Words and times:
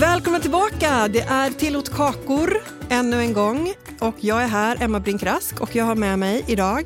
Välkomna 0.00 0.40
tillbaka! 0.40 1.08
Det 1.08 1.20
är 1.20 1.50
Tillåt 1.50 1.92
kakor 1.96 2.62
ännu 2.88 3.20
en 3.20 3.32
gång. 3.32 3.72
Och 4.00 4.14
jag 4.20 4.42
är 4.42 4.46
här, 4.46 4.76
Emma 4.82 5.00
Brink 5.00 5.22
Rask, 5.22 5.60
och 5.60 5.76
jag 5.76 5.84
har 5.84 5.94
med 5.94 6.18
mig 6.18 6.44
idag 6.48 6.84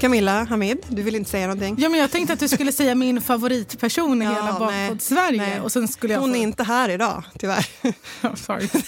Camilla 0.00 0.44
Hamid, 0.44 0.78
du 0.88 1.02
vill 1.02 1.14
inte 1.16 1.30
säga 1.30 1.46
någonting? 1.46 1.76
Ja, 1.78 1.88
men 1.88 2.00
jag 2.00 2.10
tänkte 2.10 2.32
att 2.32 2.40
du 2.40 2.48
skulle 2.48 2.72
säga 2.72 2.94
min 2.94 3.20
favoritperson 3.22 4.22
i 4.22 4.24
Ja, 4.24 4.30
hela 4.30 4.58
nej. 4.58 4.88
Bakpodd-Sverige. 4.88 5.38
Nej. 5.38 5.60
Och 5.60 5.72
sen 5.72 5.88
skulle 5.88 6.12
jag 6.12 6.20
Hon 6.20 6.30
få... 6.30 6.36
är 6.36 6.40
inte 6.42 6.64
här 6.64 6.88
idag, 6.88 7.22
tyvärr. 7.38 7.66
Ja, 8.20 8.36
Sorry. 8.36 8.68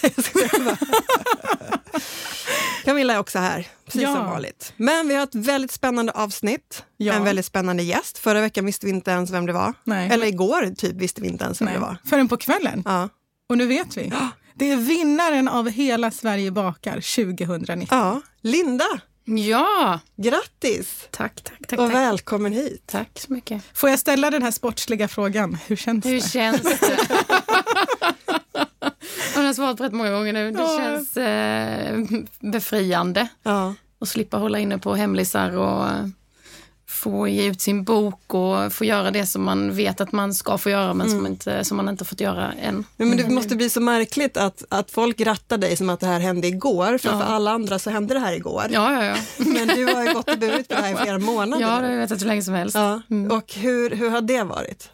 Camilla 2.83 3.13
är 3.13 3.19
också 3.19 3.39
här, 3.39 3.67
precis 3.85 4.01
Ja. 4.01 4.15
som 4.15 4.25
vanligt. 4.25 4.73
Men 4.77 5.07
vi 5.07 5.15
har 5.15 5.23
ett 5.23 5.35
väldigt 5.35 5.71
spännande 5.71 6.11
avsnitt, 6.11 6.83
Ja. 6.97 7.13
en 7.13 7.23
väldigt 7.23 7.45
spännande 7.45 7.83
gäst. 7.83 8.17
Förra 8.17 8.41
veckan 8.41 8.65
visste 8.65 8.85
vi 8.85 8.91
inte 8.91 9.11
ens 9.11 9.29
vem 9.31 9.45
det 9.45 9.53
var. 9.53 9.73
Nej. 9.83 10.09
Eller 10.11 10.27
igår 10.27 10.75
typ 10.75 10.95
visste 10.95 11.21
vi 11.21 11.27
inte 11.27 11.43
ens 11.43 11.61
vem 11.61 11.65
Nej. 11.65 11.73
det 11.73 11.79
var. 11.81 11.97
Förrän 12.05 12.27
på 12.27 12.37
kvällen. 12.37 12.81
Ja. 12.85 13.09
Och 13.49 13.57
nu 13.57 13.65
vet 13.65 13.97
vi. 13.97 14.13
Det 14.55 14.71
är 14.71 14.77
vinnaren 14.77 15.47
av 15.47 15.69
Hela 15.69 16.11
Sverige 16.11 16.51
bakar 16.51 17.01
2019. 17.25 17.87
ja, 17.99 18.21
Linda, 18.41 18.85
Ja, 19.25 19.99
grattis 20.17 21.07
tack, 21.11 21.41
tack, 21.43 21.67
tack. 21.67 21.79
och 21.79 21.85
tack. 21.85 21.95
välkommen 21.95 22.53
hit. 22.53 22.83
Tack 22.85 23.19
så 23.27 23.33
mycket. 23.33 23.63
Får 23.73 23.89
jag 23.89 23.99
ställa 23.99 24.29
den 24.29 24.43
här 24.43 24.51
sportsliga 24.51 25.07
frågan? 25.07 25.57
Hur 25.67 25.75
känns 25.75 26.05
Hur 26.05 26.13
det? 26.15 26.29
känns 26.29 26.61
det? 26.61 26.97
Jag 29.51 29.55
har 29.55 29.63
svarat 29.65 29.77
på 29.77 29.83
rätt 29.83 29.93
många 29.93 30.11
gånger 30.11 30.33
nu. 30.33 30.51
Det 30.51 30.59
Ja. 30.59 30.77
känns 30.79 31.17
eh, 31.17 32.21
befriande 32.51 33.27
Ja. 33.43 33.73
att 34.01 34.07
slippa 34.07 34.37
hålla 34.37 34.59
inne 34.59 34.77
på 34.77 34.93
hemlisar 34.95 35.57
och 35.57 35.85
få 36.87 37.27
ge 37.27 37.45
ut 37.47 37.61
sin 37.61 37.83
bok 37.83 38.33
och 38.33 38.73
få 38.73 38.85
göra 38.85 39.11
det 39.11 39.25
som 39.25 39.43
man 39.43 39.73
vet 39.75 40.01
att 40.01 40.11
man 40.11 40.33
ska 40.33 40.57
få 40.57 40.69
göra 40.69 40.93
men 40.93 41.09
som, 41.09 41.27
inte, 41.27 41.63
som 41.63 41.77
man 41.77 41.89
inte 41.89 42.05
fått 42.05 42.19
göra 42.21 42.51
än. 42.53 42.83
Ja, 42.97 43.05
men 43.05 43.17
det 43.17 43.29
måste 43.29 43.55
bli 43.55 43.69
så 43.69 43.81
märkligt 43.81 44.37
att, 44.37 44.63
att 44.69 44.91
folk 44.91 45.21
rattar 45.21 45.57
dig 45.57 45.77
som 45.77 45.89
att 45.89 45.99
det 45.99 46.07
här 46.07 46.19
hände 46.19 46.47
igår, 46.47 46.97
för 46.97 47.09
Ja. 47.09 47.19
för 47.19 47.25
alla 47.25 47.51
andra 47.51 47.79
så 47.79 47.89
hände 47.89 48.13
det 48.13 48.19
här 48.19 48.33
igår. 48.33 48.63
Ja, 48.69 48.93
ja, 48.93 49.05
ja. 49.05 49.15
Men 49.45 49.67
du 49.67 49.85
har 49.85 50.03
ju 50.07 50.13
gått 50.13 50.29
och 50.29 50.37
burit 50.39 50.67
på 50.67 50.75
det 50.75 50.81
här 50.81 50.93
i 50.93 50.95
flera 50.95 51.19
månader. 51.31 51.61
Ja, 51.63 51.67
det 51.79 51.85
har 51.85 51.93
jag 51.93 51.97
vetat 51.99 52.21
hur 52.21 52.27
länge 52.27 52.41
som 52.43 52.53
helst. 52.53 52.75
ja. 52.75 53.01
Och 53.31 53.53
hur, 53.53 53.89
hur 53.89 54.09
har 54.09 54.21
det 54.21 54.43
varit? 54.43 54.89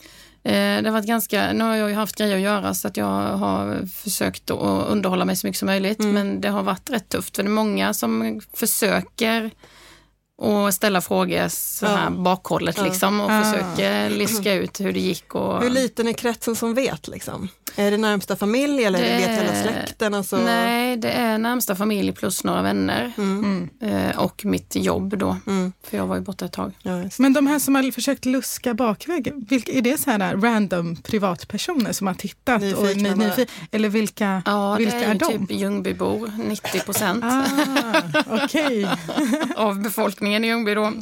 Eh, 0.48 0.82
Det 0.82 0.90
har 0.90 0.92
varit 0.92 1.06
ganska, 1.06 1.54
nu 1.54 1.64
har 1.64 1.76
jag 1.76 1.90
ju 1.90 1.96
haft 1.96 2.16
grejer 2.16 2.36
att 2.36 2.42
göra 2.42 2.74
så 2.74 2.88
att 2.88 2.98
jag 2.98 3.06
har 3.38 3.86
försökt 3.88 4.52
att 4.52 4.88
underhålla 4.90 5.26
mig 5.26 5.36
så 5.36 5.48
mycket 5.48 5.60
som 5.60 5.66
möjligt. 5.66 6.00
Men 6.00 6.42
det 6.42 6.50
har 6.50 6.64
varit 6.64 6.90
rätt 6.90 7.10
tufft 7.10 7.36
för 7.36 7.44
det 7.44 7.50
är 7.50 7.52
många 7.52 7.94
som 7.94 8.42
försöker 8.54 9.52
och 10.42 10.74
ställa 10.74 11.02
frågor 11.02 11.48
så 11.48 11.86
här 11.86 12.04
Ja. 12.04 12.10
bakhållet 12.10 12.82
liksom 12.84 13.20
och 13.22 13.32
Ah. 13.32 13.44
försöker 13.44 14.10
liska 14.10 14.54
ut 14.54 14.80
hur 14.80 14.94
det 14.94 15.00
gick. 15.00 15.36
Och, 15.36 15.62
Hur 15.62 15.70
liten 15.70 16.08
är 16.08 16.14
kretsen 16.14 16.56
som 16.56 16.74
vet? 16.74 17.08
Liksom? 17.08 17.48
Är 17.76 17.92
det 17.92 17.98
närmsta 17.98 18.36
familj 18.36 18.84
eller 18.84 19.00
Det- 19.02 19.18
vet 19.18 19.30
hela 19.30 19.64
släkten? 19.64 20.14
Alltså... 20.14 20.38
Nej, 20.38 20.98
det 20.98 21.12
är 21.12 21.38
närmsta 21.38 21.76
familj 21.76 22.12
plus 22.12 22.44
några 22.44 22.62
vänner 22.62 23.12
Mm. 23.18 23.70
eh, 23.82 24.18
och 24.18 24.46
mitt 24.46 24.76
jobb 24.76 25.18
då. 25.18 25.38
Mm. 25.48 25.74
För 25.84 25.98
jag 25.98 26.08
var 26.08 26.16
ju 26.16 26.22
borta 26.22 26.46
ett 26.46 26.52
tag. 26.52 26.72
Ja. 26.82 27.04
Men 27.20 27.34
de 27.34 27.48
här 27.48 27.60
som 27.60 27.76
har 27.76 27.92
försökt 27.92 28.26
luska 28.26 28.74
bakvägen, 28.74 29.46
vilka, 29.50 29.72
är 29.72 29.82
det 29.82 29.98
så 29.98 30.12
här 30.12 30.36
random 30.38 30.96
privatpersoner 30.96 31.92
som 31.92 32.08
har 32.08 32.14
tittat? 32.14 32.62
Nyfikna 32.62 32.90
och 32.90 32.98
ni, 32.98 33.10
bara. 33.26 33.30
nyfi- 33.30 33.48
eller 33.72 33.90
vilka, 33.90 34.42
Ja, 34.46 34.76
vilka 34.76 34.98
det 35.00 35.06
är, 35.06 35.10
är 35.10 35.16
de? 35.16 35.48
typ 35.48 35.52
Ljungbybor, 35.60 36.32
90 36.50 36.80
procent. 36.80 37.24
Ah, 37.24 37.44
Okej. 38.44 38.88
av 39.56 39.82
befolkningen 39.82 40.44
i 40.44 40.48
Ljungby 40.48 40.74
då. 40.76 40.94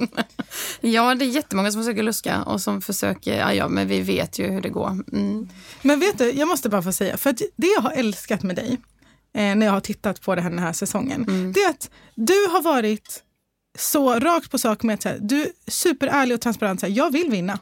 Ja, 0.82 1.16
det 1.16 1.26
är 1.26 1.30
jättemånga 1.30 1.72
som 1.72 1.82
försöker 1.84 2.04
luska 2.04 2.44
och 2.44 2.62
som 2.62 2.82
försöker, 2.82 3.38
ja, 3.40 3.54
ja 3.54 3.68
men 3.68 3.88
vi 3.88 4.02
vet 4.02 4.40
ju 4.40 4.48
hur 4.52 4.62
det 4.62 4.70
går. 4.70 4.90
Mm. 5.12 5.50
Men 5.82 6.00
vet 6.00 6.18
du, 6.18 6.32
jag 6.32 6.48
måste 6.48 6.55
bara 6.64 6.82
få 6.82 6.92
säga, 6.92 7.18
för 7.18 7.32
det 7.56 7.68
jag 7.68 7.82
har 7.82 7.92
älskat 7.92 8.44
med 8.44 8.56
dig 8.56 8.78
eh, 9.34 9.56
när 9.56 9.66
jag 9.66 9.74
har 9.74 9.80
tittat 9.80 10.22
på 10.22 10.36
det 10.36 10.42
här, 10.42 10.50
den 10.50 10.60
här 10.60 10.74
säsongen, 10.74 11.26
det 11.54 11.60
är 11.60 11.70
att 11.70 11.90
du 12.16 12.48
har 12.52 12.62
varit 12.62 13.24
så 13.78 14.20
rakt 14.20 14.52
på 14.52 14.58
sak 14.58 14.84
med 14.84 14.94
att 14.94 15.04
här, 15.04 15.18
du 15.22 15.42
är 15.42 15.48
superärlig 15.68 16.36
och 16.36 16.42
transparent, 16.42 16.80
så 16.80 16.86
här, 16.86 16.94
jag 16.94 17.12
vill 17.12 17.30
vinna. 17.30 17.60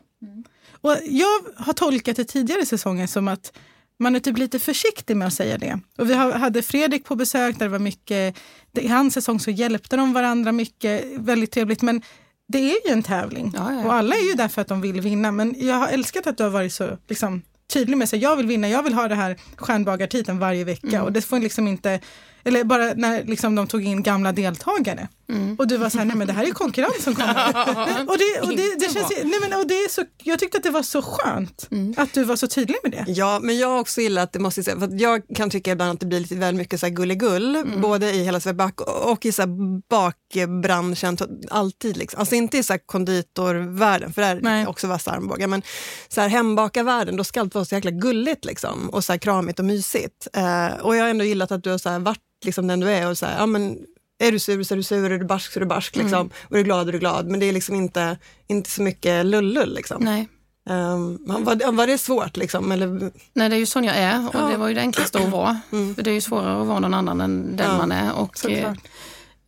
Och 0.81 0.97
jag 1.05 1.39
har 1.57 1.73
tolkat 1.73 2.15
det 2.15 2.25
tidigare 2.25 2.65
säsonger 2.65 3.07
som 3.07 3.27
att 3.27 3.53
man 3.99 4.15
är 4.15 4.19
typ 4.19 4.37
lite 4.37 4.59
försiktig 4.59 5.17
med 5.17 5.27
att 5.27 5.33
säga 5.33 5.57
det. 5.57 5.79
Och 5.97 6.09
vi 6.09 6.13
hade 6.13 6.61
Fredrik 6.61 7.05
på 7.05 7.15
besök 7.15 7.59
där 7.59 7.65
det 7.65 7.71
var 7.71 7.79
mycket, 7.79 8.37
i 8.77 8.87
hans 8.87 9.13
säsong 9.13 9.39
så 9.39 9.51
hjälpte 9.51 9.97
de 9.97 10.13
varandra 10.13 10.51
mycket, 10.51 11.05
väldigt 11.17 11.51
trevligt. 11.51 11.81
Men 11.81 12.01
det 12.47 12.57
är 12.57 12.87
ju 12.87 12.93
en 12.93 13.03
tävling 13.03 13.51
Ja, 13.55 13.73
ja, 13.73 13.79
ja. 13.79 13.85
och 13.85 13.93
alla 13.93 14.15
är 14.15 14.29
ju 14.29 14.33
där 14.33 14.47
för 14.47 14.61
att 14.61 14.67
de 14.67 14.81
vill 14.81 15.01
vinna. 15.01 15.31
Men 15.31 15.55
jag 15.57 15.75
har 15.75 15.87
älskat 15.87 16.27
att 16.27 16.37
du 16.37 16.43
har 16.43 16.49
varit 16.49 16.73
så 16.73 16.97
liksom, 17.07 17.41
tydlig 17.67 17.97
med 17.97 18.09
sig. 18.09 18.19
Jag 18.19 18.35
vill 18.35 18.47
vinna, 18.47 18.69
jag 18.69 18.83
vill 18.83 18.93
ha 18.93 19.07
det 19.07 19.15
här 19.15 19.37
stjärnbagartiteln 19.55 20.39
varje 20.39 20.63
vecka. 20.63 20.87
Mm. 20.87 21.03
Och 21.03 21.11
det 21.11 21.21
får 21.21 21.39
liksom 21.39 21.67
inte, 21.67 21.99
eller 22.45 22.63
bara 22.63 22.93
när 22.93 23.23
liksom, 23.23 23.55
de 23.55 23.67
tog 23.67 23.85
in 23.85 24.03
gamla 24.03 24.31
deltagare. 24.31 25.07
Mm. 25.29 25.55
Och 25.55 25.67
du 25.67 25.77
var 25.77 25.89
så 25.89 25.97
här, 25.97 26.05
nej 26.05 26.15
men 26.17 26.27
det 26.27 26.33
här 26.33 26.43
är 26.47 26.51
konkurrens 26.51 27.03
som 27.03 27.15
kommer. 27.15 27.33
och 28.07 28.17
det, 28.17 28.41
och 28.41 28.47
det, 28.49 28.55
det 28.55 28.71
Inte 28.73 28.85
känns, 28.93 29.07
bra. 29.09 29.17
nej 29.23 29.39
men, 29.41 29.59
och 29.59 29.67
det 29.67 29.73
är 29.73 29.89
så, 29.89 30.05
jag 30.23 30.39
tyckte 30.39 30.57
att 30.57 30.63
det 30.63 30.69
var 30.69 30.83
så 30.83 31.01
skönt 31.01 31.67
Mm. 31.71 31.93
att 31.97 32.13
du 32.13 32.23
var 32.23 32.35
så 32.35 32.47
tydlig 32.47 32.77
med 32.83 32.91
det. 32.91 33.05
Ja, 33.11 33.39
men 33.43 33.57
jag 33.57 33.67
har 33.67 33.79
också 33.79 34.01
gillat 34.01 34.33
det, 34.33 34.39
måste 34.39 34.59
jag 34.59 34.65
säga, 34.65 34.79
för 34.79 34.89
jag 35.01 35.21
kan 35.35 35.49
tycka 35.49 35.71
ibland 35.71 35.91
att 35.91 35.99
det 35.99 36.05
blir 36.05 36.19
lite 36.19 36.35
väl 36.35 36.55
mycket 36.55 36.79
så 36.79 36.85
här 36.85 36.93
gulligull, 36.93 37.55
Mm. 37.55 37.81
både 37.81 38.11
i 38.11 38.23
hela 38.23 38.39
Sverige 38.39 38.53
back 38.55 38.81
och 38.81 39.25
i 39.25 39.31
så 39.31 39.43
bakbranschen, 39.89 41.17
alltid. 41.49 41.97
Liksom. 41.97 42.19
Alltså 42.19 42.35
inte 42.35 42.57
i 42.57 42.63
så 42.63 42.73
här 42.73 42.79
konditorvärlden, 42.85 44.13
för 44.13 44.21
där 44.21 44.47
är 44.49 44.67
också 44.69 44.87
vassa 44.87 45.11
armbågar, 45.11 45.47
men 45.47 45.61
så 46.07 46.21
här 46.21 46.27
hembakarvärlden, 46.29 47.15
då 47.17 47.23
ska 47.23 47.39
allt 47.41 47.55
vara 47.55 47.65
så 47.65 47.75
jäkla 47.75 47.91
gulligt 47.91 48.45
liksom, 48.45 48.89
och 48.89 49.03
så 49.03 49.13
här 49.13 49.17
kramigt 49.19 49.59
och 49.59 49.65
mysigt. 49.65 50.27
Eh, 50.33 50.67
och 50.81 50.95
jag 50.95 51.03
har 51.03 51.09
ändå 51.09 51.25
gillat 51.25 51.51
att 51.51 51.63
du 51.63 51.69
har 51.69 51.77
så 51.77 51.89
här 51.89 51.99
varit 51.99 52.19
liksom 52.45 52.67
den 52.67 52.79
du 52.79 52.89
är 52.89 53.09
och 53.09 53.17
så 53.17 53.25
här, 53.25 53.39
ja 53.39 53.45
men 53.45 53.77
är 54.23 54.31
du 54.31 54.39
sur 54.39 54.63
så 54.63 54.73
är 54.73 54.75
du 54.77 54.83
sur, 54.83 55.11
är 55.11 55.19
du 55.19 55.25
barsk 55.25 55.51
så 55.53 55.59
är 55.59 55.61
du 55.61 55.65
barsk, 55.67 55.95
liksom. 55.95 56.19
Mm. 56.19 56.29
och 56.43 56.51
är 56.53 56.57
du 56.57 56.63
glad 56.63 56.87
är 56.87 56.91
du 56.91 56.99
glad. 56.99 57.27
Men 57.27 57.39
det 57.39 57.45
är 57.45 57.53
liksom 57.53 57.75
inte, 57.75 58.17
inte 58.47 58.69
så 58.69 58.81
mycket 58.81 59.25
lullull. 59.25 59.73
Liksom. 59.75 60.03
Nej. 60.03 60.27
Um, 60.69 61.19
var, 61.27 61.71
var 61.71 61.87
det 61.87 61.97
svårt? 61.97 62.37
Liksom, 62.37 62.71
eller, 62.71 63.11
Nej, 63.33 63.49
det 63.49 63.55
är 63.55 63.59
ju 63.59 63.65
sån 63.65 63.83
jag 63.83 63.95
är 63.97 64.27
och 64.27 64.35
Ja. 64.35 64.47
det 64.47 64.57
var 64.57 64.67
ju 64.67 64.73
det 64.73 64.81
enklaste 64.81 65.19
att 65.19 65.29
vara. 65.29 65.59
Mm. 65.71 65.95
För 65.95 66.03
det 66.03 66.09
är 66.11 66.13
ju 66.13 66.21
svårare 66.21 66.61
att 66.61 66.67
vara 66.67 66.79
någon 66.79 66.93
annan 66.93 67.21
än 67.21 67.55
den 67.57 67.69
Ja, 67.71 67.77
man 67.77 67.91
är. 67.91 68.13
Och 68.13 68.37
såklart. 68.37 68.77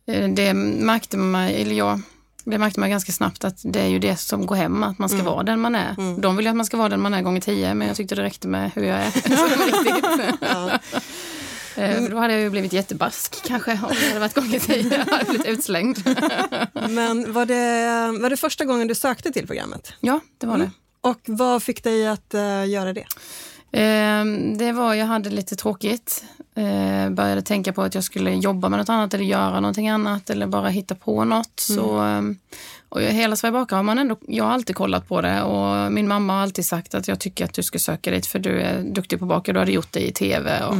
eh, 0.06 0.28
det 0.28 0.54
märkte 0.54 1.16
man, 1.16 1.42
eller 1.42 1.74
jag, 1.74 2.00
det 2.44 2.58
märkte 2.58 2.80
man 2.80 2.90
ganska 2.90 3.12
snabbt 3.12 3.44
att 3.44 3.58
det 3.64 3.80
är 3.80 3.86
ju 3.88 3.98
det 3.98 4.16
som 4.16 4.46
går 4.46 4.56
hem, 4.56 4.82
att 4.82 4.98
man 4.98 5.08
ska 5.08 5.22
vara 5.22 5.42
den 5.42 5.60
man 5.60 5.74
är. 5.74 5.94
Mm. 5.98 6.20
De 6.20 6.36
vill 6.36 6.46
ju 6.46 6.50
att 6.50 6.56
man 6.56 6.66
ska 6.66 6.76
vara 6.76 6.88
den 6.88 7.00
man 7.00 7.14
är 7.14 7.22
gånger 7.22 7.40
tio, 7.40 7.74
men 7.74 7.88
jag 7.88 7.96
tyckte 7.96 8.14
det 8.14 8.22
räckte 8.22 8.48
med 8.48 8.70
hur 8.74 8.84
jag 8.84 8.98
är. 8.98 9.12
Ja. 10.40 10.78
Eh, 11.76 12.02
för 12.02 12.10
Då 12.10 12.16
hade 12.16 12.32
jag 12.32 12.42
ju 12.42 12.50
blivit 12.50 12.72
jättebarsk 12.72 13.42
kanske 13.44 13.72
om 13.72 13.94
det 14.00 14.08
hade 14.08 14.20
varit 14.20 14.34
gånger 14.34 14.58
tio. 14.58 15.04
Jag 15.06 15.12
hade 15.12 15.24
blivit 15.24 15.46
utslängd. 15.46 15.98
Men 16.88 17.32
var 17.32 17.46
det, 17.46 18.18
var 18.20 18.30
det 18.30 18.36
första 18.36 18.64
gången 18.64 18.88
du 18.88 18.94
sökte 18.94 19.32
till 19.32 19.46
programmet? 19.46 19.92
Ja, 20.00 20.20
det 20.38 20.46
var 20.46 20.58
det. 20.58 20.70
Och 21.00 21.20
vad 21.24 21.62
fick 21.62 21.84
dig 21.84 22.06
att 22.06 22.34
eh, 22.34 22.66
göra 22.66 22.92
det? 22.92 23.04
Ehm, 23.72 24.58
det 24.58 24.72
var, 24.72 24.94
jag 24.94 25.06
hade 25.06 25.30
lite 25.30 25.56
tråkigt. 25.56 26.24
Eh, 26.54 27.10
började 27.10 27.42
tänka 27.42 27.72
på 27.72 27.82
att 27.82 27.94
jag 27.94 28.04
skulle 28.04 28.34
jobba 28.34 28.68
med 28.68 28.78
något 28.78 28.88
annat 28.88 29.14
eller 29.14 29.24
göra 29.24 29.60
någonting 29.60 29.88
annat 29.88 30.30
eller 30.30 30.46
bara 30.46 30.68
hitta 30.68 30.94
på 30.94 31.24
något. 31.24 31.60
Så, 31.60 31.98
ehm, 31.98 32.38
och 32.88 33.00
hela 33.00 33.36
Sverige 33.36 33.52
bakar 33.52 33.76
har 33.76 33.82
man 33.82 33.98
ändå, 33.98 34.16
jag 34.28 34.44
har 34.44 34.52
alltid 34.52 34.76
kollat 34.76 35.08
på 35.08 35.20
det 35.20 35.42
och 35.42 35.92
min 35.92 36.08
mamma 36.08 36.32
har 36.32 36.42
alltid 36.42 36.66
sagt 36.66 36.94
att 36.94 37.08
jag 37.08 37.20
tycker 37.20 37.44
att 37.44 37.54
du 37.54 37.62
ska 37.62 37.78
söka 37.78 38.10
dit 38.10 38.26
för 38.26 38.38
du 38.38 38.60
är 38.60 38.82
duktig 38.82 39.18
på 39.18 39.24
att 39.24 39.28
baka, 39.28 39.52
du 39.52 39.58
hade 39.58 39.72
gjort 39.72 39.92
det 39.92 40.08
i 40.08 40.12
tv. 40.12 40.64
Och, 40.64 40.74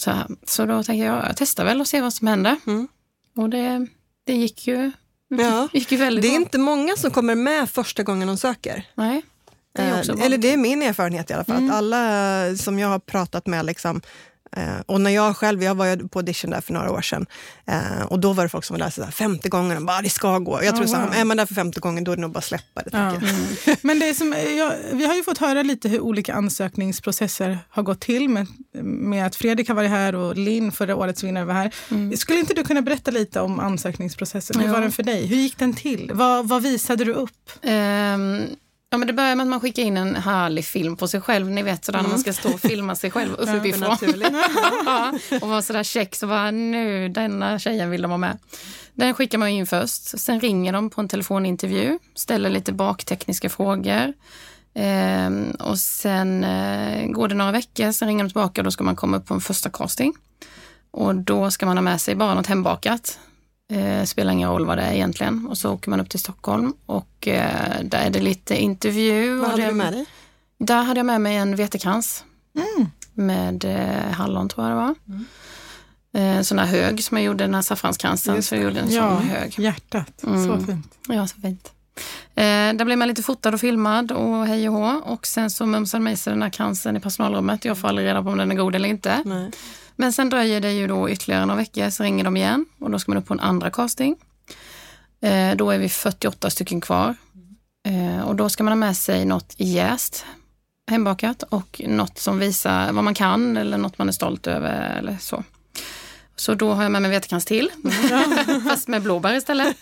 så, 0.00 0.10
här. 0.10 0.26
så 0.46 0.66
då 0.66 0.82
tänkte 0.82 1.06
jag, 1.06 1.16
jag 1.28 1.36
testar 1.36 1.64
väl 1.64 1.80
och 1.80 1.88
ser 1.88 2.02
vad 2.02 2.12
som 2.12 2.26
händer. 2.26 2.56
Mm. 2.66 2.88
Och 3.36 3.50
det, 3.50 3.86
det 4.26 4.32
gick 4.36 4.66
ju, 4.66 4.92
Ja. 5.28 5.68
gick 5.72 5.92
ju 5.92 5.98
väldigt 5.98 6.22
Det 6.22 6.28
är 6.28 6.30
bra. 6.30 6.40
inte 6.40 6.58
många 6.58 6.96
som 6.96 7.10
kommer 7.10 7.34
med 7.34 7.70
första 7.70 8.02
gången 8.02 8.28
de 8.28 8.36
söker. 8.36 8.86
Nej, 8.94 9.22
det 9.76 9.82
är 9.82 9.98
också 9.98 10.12
Eh. 10.12 10.24
Eller 10.24 10.38
det 10.38 10.52
är 10.52 10.56
min 10.56 10.82
erfarenhet 10.82 11.30
i 11.30 11.34
alla 11.34 11.44
fall. 11.44 11.64
Att 11.64 11.70
alla 11.76 12.56
som 12.56 12.78
jag 12.78 12.88
har 12.88 12.98
pratat 12.98 13.46
med, 13.46 13.66
liksom, 13.66 14.00
eh, 14.56 14.80
och 14.86 15.00
när 15.00 15.10
jag 15.10 15.36
själv, 15.36 15.62
jag 15.62 15.74
var 15.74 16.08
på 16.08 16.18
audition 16.18 16.50
där 16.50 16.60
för 16.60 16.72
några 16.72 16.90
år 16.92 17.02
sedan, 17.02 17.26
eh, 17.66 18.02
och 18.08 18.20
då 18.20 18.32
var 18.32 18.42
det 18.42 18.48
folk 18.48 18.64
som 18.64 18.74
var 18.74 18.84
där 18.84 18.90
sådär, 18.90 19.10
femte 19.10 19.48
gången 19.48 19.76
och 19.76 19.82
bara, 19.84 19.96
"Ah, 19.98 20.02
det 20.02 20.10
ska 20.10 20.38
gå. 20.38 20.62
Jag 20.64 20.76
tror 20.76 20.86
Oh, 20.86 21.00
wow. 21.00 21.14
är 21.14 21.24
man 21.24 21.36
där 21.36 21.46
för 21.46 21.54
femte 21.54 21.80
gången 21.80 22.04
då 22.04 22.12
är 22.12 22.16
det 22.16 22.22
nog 22.22 22.30
bara 22.32 22.38
att 22.38 22.44
släppa 22.44 22.82
det. 22.82 22.90
Ja. 22.92 23.14
jag. 23.66 23.76
Men 23.82 23.98
det 23.98 24.14
som, 24.14 24.32
jag, 24.58 24.72
vi 24.92 25.04
har 25.06 25.14
ju 25.14 25.22
fått 25.22 25.38
höra 25.38 25.62
lite 25.62 25.88
hur 25.88 26.00
olika 26.00 26.34
ansökningsprocesser 26.34 27.58
har 27.70 27.82
gått 27.82 28.00
till 28.00 28.28
med, 28.28 28.46
med 28.82 29.26
att 29.26 29.36
Fredrik 29.36 29.68
har 29.68 29.74
varit 29.74 29.90
här 29.90 30.14
och 30.14 30.36
Linn, 30.36 30.72
förra 30.72 30.96
årets 30.96 31.24
vinnare, 31.24 31.44
var 31.44 31.54
här. 31.54 32.16
Skulle 32.16 32.38
inte 32.40 32.54
du 32.54 32.64
kunna 32.64 32.82
berätta 32.82 33.10
lite 33.10 33.40
om 33.40 33.60
ansökningsprocessen? 33.60 34.60
Hur 34.60 34.66
Ja. 34.66 34.72
var 34.72 34.80
den 34.80 34.92
för 34.92 35.02
dig? 35.02 35.26
Hur 35.26 35.36
gick 35.36 35.58
den 35.58 35.74
till? 35.74 36.10
Vad, 36.14 36.48
vad 36.48 36.62
visade 36.62 37.04
du 37.04 37.12
upp? 37.12 37.50
Ehm, 37.62 38.42
ja, 38.90 38.98
men 38.98 39.06
det 39.06 39.12
börjar 39.12 39.36
med 39.36 39.44
att 39.44 39.50
man 39.50 39.60
skickar 39.60 39.82
in 39.82 39.96
en 39.96 40.16
härlig 40.16 40.64
film 40.64 40.96
på 40.96 41.08
sig 41.08 41.20
själv. 41.20 41.50
Ni 41.50 41.62
vet 41.62 41.84
sådär 41.84 42.02
när 42.02 42.08
man 42.08 42.18
ska 42.18 42.32
stå 42.32 42.54
och 42.54 42.60
filma 42.60 42.94
sig 42.94 43.10
själv 43.10 43.34
uppifrån. 43.38 43.96
Ja, 44.86 45.12
och 45.40 45.48
vara 45.48 45.62
sådär 45.62 45.82
check 45.82 46.14
så 46.14 46.26
bara 46.26 46.50
nu 46.50 47.08
denna 47.08 47.58
tjejen 47.58 47.90
vill 47.90 48.02
de 48.02 48.10
ha 48.10 48.18
med. 48.18 48.38
Den 48.94 49.14
skickar 49.14 49.38
man 49.38 49.48
in 49.48 49.66
först. 49.66 50.20
Sen 50.20 50.40
ringer 50.40 50.72
de 50.72 50.90
på 50.90 51.00
en 51.00 51.08
telefonintervju, 51.08 51.98
ställer 52.14 52.50
lite 52.50 52.72
baktekniska 52.72 53.48
frågor. 53.48 54.12
Ehm, 54.74 55.50
och 55.50 55.78
sen 55.78 56.44
eh, 56.44 57.06
går 57.06 57.28
det 57.28 57.34
några 57.34 57.52
veckor, 57.52 57.92
sen 57.92 58.08
ringer 58.08 58.24
de 58.24 58.30
tillbaka 58.30 58.60
och 58.60 58.64
då 58.64 58.70
ska 58.70 58.84
man 58.84 58.96
komma 58.96 59.16
upp 59.16 59.26
på 59.26 59.34
en 59.34 59.40
första 59.40 59.70
casting. 59.70 60.12
Och 60.90 61.14
då 61.14 61.50
ska 61.50 61.66
man 61.66 61.76
ha 61.76 61.82
med 61.82 62.00
sig 62.00 62.14
bara 62.14 62.34
något 62.34 62.46
hembakat. 62.46 63.18
Eh, 63.70 64.04
spelar 64.04 64.32
ingen 64.32 64.50
roll 64.50 64.66
vad 64.66 64.78
det 64.78 64.82
är 64.84 64.92
egentligen. 64.92 65.46
Och 65.46 65.58
så 65.58 65.72
åker 65.72 65.90
man 65.90 66.00
upp 66.00 66.08
till 66.10 66.20
Stockholm 66.20 66.72
och 66.86 67.28
eh, 67.28 67.80
där 67.82 67.98
är 68.06 68.10
det 68.10 68.20
lite 68.20 68.56
intervju. 68.56 69.34
Vad 69.38 69.50
hade 69.50 69.62
det, 69.62 69.68
du 69.68 69.74
med 69.74 69.92
dig? 69.92 70.06
Där 70.58 70.82
hade 70.82 70.98
jag 70.98 71.06
med 71.06 71.20
mig 71.20 71.36
en 71.36 71.56
vetekrans 71.56 72.24
med 73.14 73.64
eh, 73.64 74.12
hallon 74.12 74.48
tror 74.48 74.68
jag 74.68 74.76
det 74.76 74.80
var. 74.82 74.94
Eh, 76.14 76.36
En 76.36 76.44
sån 76.44 76.58
här 76.58 76.66
hög 76.66 77.04
som 77.04 77.16
jag 77.16 77.24
gjorde, 77.26 77.44
den 77.44 77.54
här 77.54 77.62
saffranskransen. 77.62 78.42
Så 78.42 78.54
jag 78.54 78.64
gjorde 78.64 78.80
en 78.80 78.90
Ja, 78.90 79.16
sån 79.18 79.28
hög. 79.28 79.58
hjärtat. 79.58 80.12
Så 80.20 80.26
Mm. 80.28 80.66
fint. 80.66 80.94
Ja, 81.08 81.26
så 81.26 81.40
fint. 81.40 81.72
Eh, 82.34 82.44
där 82.44 82.84
blev 82.84 82.98
man 82.98 83.08
lite 83.08 83.22
fotad 83.22 83.54
och 83.54 83.60
filmad 83.60 84.12
och 84.12 84.46
hej 84.46 84.68
och 84.68 84.74
hå. 84.74 85.00
Och 85.04 85.26
sen 85.26 85.50
så 85.50 85.66
mumsade 85.66 86.04
med 86.04 86.18
sig 86.18 86.32
den 86.32 86.42
här 86.42 86.50
kransen 86.50 86.96
i 86.96 87.00
personalrummet. 87.00 87.64
Jag 87.64 87.78
får 87.78 87.88
aldrig 87.88 88.06
reda 88.06 88.22
på 88.22 88.28
om 88.30 88.38
den 88.38 88.50
är 88.50 88.54
god 88.56 88.74
eller 88.74 88.88
inte. 88.88 89.22
Nej. 89.24 89.50
Men 90.00 90.12
sen 90.12 90.30
dröjer 90.30 90.60
det 90.60 90.72
ju 90.72 90.86
då 90.86 91.10
ytterligare 91.10 91.46
några 91.46 91.58
veckor, 91.58 91.90
så 91.90 92.02
ringer 92.02 92.24
de 92.24 92.36
igen 92.36 92.66
och 92.78 92.90
då 92.90 92.98
ska 92.98 93.12
man 93.12 93.18
upp 93.18 93.26
på 93.26 93.34
en 93.34 93.40
andra 93.40 93.70
casting. 93.70 94.16
Eh, 95.22 95.56
då 95.56 95.70
är 95.70 95.78
vi 95.78 95.88
48 95.88 96.50
stycken 96.50 96.80
kvar. 96.80 97.14
Eh, 97.88 98.20
och 98.20 98.36
då 98.36 98.48
ska 98.48 98.64
man 98.64 98.70
ha 98.70 98.76
med 98.76 98.96
sig 98.96 99.24
något 99.24 99.54
jäst 99.56 100.26
hembakat 100.90 101.42
och 101.42 101.80
något 101.86 102.18
som 102.18 102.38
visar 102.38 102.92
vad 102.92 103.04
man 103.04 103.14
kan 103.14 103.56
eller 103.56 103.78
något 103.78 103.98
man 103.98 104.08
är 104.08 104.12
stolt 104.12 104.46
över 104.46 104.96
eller 104.98 105.16
så. 105.20 105.44
Så 106.40 106.54
då 106.54 106.72
har 106.72 106.82
jag 106.82 106.92
med 106.92 107.02
mig 107.02 107.10
vetekrans 107.10 107.44
till, 107.44 107.70
fast 108.68 108.88
med 108.88 109.02
blåbär 109.02 109.34
istället. 109.34 109.76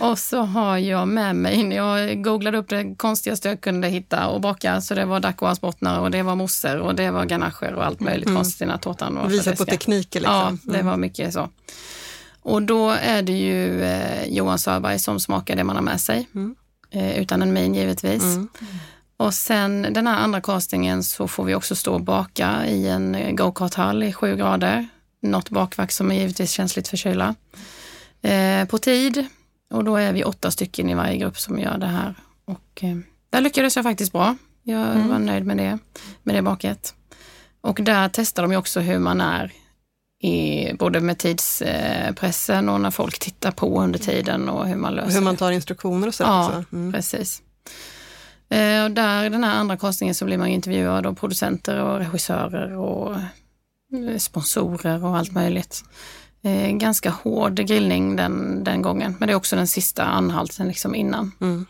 Och 0.00 0.18
så 0.18 0.40
har 0.42 0.78
jag 0.78 1.08
med 1.08 1.36
mig, 1.36 1.74
jag 1.74 2.22
googlade 2.22 2.58
upp 2.58 2.68
det 2.68 2.94
konstigaste 2.96 3.48
jag 3.48 3.60
kunde 3.60 3.88
hitta 3.88 4.26
och 4.28 4.40
baka, 4.40 4.80
så 4.80 4.94
det 4.94 5.04
var 5.04 5.20
dacquoisbottnar 5.20 6.00
och 6.00 6.10
det 6.10 6.22
var 6.22 6.34
mousser 6.34 6.80
och 6.80 6.94
det 6.94 7.10
var 7.10 7.24
ganacher 7.24 7.74
och 7.74 7.86
allt 7.86 8.00
möjligt 8.00 8.34
konstigt 8.34 8.60
i 8.60 8.64
den 8.64 8.70
här 8.70 8.78
tårtan. 8.78 9.14
var 9.14 9.28
Visa 9.28 9.56
på 9.56 9.64
tekniker 9.64 10.20
Ja, 10.22 10.50
liksom. 10.50 10.72
det 10.72 10.82
var 10.82 10.96
mycket 10.96 11.32
så. 11.32 11.48
Och 12.42 12.62
då 12.62 12.90
är 12.90 13.22
det 13.22 13.32
ju 13.32 13.82
eh, 13.82 14.24
Johan 14.28 14.58
Sörberg 14.58 14.98
som 14.98 15.20
smakar 15.20 15.56
det 15.56 15.64
man 15.64 15.76
har 15.76 15.82
med 15.82 16.00
sig. 16.00 16.28
Eh, 16.90 17.18
utan 17.18 17.42
en 17.42 17.52
min 17.52 17.74
givetvis. 17.74 18.22
Och 19.16 19.34
sen 19.34 19.86
den 19.90 20.06
här 20.06 20.18
andra 20.18 20.40
castingen 20.40 21.02
så 21.02 21.28
får 21.28 21.44
vi 21.44 21.54
också 21.54 21.76
stå 21.76 21.94
och 21.94 22.00
baka 22.00 22.66
i 22.66 22.88
en 22.88 23.36
go-karthall 23.36 24.02
i 24.02 24.12
sju 24.12 24.36
grader. 24.36 24.88
Något 25.24 25.50
bakverk 25.50 25.92
som 25.92 26.10
är 26.10 26.14
givetvis 26.14 26.50
känsligt 26.50 26.88
för 26.88 26.96
kyla. 26.96 27.34
Eh, 28.22 28.64
på 28.64 28.78
tid. 28.78 29.26
Och 29.70 29.84
då 29.84 29.96
är 29.96 30.12
vi 30.12 30.24
åtta 30.24 30.50
stycken 30.50 30.90
i 30.90 30.94
varje 30.94 31.16
grupp 31.16 31.38
som 31.38 31.58
gör 31.58 31.78
det 31.78 31.86
här. 31.86 32.14
Och 32.44 32.84
eh, 32.84 32.96
där 33.30 33.40
lyckades 33.40 33.76
jag 33.76 33.84
faktiskt 33.84 34.12
bra. 34.12 34.36
Jag 34.62 34.94
var 34.94 35.18
nöjd 35.18 35.46
med 35.46 35.56
det, 35.56 35.78
med 36.22 36.34
det 36.34 36.42
baket. 36.42 36.94
Och 37.60 37.80
där 37.82 38.10
testar 38.12 38.42
de 38.42 38.52
ju 38.52 38.58
också 38.58 38.80
hur 38.80 38.98
man 38.98 39.20
är 39.20 39.52
i, 40.22 40.72
både 40.74 41.00
med 41.00 41.18
tidspressen 41.18 42.68
och 42.68 42.80
när 42.80 42.90
folk 42.90 43.18
tittar 43.18 43.50
på 43.50 43.80
under 43.80 43.98
tiden 43.98 44.48
och 44.48 44.68
hur 44.68 44.76
man 44.76 44.94
löser 44.94 45.06
Och 45.08 45.12
hur 45.12 45.20
man 45.20 45.36
tar 45.36 45.50
instruktioner 45.50 46.06
och 46.06 46.14
så. 46.14 46.22
Ja. 46.22 46.64
Mm. 46.72 46.92
precis. 46.92 47.42
Eh, 48.48 48.84
och 48.84 48.90
där 48.90 49.30
den 49.30 49.44
här 49.44 49.54
andra 49.54 49.76
castingen 49.76 50.14
så 50.14 50.24
blir 50.24 50.38
man 50.38 50.48
ju 50.48 50.54
intervjuad 50.54 51.06
av 51.06 51.14
producenter 51.14 51.80
och 51.80 51.98
regissörer 51.98 52.76
och 52.76 53.16
sponsorer 54.18 55.04
och 55.04 55.16
allt 55.16 55.32
möjligt. 55.32 55.84
Eh, 56.42 56.70
ganska 56.70 57.10
hård 57.10 57.54
grillning 57.56 58.16
den, 58.16 58.64
den 58.64 58.82
gången, 58.82 59.16
men 59.18 59.26
det 59.26 59.32
är 59.32 59.36
också 59.36 59.56
den 59.56 59.66
sista 59.68 60.04
anhalten 60.04 60.68
liksom 60.68 60.94
innan. 60.94 61.32
Mm. 61.40 61.66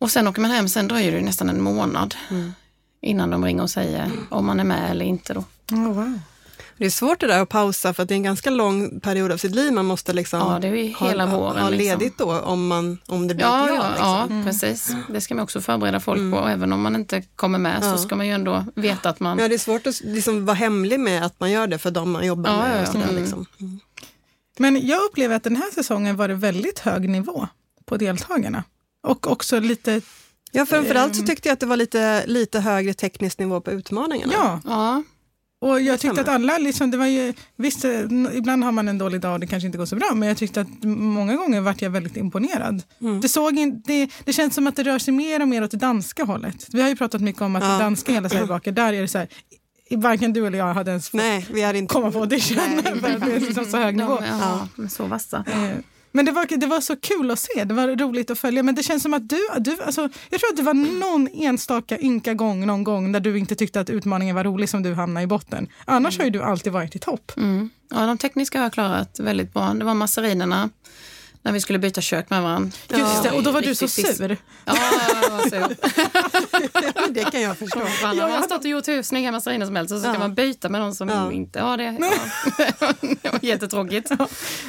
Och 0.00 0.10
sen 0.10 0.28
åker 0.28 0.40
man 0.40 0.50
hem, 0.50 0.68
sen 0.68 0.88
dröjer 0.88 1.12
det 1.12 1.20
nästan 1.20 1.48
en 1.48 1.60
månad 1.62 2.14
Mm. 2.30 2.52
innan 3.02 3.30
de 3.30 3.44
ringer 3.44 3.62
och 3.62 3.70
säger 3.70 4.10
om 4.30 4.46
man 4.46 4.60
är 4.60 4.64
med 4.64 4.90
eller 4.90 5.04
inte 5.04 5.34
då. 5.34 5.44
Oh, 5.72 5.92
wow. 5.92 6.20
Det 6.80 6.86
är 6.86 6.90
svårt 6.90 7.20
det 7.20 7.26
där 7.26 7.42
att 7.42 7.48
pausa 7.48 7.94
för 7.94 8.02
att 8.02 8.08
det 8.08 8.14
är 8.14 8.16
en 8.16 8.22
ganska 8.22 8.50
lång 8.50 9.00
period 9.00 9.32
av 9.32 9.36
sitt 9.36 9.54
liv 9.54 9.72
man 9.72 9.86
måste 9.86 10.12
liksom 10.12 10.40
Ja, 10.40 10.58
det 10.58 10.68
är 10.68 11.08
hela 11.08 11.26
ha, 11.26 11.38
våren. 11.38 11.62
ha 11.62 11.68
liksom. 11.70 11.98
ledigt 11.98 12.18
då 12.18 12.38
om, 12.40 12.66
man, 12.66 12.98
om 13.06 13.28
det 13.28 13.34
blir 13.34 13.46
Ja, 13.46 13.68
ett 13.68 13.74
ja. 13.74 13.88
Liksom. 14.24 14.38
ja 14.38 14.44
precis. 14.44 14.92
Det 15.08 15.20
ska 15.20 15.34
man 15.34 15.44
också 15.44 15.60
förbereda 15.60 16.00
folk 16.00 16.32
på. 16.32 16.48
Även 16.48 16.72
om 16.72 16.80
man 16.82 16.94
inte 16.96 17.22
kommer 17.36 17.58
med 17.58 17.78
Ja. 17.82 17.92
så 17.96 17.98
ska 18.02 18.16
man 18.16 18.26
ju 18.26 18.32
ändå 18.32 18.64
veta 18.74 19.08
att 19.10 19.20
man... 19.20 19.38
Ja, 19.38 19.48
det 19.48 19.54
är 19.54 19.58
svårt 19.58 19.86
att 19.86 20.00
liksom 20.00 20.44
vara 20.46 20.54
hemlig 20.54 21.00
med 21.00 21.24
att 21.26 21.40
man 21.40 21.50
gör 21.50 21.66
det 21.66 21.78
för 21.78 21.90
de 21.90 22.10
man 22.10 22.26
jobbar 22.26 22.50
Ja, 22.50 22.56
med. 22.58 22.76
ja, 22.78 22.82
och 22.82 22.88
sådär, 22.88 23.04
mm. 23.08 23.16
liksom. 23.22 23.46
mm. 23.60 23.80
Men 24.58 24.86
jag 24.86 25.02
upplever 25.02 25.36
att 25.36 25.44
den 25.44 25.56
här 25.56 25.70
säsongen 25.74 26.16
var 26.16 26.28
det 26.28 26.34
väldigt 26.34 26.78
hög 26.78 27.08
nivå 27.08 27.48
på 27.86 27.96
deltagarna. 27.96 28.64
Och 29.02 29.30
också 29.30 29.60
lite, 29.60 30.00
ja, 30.52 30.66
framförallt 30.66 31.14
så 31.14 31.20
Ehm. 31.20 31.26
tyckte 31.26 31.48
jag 31.48 31.52
att 31.52 31.60
det 31.60 31.66
var 31.66 31.76
lite, 31.76 32.26
lite 32.26 32.60
högre 32.60 32.94
teknisk 32.94 33.38
nivå 33.38 33.60
på 33.60 33.70
utmaningarna. 33.70 34.32
ja. 34.36 34.60
Ja, 34.64 35.02
Och 35.62 35.80
jag 35.80 36.00
tyckte 36.00 36.20
att 36.20 36.28
alla, 36.28 36.58
liksom, 36.58 36.90
det 36.90 36.96
var 36.96 37.06
ju, 37.06 37.34
visst 37.56 37.84
eh, 37.84 38.00
ibland 38.32 38.64
har 38.64 38.72
man 38.72 38.88
en 38.88 38.98
dålig 38.98 39.20
dag 39.20 39.32
och 39.32 39.40
det 39.40 39.46
kanske 39.46 39.66
inte 39.66 39.78
går 39.78 39.86
så 39.86 39.96
bra, 39.96 40.10
men 40.14 40.28
jag 40.28 40.36
tyckte 40.36 40.60
att 40.60 40.68
många 40.84 41.36
gånger 41.36 41.60
vart 41.60 41.82
jag 41.82 41.90
väldigt 41.90 42.16
imponerad. 42.16 42.82
Mm. 43.00 43.20
Det, 43.20 43.28
såg 43.28 43.58
in, 43.58 43.82
det, 43.86 44.10
det 44.24 44.32
känns 44.32 44.54
som 44.54 44.66
att 44.66 44.76
det 44.76 44.82
rör 44.82 44.98
sig 44.98 45.14
mer 45.14 45.42
och 45.42 45.48
mer 45.48 45.64
åt 45.64 45.70
det 45.70 45.76
danska 45.76 46.24
hållet. 46.24 46.66
Vi 46.72 46.82
har 46.82 46.88
ju 46.88 46.96
pratat 46.96 47.20
mycket 47.20 47.42
om 47.42 47.56
att 47.56 47.62
Ja. 47.64 47.68
det 47.72 47.78
danska 47.78 48.12
hela 48.12 48.28
Sverige 48.28 48.46
bakar, 48.46 48.72
där 48.72 48.92
är 48.92 49.00
det 49.02 49.08
så 49.08 49.18
här, 49.18 49.28
varken 49.96 50.32
du 50.32 50.46
eller 50.46 50.58
jag 50.58 50.74
hade 50.74 50.90
ens 50.90 51.08
fått 51.10 51.18
Nej, 51.20 51.46
vi 51.52 51.62
hade 51.62 51.78
inte... 51.78 51.92
komma 51.94 52.10
på 52.12 52.18
audition 52.20 52.56
Nej, 52.84 53.00
för 53.00 53.26
det 53.26 53.32
är 53.36 53.40
liksom 53.40 53.64
så 53.64 53.76
hög 53.76 53.96
nivå. 53.96 54.18
ja, 54.40 54.68
är 54.84 54.88
så 54.88 55.04
vassa. 55.04 55.44
Men 56.12 56.24
det 56.24 56.32
var, 56.32 56.58
det 56.58 56.66
var 56.66 56.80
så 56.80 56.96
kul 56.96 57.30
att 57.30 57.38
se, 57.38 57.64
det 57.64 57.74
var 57.74 57.88
roligt 57.88 58.30
att 58.30 58.38
följa. 58.38 58.62
Men 58.62 58.74
det 58.74 58.82
känns 58.82 59.02
som 59.02 59.14
att 59.14 59.28
du, 59.28 59.40
du 59.58 59.82
alltså, 59.82 60.08
jag 60.30 60.40
tror 60.40 60.50
att 60.50 60.56
det 60.56 60.62
var 60.62 60.74
någon 60.74 61.28
enstaka 61.34 61.98
ynka 61.98 62.34
gång 62.34 62.66
någon 62.66 62.84
gång 62.84 63.12
där 63.12 63.20
du 63.20 63.38
inte 63.38 63.54
tyckte 63.54 63.80
att 63.80 63.90
utmaningen 63.90 64.36
var 64.36 64.44
rolig 64.44 64.68
som 64.68 64.82
du 64.82 64.94
hamnade 64.94 65.24
i 65.24 65.26
botten. 65.26 65.68
Annars 65.84 66.18
har 66.18 66.24
ju 66.24 66.30
du 66.30 66.42
alltid 66.42 66.72
varit 66.72 66.96
i 66.96 66.98
topp. 66.98 67.32
Mm. 67.36 67.70
Ja, 67.90 68.06
de 68.06 68.18
tekniska 68.18 68.58
har 68.58 68.64
jag 68.64 68.72
klarat 68.72 69.20
väldigt 69.20 69.52
bra. 69.52 69.74
Det 69.74 69.84
var 69.84 69.94
masserinerna 69.94 70.70
när 71.42 71.52
vi 71.52 71.60
skulle 71.60 71.78
byta 71.78 72.00
kök 72.00 72.30
med 72.30 72.42
varandra. 72.42 72.70
Just 72.88 73.22
det, 73.22 73.30
och 73.30 73.42
då 73.42 73.50
var 73.50 73.60
du 73.60 73.74
så 73.74 73.88
sur. 73.88 74.36
Ja, 74.64 74.74
jag 75.22 75.30
var 75.30 75.40
sur. 75.42 75.76
det 77.12 77.24
kan 77.24 77.40
jag 77.40 77.58
förstå. 77.58 77.80
För 77.80 78.06
Alla 78.08 78.28
har 78.28 78.42
stått 78.42 78.58
och 78.64 78.70
gjort 78.70 78.88
hur 78.88 79.02
snygga 79.02 79.32
massariner 79.32 79.66
som 79.66 79.76
helst 79.76 79.92
och 79.92 79.98
så 79.98 80.02
ska 80.02 80.12
Ja. 80.12 80.18
man 80.18 80.34
byta 80.34 80.68
med 80.68 80.80
någon 80.80 80.94
som 80.94 81.08
Ja. 81.08 81.32
inte 81.32 81.60
har 81.60 81.76
det. 81.76 81.96
Ja. 82.00 82.92
det 83.22 83.32
var 83.32 83.38
jättetråkigt. 83.44 84.08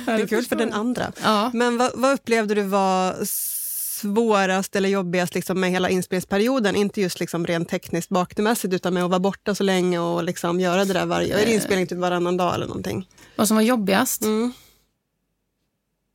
Det 0.06 0.12
är 0.12 0.28
kul 0.28 0.46
för 0.46 0.56
den 0.56 0.74
andra. 0.74 1.12
Ja. 1.24 1.52
Men 1.54 1.78
vad, 1.78 1.92
vad 1.96 2.14
upplevde 2.14 2.56
du 2.56 2.62
var 2.64 3.16
svårast 3.26 4.76
eller 4.76 4.90
jobbigast 4.90 5.36
liksom 5.36 5.60
med 5.60 5.70
hela 5.72 5.90
inspelningsperioden? 5.90 6.76
Inte 6.76 7.02
just 7.02 7.20
liksom 7.20 7.48
rent 7.48 7.70
tekniskt 7.70 8.10
baktemässigt 8.10 8.74
utan 8.74 8.94
med 8.94 9.04
att 9.04 9.10
vara 9.10 9.20
borta 9.20 9.56
så 9.56 9.64
länge 9.64 10.00
och 10.00 10.24
liksom 10.24 10.60
göra 10.60 10.86
det 10.86 10.94
där 10.94 11.06
varje... 11.06 11.42
Är 11.42 11.46
det 11.46 11.54
inspelning 11.54 11.88
typ 11.88 11.98
varannan 11.98 12.38
dag 12.38 12.56
eller 12.56 12.68
någonting? 12.68 13.08
Vad 13.36 13.48
som 13.48 13.56
var 13.58 13.62
jobbigast? 13.64 14.22
Mm. 14.24 14.54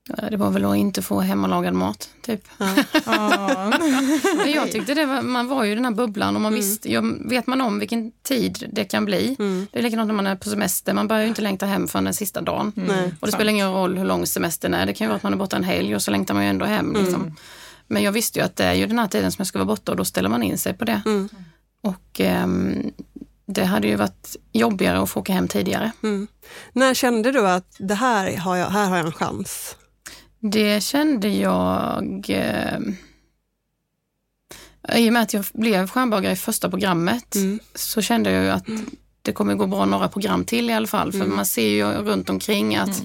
Ja, 0.08 0.30
Det 0.30 0.36
var 0.36 0.50
väl 0.50 0.64
att 0.64 0.76
inte 0.76 1.02
få 1.02 1.20
hemmalagad 1.20 1.75
mat, 1.75 2.10
typ. 2.22 2.40
Ja. 3.06 3.72
Men 4.36 4.50
jag 4.52 4.72
tyckte 4.72 4.94
det 4.94 5.06
var, 5.06 5.22
man 5.22 5.48
var 5.48 5.64
ju 5.64 5.72
i 5.72 5.75
den 5.75 5.84
här 5.84 5.92
bubblan 5.92 6.36
och 6.36 6.42
man 6.42 6.54
visste, 6.54 6.92
jag, 6.92 7.28
vet 7.28 7.46
man 7.46 7.60
om 7.60 7.78
vilken 7.78 8.12
tid 8.22 8.68
det 8.72 8.84
kan 8.84 9.04
bli. 9.04 9.36
Det 9.72 9.78
är 9.78 9.82
likadant 9.82 10.06
när 10.06 10.14
man 10.14 10.26
är 10.26 10.36
på 10.36 10.48
semester, 10.48 10.94
man 10.94 11.08
börjar 11.08 11.22
ju 11.22 11.28
inte 11.28 11.42
längta 11.42 11.66
hem 11.66 11.88
förrän 11.88 12.04
den 12.04 12.14
sista 12.14 12.40
dagen. 12.40 12.72
Nej. 12.75 13.14
Och 13.20 13.26
det 13.26 13.32
spelar 13.32 13.50
ingen 13.52 13.72
roll 13.72 13.98
hur 13.98 14.04
lång 14.04 14.26
semestern 14.26 14.75
är, 14.75 14.86
det 14.86 14.94
kan 14.94 15.04
ju 15.04 15.08
vara 15.08 15.16
att 15.16 15.22
man 15.22 15.32
är 15.32 15.36
borta 15.36 15.56
en 15.56 15.64
helg 15.64 15.94
och 15.94 16.02
så 16.02 16.10
längtar 16.10 16.34
man 16.34 16.42
ju 16.44 16.50
ändå 16.50 16.64
hem. 16.64 16.92
Liksom. 17.04 17.36
Men 17.86 18.02
jag 18.02 18.12
visste 18.12 18.38
ju 18.38 18.44
att 18.44 18.56
det 18.56 18.64
är 18.64 18.75
ju 18.75 18.86
den 18.86 18.98
här 18.98 19.08
tiden 19.08 19.32
som 19.32 19.40
jag 19.42 19.46
ska 19.46 19.58
vara 19.58 19.66
borta 19.66 19.92
och 19.92 19.96
då 19.98 20.04
ställer 20.04 20.28
man 20.28 20.42
in 20.42 20.58
sig 20.58 20.75
på 20.75 20.84
det. 20.84 21.02
Och 21.82 22.20
ehm, 22.20 22.90
det 23.46 23.64
hade 23.64 23.88
ju 23.88 23.96
varit 23.96 24.36
jobbigare 24.52 25.02
att 25.02 25.10
få 25.10 25.20
åka 25.20 25.32
hem 25.32 25.48
tidigare. 25.48 25.92
När 26.72 26.94
kände 26.94 27.32
du 27.32 27.48
att 27.48 27.76
det 27.78 27.94
här 27.94 28.36
har 28.36 28.56
jag, 28.56 28.66
här 28.70 28.88
har 28.88 28.96
jag 28.96 29.06
en 29.06 29.12
chans? 29.12 29.76
Det 30.40 30.82
kände 30.82 31.28
jag 31.28 32.26
eh, 32.28 32.78
i 34.94 35.08
och 35.08 35.12
med 35.12 35.22
att 35.22 35.34
jag 35.34 35.44
blev 35.52 35.88
stjärnbagare 35.88 36.32
i 36.32 36.36
första 36.36 36.70
programmet 36.70 37.36
så 37.74 38.02
kände 38.02 38.30
jag 38.30 38.44
ju 38.44 38.50
att 38.50 38.66
det 39.22 39.32
kommer 39.32 39.54
gå 39.54 39.66
bra 39.66 39.84
några 39.84 40.08
program 40.08 40.44
till 40.44 40.70
i 40.70 40.72
alla 40.72 40.86
fall. 40.86 41.12
För 41.12 41.26
man 41.26 41.46
ser 41.46 41.68
ju 41.68 41.84
runt 41.84 42.30
omkring 42.30 42.76
att 42.76 43.02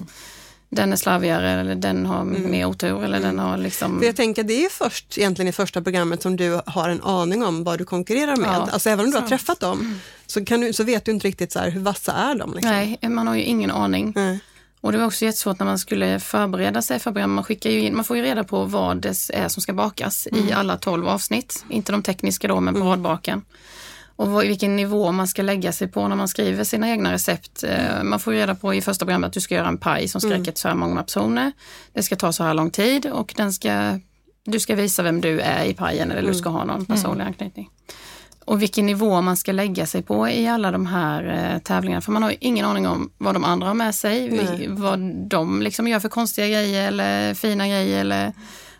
den 0.68 0.92
är 0.92 0.96
slarvigare 0.96 1.50
eller 1.50 1.74
den 1.74 2.06
har 2.06 2.24
mer 2.24 2.66
otur 2.66 3.04
eller 3.04 3.20
den 3.20 3.38
har 3.38 3.56
liksom... 3.56 3.98
För 3.98 4.06
jag 4.06 4.16
tänker, 4.16 4.42
det 4.42 4.64
är 4.64 4.68
först 4.68 5.18
egentligen 5.18 5.48
i 5.48 5.52
första 5.52 5.82
programmet 5.82 6.22
som 6.22 6.36
du 6.36 6.60
har 6.66 6.88
en 6.88 7.02
aning 7.02 7.44
om 7.44 7.64
vad 7.64 7.78
du 7.78 7.84
konkurrerar 7.84 8.36
med. 8.36 8.48
Ja, 8.48 8.68
alltså 8.72 8.90
även 8.90 9.04
om 9.04 9.10
du 9.10 9.18
har 9.18 9.28
träffat 9.28 9.60
dem 9.60 10.00
så, 10.26 10.44
kan 10.44 10.60
du, 10.60 10.72
så 10.72 10.84
vet 10.84 11.04
du 11.04 11.12
inte 11.12 11.28
riktigt 11.28 11.52
så 11.52 11.58
här, 11.58 11.70
hur 11.70 11.80
vassa 11.80 12.12
är 12.12 12.34
de. 12.34 12.54
Liksom. 12.54 12.70
Nej, 12.70 12.98
man 13.02 13.26
har 13.26 13.34
ju 13.34 13.42
ingen 13.42 13.70
aning. 13.70 14.12
Nej. 14.16 14.40
Och 14.82 14.92
det 14.92 14.98
var 14.98 15.06
också 15.06 15.24
jättesvårt 15.24 15.58
när 15.58 15.66
man 15.66 15.78
skulle 15.78 16.20
förbereda 16.20 16.82
sig 16.82 16.98
för. 16.98 17.26
Man, 17.26 17.44
skickar 17.44 17.70
ju 17.70 17.80
in, 17.80 17.96
man 17.96 18.04
får 18.04 18.16
ju 18.16 18.22
reda 18.22 18.44
på 18.44 18.64
vad 18.64 18.96
det 18.96 19.30
är 19.32 19.48
som 19.48 19.62
ska 19.62 19.72
bakas 19.72 20.26
i 20.26 20.52
alla 20.52 20.76
tolv 20.76 21.08
avsnitt. 21.08 21.64
Inte 21.68 21.92
de 21.92 22.02
tekniska 22.02 22.48
då, 22.48 22.60
men 22.60 22.74
paradbaken. 22.74 23.42
Och 24.16 24.28
vad, 24.28 24.46
vilken 24.46 24.76
nivå 24.76 25.12
man 25.12 25.28
ska 25.28 25.42
lägga 25.42 25.72
sig 25.72 25.88
på 25.88 26.08
när 26.08 26.16
man 26.16 26.28
skriver 26.28 26.64
sina 26.64 26.90
egna 26.90 27.12
recept. 27.12 27.64
Eh, 27.64 28.02
Man 28.02 28.20
får 28.20 28.32
ju 28.34 28.38
reda 28.40 28.54
på 28.54 28.74
i 28.74 28.82
första 28.82 29.04
programmet 29.04 29.28
att 29.28 29.32
du 29.34 29.40
ska 29.40 29.54
göra 29.54 29.68
en 29.68 29.78
paj 29.78 30.08
som 30.08 30.20
ska 30.20 30.30
räcka 30.30 30.52
till 30.52 30.60
så 30.60 30.68
här 30.68 30.74
många 30.74 31.02
personer. 31.02 31.52
Det 31.92 32.02
ska 32.02 32.16
ta 32.16 32.32
så 32.32 32.44
här 32.44 32.54
lång 32.54 32.70
tid 32.70 33.06
och 33.06 33.34
den 33.36 33.52
ska, 33.52 33.98
du 34.44 34.60
ska 34.60 34.74
visa 34.74 35.02
vem 35.02 35.20
du 35.20 35.40
är 35.40 35.64
i 35.64 35.74
pajen 35.74 36.10
eller 36.10 36.28
du 36.28 36.34
ska 36.34 36.48
ha 36.48 36.64
någon 36.64 36.86
personlig 36.86 37.24
anknytning. 37.24 37.70
Och 38.52 38.62
vilken 38.62 38.86
nivå 38.86 39.20
man 39.20 39.36
ska 39.36 39.52
lägga 39.52 39.86
sig 39.86 40.02
på 40.02 40.28
i 40.28 40.46
alla 40.48 40.70
de 40.70 40.86
här 40.86 41.52
eh, 41.54 41.58
tävlingarna. 41.58 42.00
För 42.00 42.12
man 42.12 42.22
har 42.22 42.30
ju 42.30 42.36
ingen 42.40 42.66
aning 42.66 42.88
om 42.88 43.10
vad 43.18 43.34
de 43.34 43.44
andra 43.44 43.66
har 43.66 43.74
med 43.74 43.94
sig, 43.94 44.28
vi- 44.28 44.66
vad 44.68 44.98
de 45.28 45.62
liksom 45.62 45.88
gör 45.88 46.00
för 46.00 46.08
konstiga 46.08 46.48
grejer 46.48 46.88
eller 46.88 47.34
fina 47.34 47.68
grejer. 47.68 48.00
Eller 48.00 48.32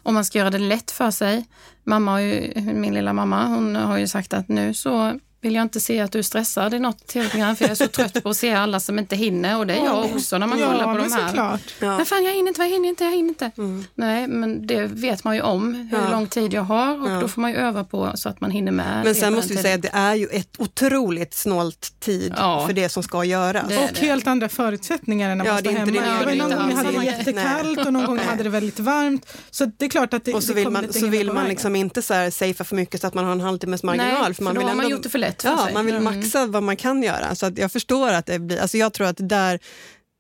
om 0.03 0.15
man 0.15 0.25
ska 0.25 0.39
göra 0.39 0.51
det 0.51 0.59
lätt 0.59 0.91
för 0.91 1.11
sig. 1.11 1.45
Mamma 1.85 2.11
har 2.11 2.19
ju, 2.19 2.53
min 2.75 2.95
lilla 2.95 3.13
mamma, 3.13 3.47
hon 3.47 3.77
har 3.77 3.99
ju 3.99 4.09
sagt 4.09 4.35
att 4.35 4.49
nu 4.49 4.75
så 4.75 5.19
vill 5.43 5.55
jag 5.55 5.63
inte 5.63 5.81
se 5.81 6.01
att 6.01 6.13
du 6.13 6.19
är 6.19 6.23
stressad 6.23 6.75
i 6.75 6.79
något 6.79 7.07
tv-program 7.07 7.57
för 7.57 7.65
jag 7.65 7.71
är 7.71 7.75
så 7.75 7.87
trött 7.87 8.23
på 8.23 8.29
att 8.29 8.37
se 8.37 8.53
alla 8.55 8.81
som 8.81 8.99
inte 8.99 9.17
hinner 9.17 9.59
och 9.59 9.67
det 9.67 9.75
är 9.75 9.85
jag 9.85 10.05
också 10.05 10.39
när 10.39 10.47
man 10.47 10.59
kollar 10.59 10.79
ja, 10.79 10.85
på 10.85 10.93
men 10.93 11.03
de 11.09 11.13
här. 11.13 11.27
såklart. 11.29 11.61
Ja. 11.81 11.97
Men 11.97 12.07
fan 12.07 12.25
jag 12.25 12.33
hinner 12.35 12.49
inte, 12.49 12.63
jag 12.63 12.69
hinner 12.69 12.89
inte, 12.89 13.05
jag 13.05 13.11
hinner 13.13 13.29
inte. 13.29 13.51
Nej 13.95 14.27
men 14.27 14.67
det 14.67 14.87
vet 14.87 15.25
man 15.25 15.35
ju 15.35 15.41
om 15.43 15.75
hur 15.75 15.99
Ja. 15.99 16.11
lång 16.11 16.27
tid 16.27 16.53
jag 16.55 16.63
har 16.63 17.03
och 17.17 17.21
då 17.21 17.29
får 17.29 17.41
man 17.41 17.51
ju 17.51 17.57
öva 17.57 17.85
på 17.85 18.13
så 18.15 18.29
att 18.29 18.41
man 18.41 18.51
hinner 18.51 18.73
med. 18.73 18.87
det 18.87 19.05
Men 19.05 19.15
på 19.15 19.21
sen 19.21 19.35
måste 19.35 19.49
vi 19.49 19.57
tiden. 19.57 19.63
säga 19.63 19.75
att 19.75 19.83
det 19.83 19.91
är 19.93 20.15
ju 20.15 20.27
ett 20.27 20.55
otroligt 20.59 21.35
snålt 21.35 21.93
tid 22.01 22.35
Ja. 22.37 22.67
för 22.67 22.73
det 22.75 22.89
som 22.89 23.03
ska 23.03 23.25
göras. 23.25 23.69
Det 23.69 23.79
Och 23.79 23.99
helt 23.99 24.27
andra 24.27 24.49
förutsättningar 24.49 25.31
än 25.31 25.39
när 25.39 25.45
Ja, 25.45 25.53
man 25.53 25.63
det 25.63 25.69
står 25.71 25.79
hemma. 25.79 25.93
det 25.93 25.99
Det 26.01 26.25
var 26.25 26.33
gör 26.33 26.49
någon 26.49 26.59
gång 26.59 26.77
hade 26.77 26.91
det 26.99 27.05
jättekallt 27.05 27.87
och 27.87 27.93
någon 27.93 28.05
gång 28.07 28.17
Nej. 28.17 28.27
hade 28.27 28.43
det 28.43 28.49
väldigt 28.49 28.79
varmt. 28.81 29.27
Så 29.51 29.65
det 29.79 29.85
är 29.85 29.89
klart 29.89 30.15
att 30.15 30.25
det, 30.25 30.35
Och 30.35 30.43
så 30.43 30.49
det 30.49 30.55
vill 30.55 30.71
man, 30.71 30.93
så 30.93 31.07
vill 31.07 31.29
på 31.29 31.35
man 31.35 31.49
liksom 31.49 31.77
inte 31.77 32.03
så 32.03 32.15
här 32.15 32.31
safea 32.31 32.65
för 32.65 32.77
mycket 32.77 33.01
så 33.01 33.07
att 33.07 33.15
man 33.15 33.25
har 33.25 33.33
en 33.33 33.41
halvtimmes 33.41 33.83
marginal. 33.83 34.23
Nej, 34.23 34.35
för 34.35 34.43
man 34.45 34.55
då 34.55 34.61
vill 34.61 34.69
har 34.69 34.75
man 34.77 34.89
gjort 34.89 35.03
det 35.03 35.09
för 35.09 35.19
lätt 35.19 35.32
för 35.43 35.49
ja, 35.49 35.65
sig. 35.65 35.75
Man 35.75 35.87
vill 35.87 35.95
Mm. 35.97 36.17
maxa 36.17 36.47
vad 36.47 36.63
man 36.63 36.77
kan 36.77 37.03
göra. 37.03 37.35
Så 37.35 37.47
att 37.47 37.59
jag 37.59 37.73
förstår 37.73 38.09
att 38.13 38.27
det 38.27 38.39
blir... 38.39 38.61
Alltså 38.61 38.77
jag 38.77 38.93
tror 38.93 39.07
att 39.07 39.17
det 39.17 39.27
där... 39.27 39.59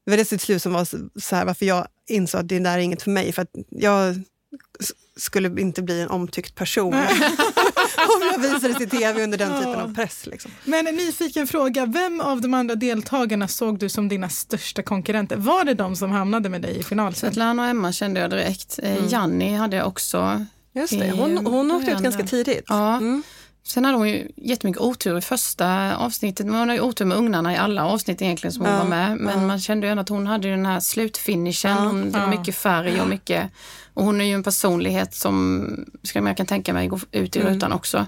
Det 0.04 0.11
var 0.11 0.16
det 0.19 0.25
till 0.25 0.40
slut 0.40 0.62
som 0.62 0.73
var 0.73 0.85
så- 1.21 1.37
här, 1.37 1.45
varför 1.45 1.66
jag 1.66 1.87
insåg 2.11 2.40
att 2.40 2.49
det 2.49 2.59
där 2.59 2.75
är 2.78 2.83
inget 2.83 3.02
för 3.02 3.11
mig. 3.11 3.33
För 3.33 3.42
att 3.42 3.50
jag 3.71 4.23
skulle 5.16 5.61
inte 5.61 5.83
bli 5.83 6.00
en 6.00 6.09
omtyckt 6.09 6.54
person 6.54 6.95
om 6.95 8.23
jag 8.33 8.38
visades 8.38 8.81
i 8.81 8.87
tv 8.87 9.25
under 9.25 9.38
den 9.38 9.59
typen 9.59 9.75
av 9.81 9.95
press. 9.95 10.26
Liksom. 10.26 10.50
Men 10.64 10.87
en 10.87 10.97
nyfiken 10.97 11.47
fråga, 11.47 11.87
vem 11.87 12.21
av 12.21 12.40
de 12.40 12.54
andra 12.54 12.75
deltagarna 12.75 13.49
såg 13.49 13.78
du 13.78 13.88
som 13.88 14.09
dina 14.09 14.28
största 14.28 14.83
konkurrenter? 14.83 15.37
Var 15.37 15.64
det 15.64 15.75
de 15.75 15.97
som 15.97 16.11
hamnade 16.11 16.49
med 16.49 16.62
dig 16.62 16.78
i 16.78 16.83
final? 16.83 17.14
sen? 17.14 17.31
Svetlana 17.31 17.62
och 17.62 17.69
Emma 17.69 17.92
kände 17.92 18.21
jag 18.21 18.31
direkt. 18.31 18.78
Eh, 18.83 19.07
Janni 19.09 19.54
hade 19.57 19.76
jag 19.76 19.87
också. 19.87 20.47
Just 20.75 20.99
det. 20.99 21.07
I 21.07 21.11
Hon, 21.11 21.47
hon 21.47 21.71
åkte 21.71 21.90
ut 21.90 21.99
ganska 21.99 22.23
tidigt. 22.26 22.64
Ja. 22.66 22.97
Mm. 22.97 23.23
Sen 23.64 23.85
hade 23.85 23.97
hon 23.99 24.09
ju 24.09 24.28
jättemycket 24.37 24.83
otur 24.83 25.19
i 25.19 25.21
första 25.21 25.97
avsnittet. 25.97 26.47
Men 26.47 26.54
hon 26.54 26.61
hade 26.69 26.75
ju 26.75 26.81
otur 26.81 27.04
med 27.04 27.16
ugnarna 27.19 27.52
i 27.52 27.57
alla 27.57 27.85
avsnitt 27.87 28.23
egentligen 28.23 28.52
som 28.52 28.62
hon 28.64 28.73
Ja, 28.75 28.78
var 28.78 28.88
med. 28.88 29.16
Men 29.16 29.47
man 29.47 29.61
kände 29.61 29.87
ju 29.87 29.90
ändå 29.90 30.00
att 30.00 30.09
hon 30.09 30.26
hade 30.26 30.49
ju 30.49 30.57
den 30.57 30.66
här 30.66 30.81
slutfinishen. 30.81 31.76
Hon, 31.76 32.04
det 32.12 32.19
var 32.19 32.25
Ja. 32.33 32.38
mycket 32.38 32.54
färg 32.54 33.00
och 33.00 33.09
mycket... 33.09 33.50
Och 33.95 34.04
hon 34.04 34.21
är 34.21 34.25
ju 34.25 34.35
en 34.35 34.42
personlighet 34.42 35.14
som 35.14 35.66
ska 36.02 36.19
jag 36.19 36.37
kan 36.37 36.47
tänka 36.47 36.73
mig 36.73 36.88
gå 36.88 36.99
ut 37.12 37.37
i 37.37 37.40
Mm. 37.40 37.54
rutan 37.54 37.73
också. 37.73 38.07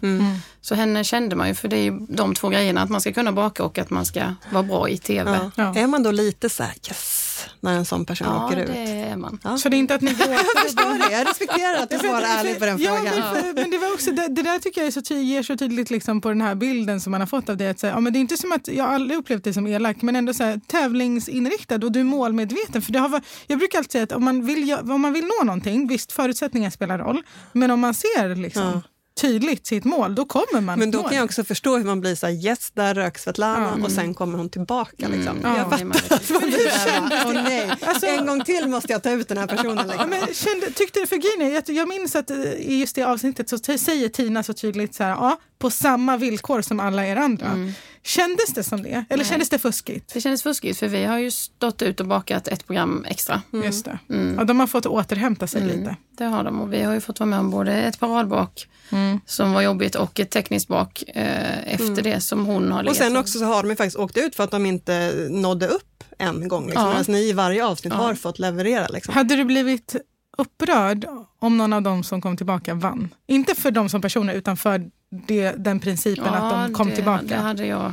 Så 0.60 0.74
henne 0.74 1.04
kände 1.04 1.36
man 1.36 1.48
ju, 1.48 1.54
för 1.54 1.68
det 1.68 1.76
är 1.76 1.82
ju 1.82 1.98
de 2.08 2.34
två 2.34 2.48
grejerna. 2.48 2.82
Att 2.82 2.90
man 2.90 3.00
ska 3.00 3.12
kunna 3.12 3.32
baka 3.32 3.64
och 3.64 3.78
att 3.78 3.90
man 3.90 4.06
ska 4.06 4.22
vara 4.52 4.62
bra 4.62 4.88
i 4.88 4.98
tv. 4.98 5.30
Ja. 5.56 5.64
Ja. 5.74 5.80
Är 5.80 5.86
man 5.86 6.02
då 6.02 6.10
lite 6.10 6.50
så 6.50 6.62
här, 6.62 6.72
yes, 6.88 7.23
när 7.60 7.76
en 7.76 7.84
sån 7.84 8.04
person 8.04 8.26
Ja, 8.30 8.46
åker 8.46 8.56
ut? 8.56 8.66
det 8.66 9.00
är 9.02 9.16
man. 9.16 9.58
Så 9.58 9.68
det 9.68 9.76
är 9.76 9.78
inte 9.78 9.94
att 9.94 10.00
ni 10.00 10.14
går 10.14 10.26
Jag 10.26 10.62
förstår 10.64 11.08
det. 11.08 11.16
Jag 11.16 11.28
respekterar 11.28 11.82
att 11.82 11.90
du 11.90 11.98
svarar 12.08 12.22
ärligt 12.22 12.58
på 12.58 12.64
den 12.64 12.78
ja, 12.78 12.96
frågan. 12.96 13.14
Men, 13.18 13.34
för, 13.34 13.54
men 13.54 13.70
det, 13.70 13.78
var 13.78 13.92
också, 13.92 14.10
det, 14.10 14.28
det 14.28 14.42
där 14.42 14.58
tycker 14.58 14.80
jag 14.80 14.88
är 14.88 14.90
så 14.90 15.02
ty, 15.02 15.14
ger 15.14 15.42
så 15.42 15.56
tydligt 15.56 15.90
liksom 15.90 16.20
på 16.20 16.28
den 16.28 16.40
här 16.40 16.54
bilden 16.54 17.00
som 17.00 17.10
man 17.10 17.20
har 17.20 17.26
fått 17.26 17.48
av 17.48 17.56
dig. 17.56 17.68
Att 17.68 17.78
säga, 17.78 17.92
ja, 17.92 18.00
men 18.00 18.12
det 18.12 18.18
är 18.18 18.20
inte 18.20 18.36
som 18.36 18.52
att, 18.52 18.68
jag 18.68 18.84
har 18.84 18.94
aldrig 18.94 19.18
upplevt 19.18 19.44
dig 19.44 19.52
som 19.52 19.66
elak, 19.66 20.02
men 20.02 20.16
ändå 20.16 20.34
så 20.34 20.44
här, 20.44 20.60
tävlingsinriktad 20.66 21.74
och 21.74 21.92
du 21.92 22.00
är 22.00 22.04
målmedveten. 22.04 22.82
För 22.82 22.92
det 22.92 22.98
har, 22.98 23.22
jag 23.46 23.58
brukar 23.58 23.78
alltid 23.78 23.92
säga 23.92 24.04
att 24.04 24.12
om 24.12 24.24
man, 24.24 24.46
vill, 24.46 24.74
om 24.74 25.00
man 25.00 25.12
vill 25.12 25.24
nå 25.24 25.44
någonting, 25.44 25.86
visst 25.86 26.12
förutsättningar 26.12 26.70
spelar 26.70 26.98
roll, 26.98 27.22
men 27.52 27.70
om 27.70 27.80
man 27.80 27.94
ser 27.94 28.36
liksom, 28.36 28.82
tydligt 29.20 29.66
sitt 29.66 29.84
mål, 29.84 30.14
då 30.14 30.24
kommer 30.24 30.60
man 30.60 30.78
Men 30.78 30.90
då 30.90 31.02
kan 31.02 31.16
jag 31.16 31.24
också 31.24 31.44
förstå 31.44 31.76
hur 31.76 31.84
man 31.84 32.00
blir 32.00 32.14
så 32.14 32.26
här, 32.26 32.32
yes, 32.46 32.70
där 32.70 32.94
rök 32.94 33.18
Svetlana 33.18 33.84
och 33.84 33.90
sen 33.90 34.14
kommer 34.14 34.38
hon 34.38 34.48
tillbaka. 34.50 35.08
Liksom. 35.08 35.36
Mm, 35.38 35.56
Jag 35.56 35.68
man 35.86 35.92
fattar 35.92 36.16
att 36.16 36.30
man 36.30 36.40
blir 36.40 36.68
så 36.70 36.88
här, 36.90 37.00
bara, 37.00 37.22
åh 37.26 37.32
nej, 37.44 37.70
Alltså- 37.80 38.06
en 38.06 38.26
gång 38.26 38.44
till 38.44 38.68
måste 38.68 38.92
jag 38.92 39.02
ta 39.02 39.10
ut 39.10 39.28
den 39.28 39.38
här 39.38 39.46
personen. 39.46 39.86
Liksom. 39.88 40.10
men 40.10 40.34
kände, 40.34 40.70
tyckte 40.70 41.00
du 41.00 41.06
för 41.06 41.16
grejen 41.16 41.54
jag, 41.66 41.76
jag 41.76 41.88
minns 41.88 42.16
att 42.16 42.30
eh, 42.30 42.36
i 42.52 42.80
just 42.80 42.96
det 42.96 43.02
avsnittet 43.02 43.48
så 43.48 43.58
säger 43.58 44.08
Tina 44.08 44.42
så 44.42 44.52
tydligt 44.52 44.94
så 44.94 45.02
här, 45.04 45.10
ja, 45.10 45.38
på 45.64 45.70
samma 45.70 46.16
villkor 46.16 46.62
som 46.62 46.80
alla 46.80 47.06
er 47.06 47.16
andra. 47.16 47.46
Mm. 47.46 47.72
Kändes 48.02 48.54
det 48.54 48.62
som 48.62 48.82
det? 48.82 49.04
Eller 49.10 49.24
kändes 49.24 49.48
det 49.50 49.58
fuskigt? 49.58 50.14
Det 50.14 50.20
kändes 50.20 50.42
fuskigt 50.42 50.78
för 50.78 50.88
vi 50.88 51.04
har 51.04 51.18
ju 51.18 51.30
stått 51.30 51.82
ut 51.82 52.00
och 52.00 52.06
bakat 52.06 52.48
ett 52.48 52.66
program 52.66 53.04
extra. 53.08 53.42
Just 53.64 53.84
det. 53.84 53.98
Ja, 54.36 54.44
de 54.44 54.60
har 54.60 54.66
fått 54.66 54.86
återhämta 54.86 55.46
sig 55.46 55.62
lite. 55.62 55.96
Det 56.10 56.24
har 56.24 56.44
de 56.44 56.60
och 56.60 56.72
vi 56.72 56.82
har 56.82 56.94
ju 56.94 57.00
fått 57.00 57.20
vara 57.20 57.30
med 57.30 57.38
om 57.38 57.50
både 57.50 57.72
ett 57.72 58.00
paradbak 58.00 58.68
Mm. 58.92 59.20
som 59.26 59.52
var 59.52 59.62
jobbigt 59.62 59.94
och 59.94 60.20
ett 60.20 60.30
tekniskt 60.30 60.68
bak 60.68 61.02
eh, 61.14 61.74
efter 61.74 62.02
det 62.02 62.20
som 62.20 62.46
hon 62.46 62.72
har 62.72 62.78
Och 62.78 62.84
legat 62.84 62.96
sen 62.96 63.12
för. 63.12 63.20
också 63.20 63.38
så 63.38 63.44
har 63.44 63.62
de 63.62 63.70
ju 63.70 63.76
faktiskt 63.76 63.96
åkt 63.96 64.16
ut 64.16 64.34
för 64.36 64.44
att 64.44 64.50
de 64.50 64.66
inte 64.66 65.26
nådde 65.30 65.66
upp 65.68 66.04
en 66.18 66.48
gång. 66.48 66.64
Liksom. 66.66 66.82
Ja. 66.82 66.88
Medan 66.90 67.04
ni 67.08 67.28
i 67.28 67.32
varje 67.32 67.66
avsnitt 67.66 67.92
har 67.92 68.14
fått 68.14 68.38
leverera. 68.38 68.86
Liksom. 68.88 69.14
Hade 69.14 69.36
du 69.36 69.44
blivit 69.44 69.96
upprörd 70.38 71.06
om 71.38 71.56
någon 71.56 71.72
av 71.72 71.82
dem 71.82 72.04
som 72.04 72.20
kom 72.20 72.36
tillbaka 72.36 72.74
vann? 72.74 73.14
Inte 73.26 73.54
för 73.54 73.70
dem 73.70 73.88
som 73.88 74.00
personer 74.02 74.34
utan 74.34 74.56
för 74.56 74.90
det, 75.26 75.52
den 75.52 75.80
principen 75.80 76.34
att 76.34 76.50
de 76.50 76.74
kom 76.74 76.88
det, 76.88 76.94
tillbaka. 76.94 77.24
Det 77.24 77.36
hade 77.36 77.66
jag 77.66 77.92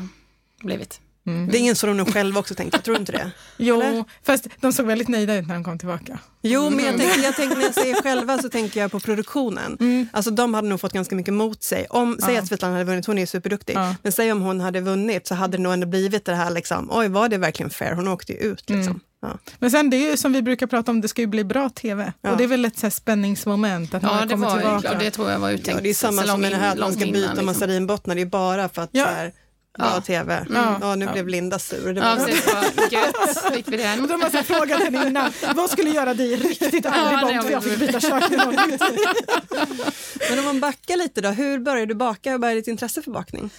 blivit. 0.63 1.00
Det 1.24 1.58
är 1.58 1.60
ingen 1.60 1.75
så 1.75 1.88
de 1.88 2.06
själva 2.06 2.40
också 2.40 2.56
tänkte, 2.56 2.82
tror 2.82 2.98
inte 2.98 3.12
det. 3.12 3.32
jo, 3.58 3.82
eller? 3.82 4.06
fast 4.24 4.48
de 4.60 4.74
såg 4.74 4.86
väldigt 4.86 5.08
nöjda 5.08 5.36
ut 5.36 5.48
när 5.48 5.54
de 5.54 5.63
kom 5.63 5.78
tillbaka. 5.80 6.20
Jo, 6.42 6.70
men 6.70 6.86
jag 6.86 6.98
tänker, 6.98 7.24
jag 7.24 7.36
tänker, 7.36 7.56
när 7.56 7.63
jag 7.63 7.74
säger 7.74 8.01
själva 8.01 8.38
så 8.38 8.50
tänker 8.50 8.80
jag 8.82 8.92
på 8.92 9.00
produktionen. 9.00 9.78
Alltså 10.12 10.32
de 10.32 10.54
hade 10.54 10.68
nog 10.68 10.80
fått 10.80 10.94
ganska 10.94 11.16
mycket 11.16 11.34
mot 11.34 11.63
sig. 11.63 11.86
Om, 11.90 12.18
Säg 12.25 12.38
att 12.38 12.48
Svetlana 12.48 12.74
hade 12.74 12.86
vunnit, 12.86 13.06
hon 13.06 13.18
är 13.18 13.25
superduktig. 13.25 13.75
Ja. 13.75 13.96
Men 14.04 14.12
säg 14.12 14.32
om 14.32 14.42
hon 14.42 14.60
hade 14.60 14.82
vunnit 14.82 15.28
så 15.28 15.36
hade 15.36 15.58
det 15.58 15.63
nog 15.63 15.74
ändå 15.74 15.88
blivit 15.88 16.25
det 16.25 16.36
här 16.36 16.50
liksom, 16.50 16.90
oj 16.92 17.08
var 17.08 17.30
det 17.30 17.38
verkligen 17.38 17.70
fair? 17.70 17.94
Hon 17.94 18.08
åkte 18.08 18.34
ju 18.34 18.40
ut 18.40 18.70
liksom. 18.70 19.00
Ja. 19.22 19.38
Men 19.60 19.72
sen 19.72 19.90
det 19.90 19.98
är 19.98 20.12
ju 20.12 20.18
som 20.18 20.34
vi 20.34 20.42
brukar 20.42 20.68
prata 20.68 20.92
om, 20.92 21.01
det 21.01 21.08
ska 21.08 21.22
ju 21.22 21.28
bli 21.28 21.44
bra 21.44 21.70
tv. 21.70 22.13
Ja. 22.22 22.32
Och 22.32 22.38
det 22.38 22.44
är 22.44 22.48
väl 22.48 22.66
ett 22.66 22.78
så 22.80 22.86
här 22.86 22.92
spänningsmoment 22.92 23.94
att 23.94 24.04
Ja, 24.04 24.22
det 24.22 24.28
kommer 24.34 24.48
var 24.48 24.56
ju, 24.56 24.62
tillbaka. 24.62 24.92
och 24.92 24.98
det 25.04 25.12
tror 25.12 25.32
jag 25.32 25.40
var 25.40 25.50
uttänkt. 25.51 25.78
Ja, 25.78 25.84
det 25.84 25.90
är 25.90 25.94
samma 25.94 26.24
som 26.24 26.42
med 26.42 26.51
det 26.51 26.58
här 26.58 26.72
att 26.72 26.78
man 26.80 26.94
ska 26.94 27.06
byta 27.06 27.28
liksom. 27.30 27.46
massarinbottnar, 27.46 28.16
det 28.16 28.22
är 28.22 28.25
bara 28.25 28.70
för 28.70 28.82
att 28.82 28.90
Ja. 28.94 29.06
så 29.06 29.10
här, 29.12 29.32
bra 29.78 29.92
Ja. 29.96 30.01
tv. 30.01 30.46
Ja. 30.54 30.78
Ja, 30.82 30.96
nu 30.96 31.06
Ja. 31.06 31.13
blev 31.13 31.28
Linda 31.28 31.60
sur. 31.60 31.94
Det 31.94 32.01
Ja, 32.01 32.16
var, 32.20 32.25
precis. 32.25 32.54
Vad 32.54 32.92
Gött, 32.92 33.54
fick 33.54 33.68
vi 33.68 33.75
Och 33.78 33.80
den. 33.82 34.08
de 34.08 34.22
har 34.22 34.30
så 34.30 34.44
frågat 34.44 34.84
henne 34.84 35.08
innan, 35.08 35.32
vad 35.56 35.70
skulle 35.70 35.90
göra 35.90 36.13
dig 36.13 36.36
riktigt 36.36 36.86
arg 36.86 36.96
Ja, 37.12 37.32
ja, 37.32 37.42
för 37.42 37.51
jag 37.51 37.63
fick 37.63 37.80
byta 37.80 38.00
kök. 38.00 38.24
Men 40.30 40.40
om 40.40 40.46
man 40.46 40.60
backar 40.60 40.98
lite 40.98 41.22
då, 41.22 41.30
hur 41.30 41.60
började 41.60 41.86
du 41.86 41.96
baka? 41.96 42.32
Hur 42.32 42.38
började 42.38 42.60
ditt 42.60 42.68
intresse 42.68 43.01
för 43.01 43.12
bakning? 43.12 43.50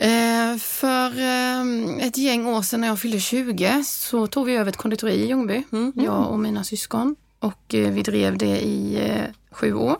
Eh, 0.00 0.56
för 0.58 1.18
eh, 1.20 2.06
ett 2.06 2.18
gäng 2.18 2.46
år 2.46 2.62
sedan 2.62 2.80
när 2.80 2.88
jag 2.88 3.00
fyllde 3.00 3.20
20 3.20 3.82
så 3.84 4.26
tog 4.26 4.46
vi 4.46 4.56
över 4.56 4.70
ett 4.70 4.76
konditori 4.76 5.12
i 5.12 5.28
Ljungby, 5.28 5.62
Mm. 5.72 5.92
jag 5.94 6.30
och 6.30 6.38
mina 6.38 6.64
syskon. 6.64 7.16
och 7.40 7.74
eh, 7.74 7.90
vi 7.90 8.02
drev 8.02 8.38
det 8.38 8.60
i 8.60 8.96
eh, 9.08 9.24
sju 9.50 9.74
år. 9.74 9.96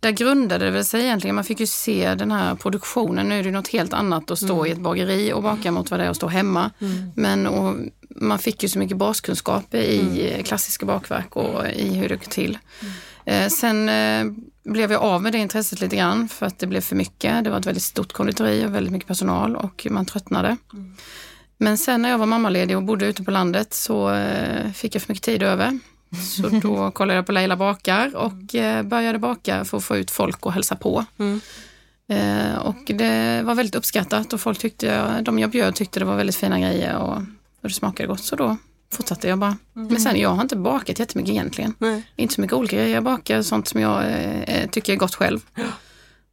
Där 0.00 0.10
grundade 0.10 0.70
det 0.70 0.84
sig 0.84 1.02
egentligen, 1.02 1.34
man 1.34 1.44
fick 1.44 1.60
ju 1.60 1.66
se 1.66 2.14
den 2.14 2.32
här 2.32 2.54
produktionen. 2.54 3.28
Nu 3.28 3.38
är 3.38 3.44
det 3.44 3.50
något 3.50 3.68
helt 3.68 3.92
annat 3.92 4.30
att 4.30 4.38
stå 4.38 4.54
mm. 4.54 4.66
i 4.66 4.70
ett 4.70 4.78
bageri 4.78 5.32
och 5.32 5.42
baka 5.42 5.70
mot 5.70 5.90
vad 5.90 6.00
det 6.00 6.06
är 6.06 6.10
att 6.10 6.16
stå 6.16 6.26
hemma. 6.26 6.70
Mm. 6.78 7.10
Men 7.14 7.46
och, 7.46 7.76
man 8.16 8.38
fick 8.38 8.62
ju 8.62 8.68
så 8.68 8.78
mycket 8.78 8.96
baskunskaper 8.96 9.78
i 9.78 10.30
mm. 10.30 10.44
klassiska 10.44 10.86
bakverk 10.86 11.36
och 11.36 11.66
i 11.68 11.88
hur 11.88 12.08
det 12.08 12.16
går 12.16 12.30
till. 12.30 12.58
Mm. 12.80 12.92
Eh, 13.24 13.48
sen 13.48 13.88
eh, 13.88 14.24
blev 14.62 14.92
jag 14.92 15.02
av 15.02 15.22
med 15.22 15.32
det 15.32 15.38
intresset 15.38 15.80
lite 15.80 15.96
grann 15.96 16.28
för 16.28 16.46
att 16.46 16.58
det 16.58 16.66
blev 16.66 16.80
för 16.80 16.96
mycket. 16.96 17.44
Det 17.44 17.50
var 17.50 17.58
ett 17.58 17.66
väldigt 17.66 17.82
stort 17.82 18.12
konditori 18.12 18.66
och 18.66 18.74
väldigt 18.74 18.92
mycket 18.92 19.08
personal 19.08 19.56
och 19.56 19.86
man 19.90 20.06
tröttnade. 20.06 20.56
Mm. 20.72 20.96
Men 21.56 21.78
sen 21.78 22.02
när 22.02 22.10
jag 22.10 22.18
var 22.18 22.26
mammaledig 22.26 22.76
och 22.76 22.82
bodde 22.82 23.06
ute 23.06 23.22
på 23.22 23.30
landet 23.30 23.74
så 23.74 24.10
eh, 24.10 24.72
fick 24.72 24.94
jag 24.94 25.02
för 25.02 25.12
mycket 25.12 25.24
tid 25.24 25.42
över. 25.42 25.78
Så 26.36 26.48
då 26.62 26.90
kollade 26.90 27.16
jag 27.16 27.26
på 27.26 27.32
Leila 27.32 27.56
bakar 27.56 28.16
och 28.16 28.54
eh, 28.54 28.82
började 28.82 29.18
baka 29.18 29.64
för 29.64 29.76
att 29.76 29.84
få 29.84 29.96
ut 29.96 30.10
folk 30.10 30.46
och 30.46 30.52
hälsa 30.52 30.76
på. 30.76 31.04
Mm. 31.18 31.40
Eh, 32.08 32.58
och 32.58 32.82
det 32.84 33.42
var 33.42 33.54
väldigt 33.54 33.74
uppskattat 33.74 34.32
och 34.32 34.40
folk 34.40 34.58
tyckte, 34.58 35.20
de 35.20 35.38
jag 35.38 35.50
bjöd 35.50 35.74
tyckte 35.74 36.00
det 36.00 36.06
var 36.06 36.16
väldigt 36.16 36.36
fina 36.36 36.60
grejer 36.60 36.96
och, 36.96 37.16
och 37.62 37.68
det 37.68 37.70
smakade 37.70 38.06
gott. 38.06 38.24
Så 38.24 38.36
då 38.36 38.56
fortsatte 38.94 39.28
jag 39.28 39.38
bara. 39.38 39.56
Mm. 39.76 39.88
Men 39.88 40.00
sen, 40.00 40.16
jag 40.16 40.28
har 40.28 40.42
inte 40.42 40.56
bakat 40.56 40.98
jättemycket 40.98 41.32
egentligen. 41.32 41.74
Nej. 41.78 42.02
Inte 42.16 42.34
så 42.34 42.40
mycket 42.40 42.56
olika 42.56 42.76
grejer. 42.76 42.94
Jag 42.94 43.04
bakar 43.04 43.42
sånt 43.42 43.68
som 43.68 43.80
jag 43.80 44.04
eh, 44.46 44.70
tycker 44.70 44.92
är 44.92 44.96
gott 44.96 45.14
själv. 45.14 45.40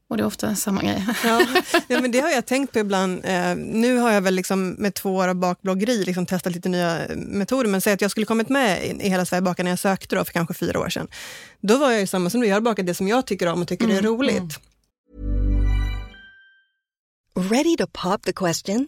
Och 0.10 0.18
det 0.18 0.24
är 0.24 0.28
ofta 0.28 0.56
samma 0.56 0.82
grej. 0.82 1.08
Ja, 1.24 1.46
ja, 1.88 2.02
men 2.02 2.12
det 2.12 2.20
har 2.20 2.30
jag 2.30 2.46
tänkt 2.46 2.74
på 2.74 2.80
ibland. 2.80 3.26
Eh, 3.26 3.56
nu 3.56 3.98
har 3.98 4.12
jag 4.12 4.22
väl 4.22 4.36
liksom 4.36 4.70
med 4.70 4.94
två 4.94 5.16
år 5.16 5.28
av 5.28 5.36
bakbloggeri 5.36 6.04
liksom 6.06 6.26
testat 6.26 6.54
lite 6.54 6.70
nya 6.70 7.02
metoder. 7.16 7.70
Men 7.70 7.82
säg 7.82 7.94
att 7.94 8.02
jag 8.02 8.12
skulle 8.12 8.26
kommit 8.26 8.50
med 8.50 8.86
i 8.86 9.10
Hela 9.10 9.26
Sverige 9.26 9.42
bakar 9.42 9.64
när 9.64 9.72
jag 9.72 9.80
sökte 9.80 10.16
då, 10.16 10.26
för 10.26 10.34
kanske 10.34 10.54
fyra 10.54 10.80
år 10.80 10.90
sedan. 10.90 11.08
Då 11.62 11.78
var 11.78 11.92
jag 11.92 12.00
ju 12.00 12.08
samma 12.08 12.30
som 12.30 12.42
du. 12.42 12.48
Jag 12.48 12.56
har 12.56 12.62
bakat 12.62 12.86
det 12.86 12.94
som 12.94 13.08
jag 13.08 13.26
tycker 13.26 13.48
om 13.48 13.62
och 13.62 13.68
tycker 13.68 13.86
mm, 13.86 13.98
är 13.98 14.02
roligt. 14.02 14.38
Mm. 14.38 14.50
Ready 17.50 17.78
to 17.78 17.88
pop 17.88 18.24
the 18.24 18.34
question? 18.34 18.88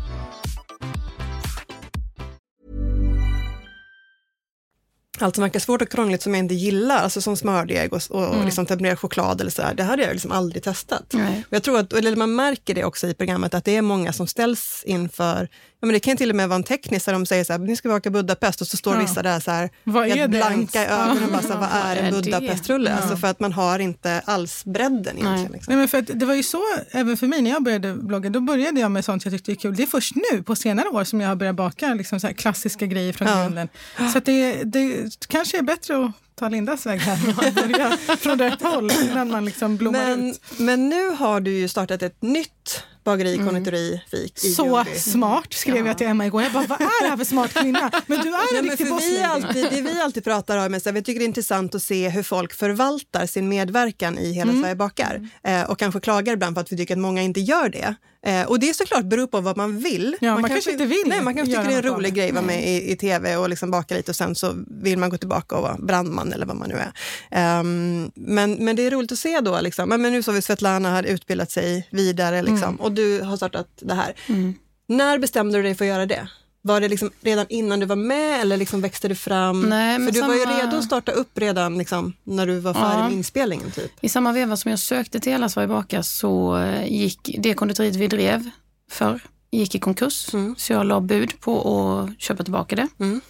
Allt 5.25 5.35
som 5.35 5.41
verkar 5.41 5.59
svårt 5.59 5.81
och 5.81 5.89
krångligt 5.89 6.21
som 6.21 6.33
jag 6.33 6.43
inte 6.43 6.53
gillar, 6.53 6.97
alltså 6.97 7.21
som 7.21 7.37
smördeg 7.37 7.93
och, 7.93 8.01
och 8.09 8.33
mm. 8.33 8.45
liksom 8.45 8.65
tempererad 8.65 8.99
choklad 8.99 9.41
eller 9.41 9.51
så 9.51 9.61
här, 9.61 9.73
det 9.73 9.83
hade 9.83 10.03
jag 10.03 10.13
liksom 10.13 10.31
aldrig 10.31 10.63
testat. 10.63 11.13
Och 11.49 11.55
jag 11.55 11.63
tror 11.63 11.79
att, 11.79 11.93
eller 11.93 12.15
man 12.15 12.35
märker 12.35 12.75
det 12.75 12.83
också 12.83 13.07
i 13.07 13.13
programmet, 13.13 13.53
att 13.53 13.65
det 13.65 13.75
är 13.75 13.81
många 13.81 14.13
som 14.13 14.27
ställs 14.27 14.83
inför 14.85 15.49
Ja, 15.81 15.85
men 15.85 15.93
det 15.93 15.99
kan 15.99 16.17
till 16.17 16.29
och 16.29 16.35
med 16.35 16.49
vara 16.49 16.55
en 16.55 16.63
teknisk 16.63 17.05
där 17.05 17.13
de 17.13 17.25
säger 17.25 17.43
så 17.43 17.53
här, 17.53 17.59
ni 17.59 17.75
ska 17.75 17.95
åka 17.95 18.09
Budapest 18.09 18.61
och 18.61 18.67
så 18.67 18.77
står 18.77 18.93
ja. 18.93 19.01
vissa 19.01 19.21
där 19.21 19.39
så 19.39 19.51
här, 19.51 19.69
vad 19.83 20.07
är 20.07 20.27
blanka 20.27 20.83
i 20.83 20.85
ögonen 20.85 21.23
och 21.23 21.31
bara 21.31 21.41
så 21.41 21.53
här, 21.53 21.59
vad 21.59 21.69
är 21.71 21.95
en 21.95 22.13
Budapestrulle? 22.13 22.89
Ja. 22.89 22.95
Alltså 22.95 23.17
för 23.17 23.27
att 23.27 23.39
man 23.39 23.53
har 23.53 23.79
inte 23.79 24.21
alls 24.25 24.65
bredden 24.65 25.15
Nej. 25.21 25.47
Liksom. 25.53 25.63
Nej, 25.67 25.77
men 25.77 25.87
för 25.87 26.01
det 26.01 26.25
var 26.25 26.33
ju 26.33 26.43
så, 26.43 26.61
även 26.91 27.17
för 27.17 27.27
mig 27.27 27.41
när 27.41 27.51
jag 27.51 27.63
började 27.63 27.93
blogga, 27.93 28.29
då 28.29 28.41
började 28.41 28.79
jag 28.79 28.91
med 28.91 29.05
sånt 29.05 29.25
jag 29.25 29.33
tyckte 29.33 29.51
är 29.51 29.55
kul. 29.55 29.75
Det 29.75 29.83
är 29.83 29.87
först 29.87 30.15
nu 30.31 30.43
på 30.43 30.55
senare 30.55 30.87
år 30.87 31.03
som 31.03 31.21
jag 31.21 31.27
har 31.27 31.35
börjat 31.35 31.55
baka 31.55 31.93
liksom 31.93 32.19
så 32.19 32.27
klassiska 32.27 32.85
grejer 32.85 33.13
från 33.13 33.27
ja. 33.27 33.43
grunden. 33.43 33.69
Så 34.13 34.19
det, 34.19 34.63
det 34.63 35.17
kanske 35.27 35.57
är 35.57 35.61
bättre 35.61 36.05
att 36.05 36.11
ta 36.35 36.49
Lindas 36.49 36.85
väg 36.85 36.99
här 36.99 37.29
och 37.29 37.53
börja 37.53 37.97
från 37.97 38.39
rätt 38.39 38.61
håll 38.61 38.91
innan 39.03 39.29
man 39.29 39.45
liksom 39.45 39.77
blommar 39.77 40.05
men, 40.05 40.29
ut. 40.29 40.41
Men 40.57 40.89
nu 40.89 41.09
har 41.09 41.39
du 41.39 41.51
ju 41.51 41.67
startat 41.67 42.03
ett 42.03 42.21
nytt 42.21 42.83
bageri, 43.03 43.33
mm. 43.33 43.47
konditori, 43.47 44.01
fik 44.11 44.43
i 44.43 44.51
Så 44.51 44.65
Ljungby. 44.65 44.99
smart 44.99 45.53
skrev 45.53 45.77
ja. 45.77 45.87
jag 45.87 45.97
till 45.97 46.07
Emma 46.07 46.25
igår. 46.25 46.43
Jag 46.43 46.51
bara, 46.51 46.65
vad 46.67 46.81
är 46.81 47.03
det 47.03 47.09
här 47.09 47.17
för 47.17 47.25
smart 47.25 47.53
kvinna? 47.53 47.91
Men 48.05 48.19
du 48.21 48.29
är 48.29 48.57
en 48.57 48.63
riktig 48.63 48.89
boss. 48.89 49.03
Alltid, 49.25 49.67
det 49.71 49.81
vi 49.81 50.01
alltid 50.01 50.23
pratar 50.23 50.65
om 50.65 50.73
är 50.73 50.77
att 50.77 50.95
vi 50.95 51.03
tycker 51.03 51.19
det 51.19 51.25
är 51.25 51.27
intressant 51.27 51.75
att 51.75 51.83
se 51.83 52.09
hur 52.09 52.23
folk 52.23 52.53
förvaltar 52.53 53.25
sin 53.25 53.49
medverkan 53.49 54.17
i 54.17 54.31
Hela 54.31 54.51
mm. 54.51 54.61
Sverige 54.61 54.75
bakar. 54.75 55.29
Eh, 55.43 55.63
och 55.63 55.79
kanske 55.79 55.99
klagar 55.99 56.33
ibland 56.33 56.55
på 56.55 56.61
att 56.61 56.71
vi 56.71 56.77
tycker 56.77 56.93
att 56.93 56.99
många 56.99 57.21
inte 57.21 57.39
gör 57.39 57.69
det. 57.69 57.95
Eh, 58.25 58.43
och 58.43 58.59
det 58.59 58.69
är 58.69 58.73
såklart 58.73 59.05
beror 59.05 59.27
på 59.27 59.41
vad 59.41 59.57
man 59.57 59.79
vill. 59.79 60.15
Ja, 60.21 60.31
man, 60.31 60.41
man 60.41 60.49
kanske 60.49 60.71
inte 60.71 60.85
vill 60.85 61.03
Nej, 61.05 61.21
man 61.21 61.35
kanske 61.35 61.55
tycker 61.55 61.69
det 61.69 61.73
är 61.73 61.77
en 61.77 61.95
rolig 61.95 62.13
grej 62.13 62.27
att 62.27 62.35
vara 62.35 62.45
med 62.45 62.69
i, 62.69 62.91
i, 62.91 62.95
tv 62.95 63.35
och 63.35 63.49
liksom 63.49 63.71
baka 63.71 63.95
lite 63.95 64.11
och 64.11 64.15
sen 64.15 64.35
så 64.35 64.53
vill 64.67 64.97
man 64.97 65.09
gå 65.09 65.17
tillbaka 65.17 65.55
och 65.55 65.61
vara 65.61 65.77
brandman 65.77 66.33
eller 66.33 66.45
vad 66.45 66.55
man 66.55 66.69
nu 66.69 66.75
är. 66.75 67.59
Um, 67.59 68.11
men, 68.15 68.53
men 68.53 68.75
det 68.75 68.87
är 68.87 68.91
roligt 68.91 69.11
att 69.11 69.19
se 69.19 69.39
då, 69.39 69.61
liksom. 69.61 69.89
men, 69.89 70.01
nu 70.01 70.23
så 70.23 70.31
vi 70.31 70.41
Svetlana 70.41 70.91
har 70.91 71.03
utbildat 71.03 71.51
sig 71.51 71.87
vidare 71.91 72.41
liksom, 72.41 72.63
mm. 72.63 72.75
och 72.75 72.91
du 72.91 73.21
har 73.21 73.37
startat 73.37 73.67
det 73.79 73.93
här. 73.93 74.13
Mm. 74.27 74.53
När 74.87 75.17
bestämde 75.17 75.57
du 75.57 75.63
dig 75.63 75.75
för 75.75 75.85
att 75.85 75.89
göra 75.89 76.05
det? 76.05 76.27
Var 76.61 76.81
det 76.81 76.89
liksom 76.89 77.11
redan 77.21 77.45
innan 77.49 77.79
du 77.79 77.85
var 77.85 77.95
med 77.95 78.41
eller 78.41 78.57
liksom 78.57 78.81
växte 78.81 79.07
det 79.07 79.15
fram? 79.15 79.61
Nej, 79.61 79.97
För 79.97 80.11
du 80.11 80.19
samma... 80.19 80.27
var 80.27 80.35
ju 80.35 80.45
redo 80.45 80.77
att 80.77 80.83
starta 80.83 81.11
upp 81.11 81.37
redan 81.37 81.77
liksom, 81.77 82.13
när 82.23 82.47
du 82.47 82.59
var 82.59 82.73
färdig 82.73 82.99
ja. 82.99 83.03
med 83.03 83.13
inspelningen. 83.13 83.71
Typ. 83.71 83.91
I 84.01 84.09
samma 84.09 84.31
veva 84.31 84.57
som 84.57 84.71
jag 84.71 84.79
sökte 84.79 85.19
till 85.19 85.31
Hela 85.31 85.49
Sverige 85.49 85.67
bakar 85.67 86.01
så 86.01 86.57
eh, 86.57 86.85
gick 86.93 87.35
det 87.39 87.53
konditoriet 87.53 87.95
vi 87.95 88.07
drev 88.07 88.49
förr 88.91 89.21
gick 89.51 89.75
i 89.75 89.79
konkurs. 89.79 90.33
Mm. 90.33 90.55
Så 90.57 90.73
jag 90.73 90.85
la 90.85 91.01
bud 91.01 91.39
på 91.39 91.61
att 91.61 92.21
köpa 92.21 92.43
tillbaka 92.43 92.75
det. 92.75 92.87
Mm. 92.99 93.21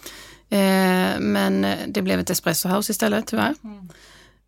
Eh, 0.50 1.20
men 1.20 1.66
det 1.86 2.02
blev 2.02 2.20
ett 2.20 2.30
espresso 2.30 2.68
house 2.68 2.92
istället 2.92 3.26
tyvärr. 3.26 3.54
Mm. 3.64 3.88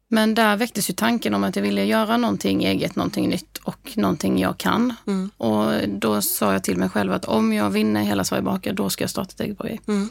Men 0.08 0.34
där 0.34 0.56
väcktes 0.56 0.90
ju 0.90 0.94
tanken 0.94 1.34
om 1.34 1.44
att 1.44 1.56
jag 1.56 1.62
ville 1.62 1.84
göra 1.84 2.16
någonting 2.16 2.64
eget, 2.64 2.96
någonting 2.96 3.28
nytt 3.28 3.58
och 3.58 3.92
någonting 3.96 4.38
jag 4.38 4.58
kan. 4.58 4.94
Mm. 5.06 5.30
Och 5.36 5.88
då 5.88 6.22
sa 6.22 6.52
jag 6.52 6.64
till 6.64 6.76
mig 6.76 6.88
själv 6.88 7.12
att 7.12 7.24
om 7.24 7.52
jag 7.52 7.70
vinner 7.70 8.02
Hela 8.02 8.24
Sverige 8.24 8.42
bakar, 8.42 8.72
då 8.72 8.90
ska 8.90 9.02
jag 9.02 9.10
starta 9.10 9.30
ett 9.30 9.40
eget 9.40 9.58
bageri. 9.58 9.80
Mm. 9.88 10.08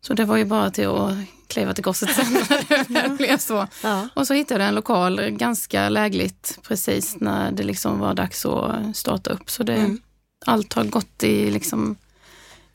Så 0.00 0.14
det 0.14 0.24
var 0.24 0.36
ju 0.36 0.44
bara 0.44 0.70
till 0.70 0.88
att 0.88 1.12
kliva 1.46 1.74
till 1.74 1.84
korset 1.84 2.10
sen 2.10 2.32
när 2.32 3.02
det 3.08 3.16
blev 3.16 3.38
så. 3.38 3.66
Ja. 3.82 4.08
Och 4.14 4.26
så 4.26 4.34
hittade 4.34 4.60
jag 4.60 4.68
en 4.68 4.74
lokal 4.74 5.30
ganska 5.30 5.88
lägligt 5.88 6.58
precis 6.62 7.16
när 7.20 7.52
det 7.52 7.62
liksom 7.62 7.98
var 7.98 8.14
dags 8.14 8.46
att 8.46 8.96
starta 8.96 9.30
upp. 9.30 9.50
Så 9.50 9.62
det, 9.62 9.74
mm. 9.74 10.00
allt 10.46 10.72
har 10.72 10.84
gått 10.84 11.22
i 11.22 11.50
liksom 11.50 11.96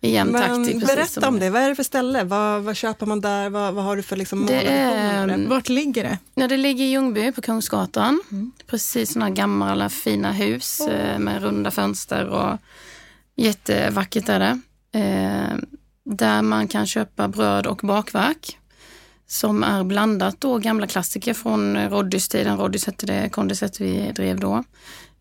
i 0.01 0.11
jämn 0.11 0.33
takt. 0.33 0.85
Berätta 0.85 1.27
om 1.27 1.39
det. 1.39 1.49
Vad 1.49 1.61
är 1.61 1.69
det 1.69 1.75
för 1.75 1.83
ställe? 1.83 2.23
Vad, 2.23 2.61
vad 2.61 2.75
köper 2.75 3.05
man 3.05 3.21
där? 3.21 3.49
Vad, 3.49 3.73
vad 3.73 3.83
har 3.83 3.95
du 3.95 4.03
för 4.03 4.15
liksom 4.15 4.45
det 4.45 4.67
är, 4.67 5.47
Vart 5.47 5.69
ligger 5.69 6.03
det? 6.03 6.17
Ja, 6.35 6.47
det 6.47 6.57
ligger 6.57 6.85
i 6.85 6.91
Ljungby 6.91 7.31
på 7.31 7.41
Kungsgatan. 7.41 8.21
Mm. 8.31 8.51
Precis 8.67 9.13
sådana 9.13 9.29
gamla 9.29 9.89
fina 9.89 10.31
hus 10.31 10.81
oh. 10.81 11.19
med 11.19 11.41
runda 11.41 11.71
fönster 11.71 12.27
och 12.27 12.57
jättevackert 13.35 14.29
är 14.29 14.39
det. 14.39 14.59
Eh, 14.99 15.57
där 16.03 16.41
man 16.41 16.67
kan 16.67 16.87
köpa 16.87 17.27
bröd 17.27 17.67
och 17.67 17.79
bakverk 17.83 18.57
som 19.27 19.63
är 19.63 19.83
blandat 19.83 20.41
då 20.41 20.57
gamla 20.57 20.87
klassiker 20.87 21.33
från 21.33 21.89
Roddys-tiden. 21.89 22.57
Roddys 22.57 22.85
hette 22.85 23.05
det, 23.05 23.29
Kondiset 23.29 23.81
vi 23.81 24.11
drev 24.11 24.39
då. 24.39 24.63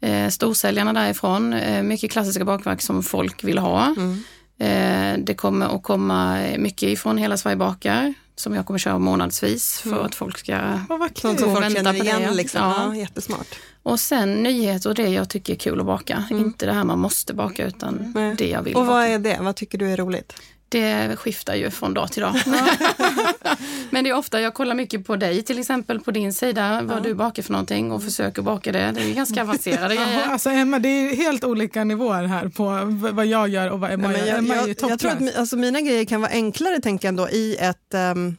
Eh, 0.00 0.28
storsäljarna 0.28 0.92
därifrån, 0.92 1.52
eh, 1.52 1.82
mycket 1.82 2.10
klassiska 2.10 2.44
bakverk 2.44 2.82
som 2.82 3.02
folk 3.02 3.44
vill 3.44 3.58
ha. 3.58 3.86
Mm. 3.86 4.22
Eh, 4.60 5.18
det 5.18 5.34
kommer 5.34 5.76
att 5.76 5.82
komma 5.82 6.38
mycket 6.58 6.88
ifrån 6.88 7.18
Hela 7.18 7.36
Sverige 7.36 7.56
bakar 7.56 8.14
som 8.36 8.54
jag 8.54 8.66
kommer 8.66 8.78
köra 8.78 8.98
månadsvis 8.98 9.80
för 9.80 9.92
mm. 9.92 10.04
att 10.04 10.14
folk 10.14 10.38
ska 10.38 10.56
oh, 10.88 11.06
Sånt 11.14 11.40
som 11.40 11.54
folk 11.54 11.72
känner 11.72 11.94
igen. 11.94 12.22
Det. 12.22 12.34
Liksom. 12.34 12.60
Ja. 12.60 12.74
ja. 12.86 12.96
jättesmart. 12.96 13.46
Och 13.82 14.00
sen 14.00 14.42
nyheter 14.42 14.90
och 14.90 14.94
det 14.96 15.08
jag 15.08 15.28
tycker 15.28 15.52
är 15.52 15.58
kul 15.58 15.80
att 15.80 15.86
baka. 15.86 16.24
Mm. 16.30 16.44
Inte 16.44 16.66
det 16.66 16.72
här 16.72 16.84
man 16.84 16.98
måste 16.98 17.34
baka 17.34 17.66
utan 17.66 18.12
Nej. 18.14 18.34
det 18.38 18.48
jag 18.48 18.62
vill 18.62 18.74
Och 18.74 18.86
vad 18.86 18.96
baka. 18.96 19.06
är 19.06 19.18
det? 19.18 19.38
Vad 19.40 19.56
tycker 19.56 19.78
du 19.78 19.92
är 19.92 19.96
roligt? 19.96 20.32
Det 20.70 21.16
skiftar 21.16 21.54
ju 21.54 21.70
från 21.70 21.94
dag 21.94 22.12
till 22.12 22.22
dag. 22.22 22.34
Men 23.90 24.04
det 24.04 24.10
är 24.10 24.14
ofta, 24.14 24.40
jag 24.40 24.54
kollar 24.54 24.74
mycket 24.74 25.06
på 25.06 25.16
dig 25.16 25.42
till 25.42 25.58
exempel, 25.58 26.00
på 26.00 26.10
din 26.10 26.32
sida, 26.32 26.82
vad 26.82 27.02
du 27.02 27.14
bakar 27.14 27.42
för 27.42 27.52
någonting 27.52 27.92
och 27.92 28.02
försöker 28.02 28.42
baka 28.42 28.72
det. 28.72 28.92
Det 28.94 29.00
är 29.00 29.04
ju 29.06 29.14
ganska 29.14 29.42
avancerade 29.42 29.94
Ja, 29.94 30.04
grejer. 30.04 30.26
alltså 30.28 30.50
Emma, 30.50 30.78
det 30.78 30.88
är 30.88 31.16
helt 31.16 31.44
olika 31.44 31.84
nivåer 31.84 32.24
här 32.24 32.48
på 32.48 32.80
vad 33.12 33.26
jag 33.26 33.48
gör 33.48 33.70
och 33.70 33.80
vad 33.80 33.90
Emma 33.90 34.02
Ja, 34.02 34.08
men 34.08 34.20
gör. 34.20 34.26
jag, 34.26 34.38
Emma 34.38 34.54
är 34.54 34.58
jag, 34.58 34.68
ju 34.68 34.74
jag 34.88 34.98
tror 34.98 35.10
att 35.10 35.36
alltså, 35.36 35.56
mina 35.56 35.80
grejer 35.80 36.04
kan 36.04 36.20
vara 36.20 36.30
enklare, 36.30 36.80
tänker 36.80 37.08
jag 37.08 37.10
ändå, 37.12 37.28
i 37.30 37.56
ett, 37.60 37.94
um, 38.14 38.36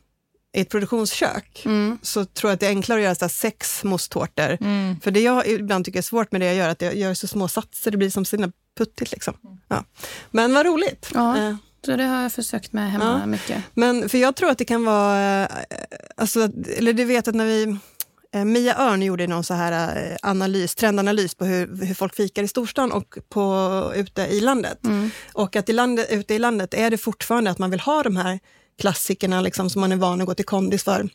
i 0.58 0.62
ett 0.62 0.70
produktionskök. 0.70 1.62
Mm. 1.65 1.98
Så 2.02 2.26
tror 2.26 2.50
jag 2.50 2.54
att 2.54 2.60
det 2.60 2.65
är 2.65 2.70
enklare 2.70 3.00
att 3.00 3.04
göra 3.04 3.15
så 3.15 3.26
här 3.26 3.30
sex 3.30 3.84
mosttårtor. 3.84 4.58
Mm. 4.62 5.00
För 5.00 5.12
det 5.12 5.20
jag 5.20 5.48
ibland 5.48 5.86
tycker 5.86 6.00
är 6.00 6.04
svårt 6.04 6.32
med 6.32 6.41
det 6.41 6.46
jag 6.46 6.56
gör, 6.56 6.70
att 6.70 6.82
jag 6.82 6.96
gör 6.96 7.13
så 7.13 7.28
små 7.28 7.48
satser, 7.48 7.91
det 7.91 7.98
blir 7.98 8.10
som 8.10 8.26
sina 8.26 8.52
puttigt. 8.78 9.12
Liksom. 9.12 9.34
Ja. 9.67 9.84
Men 10.32 10.54
vad 10.54 10.65
roligt. 10.65 11.10
Ja. 11.13 11.38
Eh, 11.38 11.56
Så 11.86 11.96
det 11.96 12.04
har 12.04 12.22
jag 12.22 12.32
försökt 12.32 12.74
med 12.74 12.91
hemma 12.91 13.20
Ja. 13.20 13.26
mycket. 13.26 13.63
Men 13.74 14.10
för 14.10 14.17
jag 14.17 14.36
tror 14.36 14.50
att 14.50 14.58
det 14.58 14.65
kan 14.65 14.86
vara, 14.86 15.41
eh, 15.41 15.48
alltså, 16.17 16.50
eller 16.78 16.94
du 16.94 17.06
vet 17.06 17.28
att 17.28 17.36
när 17.36 17.46
vi, 17.46 17.78
eh, 18.34 18.46
Mia 18.46 18.78
Örn 18.78 19.02
gjorde 19.02 19.28
någon 19.28 19.44
så 19.44 19.54
här 19.54 19.98
eh, 20.12 20.17
analys, 20.22 20.76
trendanalys 20.76 21.36
på 21.36 21.46
hur, 21.46 21.86
hur 21.86 21.94
folk 21.94 22.15
fikar 22.15 22.44
i 22.44 22.48
storstan 22.48 22.91
och 22.91 23.17
på, 23.30 23.94
ute 23.96 24.22
i 24.22 24.41
landet. 24.41 24.86
Mm. 24.86 25.10
Och 25.34 25.56
att 25.56 25.70
i 25.70 25.74
landet, 25.74 26.08
ute 26.10 26.34
i 26.34 26.39
landet 26.39 26.74
är 26.74 26.89
det 26.89 26.98
fortfarande 26.98 27.52
att 27.52 27.58
man 27.60 27.72
vill 27.72 27.80
ha 27.80 28.04
de 28.04 28.15
här 28.17 28.39
klassikerna 28.82 29.41
liksom, 29.41 29.70
som 29.70 29.82
man 29.82 29.91
är 29.91 29.96
van 29.96 30.22
att 30.22 30.28
gå 30.28 30.34
till 30.34 30.46
kondis 30.46 30.84
för. 30.84 31.10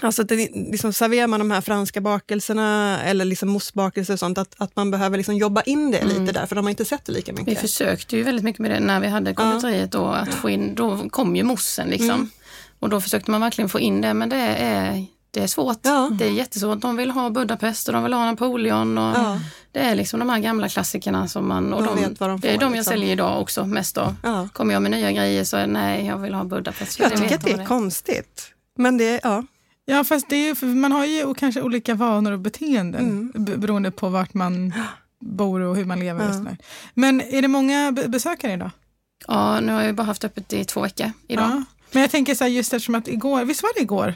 Alltså 0.00 0.22
att 0.22 0.28
det, 0.28 0.36
liksom, 0.54 0.92
serverar 0.92 1.26
man 1.26 1.40
de 1.40 1.50
här 1.50 1.60
franska 1.60 2.00
bakelserna 2.00 2.98
eller 3.02 3.24
liksom 3.24 3.48
moussbakelser 3.48 4.12
och 4.14 4.18
sånt, 4.18 4.38
att, 4.38 4.54
att 4.58 4.76
man 4.76 4.90
behöver 4.90 5.16
liksom 5.16 5.36
jobba 5.36 5.62
in 5.62 5.90
det 5.90 6.04
lite 6.04 6.32
där, 6.32 6.46
för 6.46 6.56
de 6.56 6.64
har 6.64 6.70
inte 6.70 6.84
sett 6.84 7.04
det 7.04 7.12
lika 7.12 7.32
Vi 7.32 7.42
mycket. 7.42 7.60
försökte 7.60 8.16
ju 8.16 8.22
väldigt 8.22 8.44
mycket 8.44 8.60
med 8.60 8.70
det 8.70 8.80
när 8.80 9.00
vi 9.00 9.06
hade 9.08 9.34
konditoriet 9.34 9.92
då, 9.92 10.06
att 10.06 10.34
få 10.34 10.50
in, 10.50 10.74
då 10.74 11.08
kom 11.10 11.36
ju 11.36 11.42
moussen 11.42 11.88
liksom. 11.88 12.10
Mm. 12.10 12.30
Och 12.78 12.88
då 12.88 13.00
försökte 13.00 13.30
man 13.30 13.40
verkligen 13.40 13.68
få 13.68 13.80
in 13.80 14.00
det, 14.00 14.14
men 14.14 14.28
det 14.28 14.36
är, 14.36 15.06
det 15.30 15.40
är 15.42 15.46
svårt. 15.46 15.78
Ja. 15.82 16.10
Det 16.18 16.26
är 16.26 16.30
jättesvårt. 16.30 16.80
De 16.80 16.96
vill 16.96 17.10
ha 17.10 17.30
Budapest 17.30 17.88
och 17.88 17.94
de 17.94 18.02
vill 18.02 18.12
ha 18.12 18.24
Napoleon. 18.24 18.98
Och 18.98 19.16
Ja. 19.16 19.40
Det 19.72 19.80
är 19.80 19.94
liksom 19.94 20.20
de 20.20 20.28
här 20.30 20.38
gamla 20.38 20.68
klassikerna 20.68 21.28
som 21.28 21.48
man... 21.48 21.74
Och 21.74 21.82
De 21.82 21.96
de, 21.96 22.14
de 22.14 22.40
det 22.40 22.48
är 22.48 22.52
får, 22.54 22.60
de 22.60 22.64
jag 22.64 22.72
liksom. 22.72 22.84
säljer 22.92 23.12
idag 23.12 23.40
också 23.40 23.64
mest 23.66 23.94
då. 23.94 24.14
Ja. 24.22 24.48
Kommer 24.52 24.74
jag 24.74 24.82
med 24.82 24.90
nya 24.90 25.12
grejer 25.12 25.44
så 25.44 25.66
nej, 25.66 26.06
jag 26.06 26.18
vill 26.18 26.34
ha 26.34 26.44
Budapest. 26.44 26.98
Jag 26.98 27.10
Det 27.10 27.16
tycker 27.18 27.34
att 27.34 27.44
det 27.44 27.52
är 27.52 27.66
konstigt. 27.66 28.50
Men 28.76 28.98
det, 28.98 29.20
ja. 29.22 29.44
Ja, 29.86 30.04
fast 30.04 30.28
det 30.28 30.48
är, 30.48 30.54
för 30.54 30.66
man 30.66 30.92
har 30.92 31.04
ju 31.04 31.24
och 31.24 31.36
kanske 31.36 31.62
olika 31.62 31.94
vanor 31.94 32.32
och 32.32 32.38
beteenden 32.38 33.30
Mm. 33.34 33.60
beroende 33.60 33.90
på 33.90 34.08
vart 34.08 34.34
man 34.34 34.74
bor 35.20 35.60
och 35.60 35.76
hur 35.76 35.84
man 35.84 36.00
lever. 36.00 36.20
Och 36.24 36.30
Ja. 36.30 36.38
sådär. 36.38 36.56
Men 36.94 37.20
är 37.20 37.42
det 37.42 37.48
många 37.48 37.92
be- 37.92 38.08
besökare 38.08 38.52
idag? 38.52 38.70
Ja, 39.28 39.60
nu 39.60 39.72
har 39.72 39.82
jag 39.82 39.94
bara 39.94 40.02
haft 40.02 40.24
öppet 40.24 40.52
i 40.52 40.64
två 40.64 40.80
veckor 40.80 41.10
idag. 41.28 41.44
Ja. 41.50 41.62
Men 41.92 42.00
jag 42.02 42.10
tänker 42.10 42.34
så 42.34 42.44
här, 42.44 42.50
just 42.50 42.72
eftersom 42.72 42.94
att 42.94 43.08
igår, 43.08 43.44
visst 43.44 43.62
var 43.62 43.70
det 43.74 43.80
igår? 43.80 44.14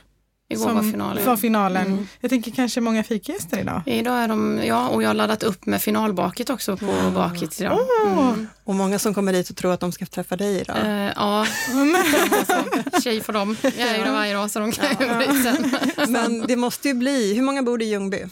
Igår 0.51 0.65
som 0.65 0.75
var 0.77 0.83
finalen. 0.83 1.27
Var 1.27 1.37
finalen. 1.37 1.87
Mm. 1.87 2.09
Jag 2.21 2.31
tänker 2.31 2.51
kanske 2.51 2.81
många 2.81 3.05
fikagäster 3.05 3.59
idag. 3.59 3.83
Idag 3.87 4.15
är 4.15 4.29
de, 4.29 4.61
ja, 4.65 4.89
och 4.89 5.03
jag 5.03 5.09
har 5.09 5.15
laddat 5.15 5.43
upp 5.43 5.67
med 5.67 5.83
finalbaket 5.83 6.51
också 6.51 6.77
på 6.77 7.11
baket 7.15 7.61
idag. 7.61 7.79
Mm. 8.07 8.47
Och 8.65 8.75
många 8.75 8.99
som 8.99 9.15
kommer 9.15 9.33
dit 9.33 9.51
och 9.51 9.57
tror 9.57 9.73
att 9.73 9.81
de 9.81 9.93
ska 9.93 10.07
träffa 10.07 10.37
dig 10.37 10.61
idag. 10.61 10.77
Eh, 10.77 11.13
ja, 11.17 11.47
alltså, 11.71 13.01
tjej 13.03 13.21
för 13.21 13.33
dem. 13.33 13.57
Jag 13.63 13.89
är 13.89 13.99
ju 13.99 14.05
där 14.05 14.13
varje 14.13 14.35
dag 14.35 14.51
så 14.51 14.59
de 14.59 14.73
kan 14.73 14.87
ju 15.01 15.15
bli 15.15 15.43
sen. 15.43 15.77
Men 16.09 16.47
det 16.47 16.57
måste 16.57 16.89
ju 16.89 16.95
bli, 16.95 17.35
hur 17.35 17.43
många 17.43 17.63
bor 17.63 17.83
i 17.83 17.85
Ljungby? 17.85 18.27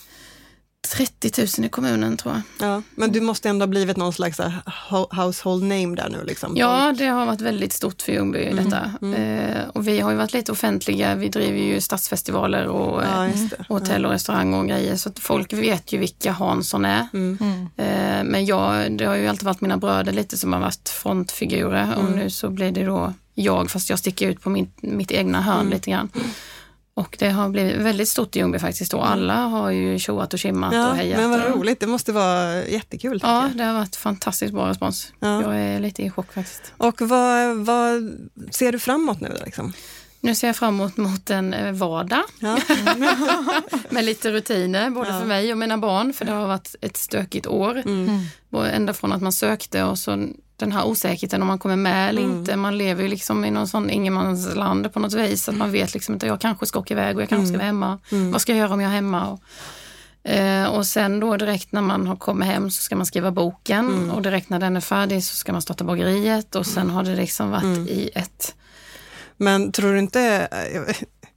30 0.90 1.30
000 1.58 1.66
i 1.66 1.68
kommunen 1.68 2.16
tror 2.16 2.34
jag. 2.58 2.68
Ja, 2.70 2.82
men 2.94 3.12
du 3.12 3.20
måste 3.20 3.48
ändå 3.48 3.62
ha 3.62 3.68
blivit 3.68 3.96
någon 3.96 4.12
slags 4.12 4.40
ho- 4.40 5.22
household 5.24 5.62
name 5.62 5.96
där 5.96 6.08
nu. 6.08 6.24
Liksom. 6.24 6.56
Ja, 6.56 6.94
det 6.98 7.06
har 7.06 7.26
varit 7.26 7.40
väldigt 7.40 7.72
stort 7.72 8.02
för 8.02 8.12
Ljungby 8.12 8.52
detta. 8.64 8.90
Eh, 9.16 9.68
och 9.68 9.88
vi 9.88 10.00
har 10.00 10.10
ju 10.10 10.16
varit 10.16 10.32
lite 10.32 10.52
offentliga. 10.52 11.14
Vi 11.14 11.28
driver 11.28 11.58
ju 11.58 11.80
stadsfestivaler 11.80 12.66
och 12.66 13.02
eh, 13.02 13.08
Ja, 13.14 13.30
det. 13.50 13.64
hotell 13.68 14.04
och 14.06 14.10
restaurang 14.12 14.54
och 14.54 14.68
grejer. 14.68 14.96
Så 14.96 15.08
att 15.08 15.18
folk 15.18 15.52
vet 15.52 15.92
ju 15.92 15.98
vilka 15.98 16.32
Hansson 16.32 16.84
är. 16.84 17.06
Mm. 17.12 17.38
Eh, 17.76 18.24
men 18.24 18.46
jag, 18.46 18.98
det 18.98 19.04
har 19.04 19.14
ju 19.14 19.26
alltid 19.28 19.44
varit 19.44 19.60
mina 19.60 19.76
bröder 19.76 20.12
lite 20.12 20.38
som 20.38 20.52
har 20.52 20.60
varit 20.60 20.88
frontfigurer 20.88 21.94
och 21.96 22.10
nu 22.16 22.30
så 22.30 22.50
blir 22.50 22.70
det 22.70 22.84
då 22.84 23.12
jag 23.34 23.70
fast 23.70 23.90
jag 23.90 23.98
sticker 23.98 24.28
ut 24.28 24.40
på 24.40 24.50
min, 24.50 24.70
mitt 24.80 25.10
egna 25.10 25.40
hörn 25.42 25.70
lite 25.70 25.90
grann. 25.90 26.08
Och 26.96 27.16
det 27.18 27.28
har 27.30 27.48
blivit 27.48 27.76
väldigt 27.76 28.08
stort 28.08 28.36
i 28.36 28.38
Ljungby 28.38 28.58
faktiskt 28.58 28.90
då. 28.92 29.00
Alla 29.00 29.34
har 29.34 29.70
ju 29.70 29.98
tjoat 29.98 30.32
och 30.32 30.38
tjimmat 30.38 30.74
Ja, 30.74 30.90
och 30.90 30.96
hejat. 30.96 31.20
men 31.20 31.30
vad 31.30 31.44
och- 31.44 31.56
roligt, 31.58 31.80
det 31.80 31.86
måste 31.86 32.12
vara 32.12 32.64
jättekul. 32.66 33.20
Ja, 33.22 33.42
jag. 33.48 33.56
det 33.56 33.64
har 33.64 33.74
varit 33.74 33.96
fantastiskt 33.96 34.52
bra 34.54 34.68
respons. 34.68 35.12
Ja. 35.20 35.42
Jag 35.42 35.56
är 35.60 35.80
lite 35.80 36.02
i 36.02 36.10
chock 36.10 36.32
faktiskt. 36.32 36.72
Och 36.76 37.00
vad, 37.00 37.56
vad 37.56 38.16
ser 38.50 38.72
du 38.72 38.78
framåt 38.78 39.20
nu? 39.20 39.36
Liksom? 39.44 39.72
Nu 40.20 40.34
ser 40.34 40.46
jag 40.46 40.56
fram 40.56 40.74
emot 40.74 40.96
mot 40.96 41.30
en 41.30 41.54
eh, 41.54 41.72
vardag 41.72 42.22
Ja. 42.38 42.58
med 43.90 44.04
lite 44.04 44.30
rutiner, 44.32 44.90
både 44.90 45.10
Ja. 45.10 45.18
för 45.18 45.26
mig 45.26 45.52
och 45.52 45.58
mina 45.58 45.78
barn, 45.78 46.12
för 46.12 46.24
det 46.24 46.32
har 46.32 46.46
varit 46.46 46.74
ett 46.80 46.96
stökigt 46.96 47.46
år. 47.46 47.82
Mm. 47.86 48.20
Och 48.50 48.66
Ända 48.68 48.92
från 48.94 49.12
att 49.12 49.22
man 49.22 49.32
sökte 49.32 49.82
och 49.84 49.98
så 49.98 50.28
den 50.56 50.72
här 50.72 50.86
osäkerheten 50.86 51.42
om 51.42 51.48
man 51.48 51.58
kommer 51.58 51.76
med 51.76 52.08
eller 52.08 52.22
Mm. 52.22 52.36
inte. 52.38 52.56
Man 52.56 52.78
lever 52.78 53.02
ju 53.02 53.08
liksom 53.08 53.44
i 53.44 53.50
någon 53.50 53.68
sån 53.68 53.90
ingenmansland 53.90 54.92
på 54.92 55.00
något 55.00 55.12
vis. 55.12 55.48
Att 55.48 55.56
man 55.56 55.72
vet 55.72 55.94
liksom 55.94 56.14
inte, 56.14 56.26
jag 56.26 56.40
kanske 56.40 56.66
ska 56.66 56.78
åka 56.78 56.94
iväg 56.94 57.16
och 57.16 57.22
jag 57.22 57.28
kanske 57.28 57.46
ska 57.46 57.56
vara 57.56 57.66
hemma. 57.66 57.98
Vad 58.32 58.40
ska 58.40 58.52
jag 58.52 58.58
göra 58.58 58.72
om 58.74 58.80
jag 58.80 58.90
är 58.90 58.94
hemma? 58.94 59.26
Och, 59.26 59.40
eh, 60.30 60.66
och 60.66 60.86
sen 60.86 61.20
då 61.20 61.36
direkt 61.36 61.72
när 61.72 61.82
man 61.82 62.06
har 62.06 62.16
kommit 62.16 62.48
hem 62.48 62.70
så 62.70 62.82
ska 62.82 62.96
man 62.96 63.06
skriva 63.06 63.30
boken 63.30 64.10
och 64.10 64.22
direkt 64.22 64.48
när 64.50 64.58
den 64.58 64.76
är 64.76 64.80
färdig 64.80 65.24
så 65.24 65.36
ska 65.36 65.52
man 65.52 65.62
starta 65.62 65.84
bageriet 65.84 66.54
och 66.54 66.66
sen 66.66 66.90
har 66.90 67.02
det 67.02 67.16
liksom 67.16 67.50
varit 67.50 67.88
i 67.88 68.10
ett 68.14 68.54
Men 69.36 69.72
tror 69.72 69.92
du 69.92 69.98
inte, 69.98 70.48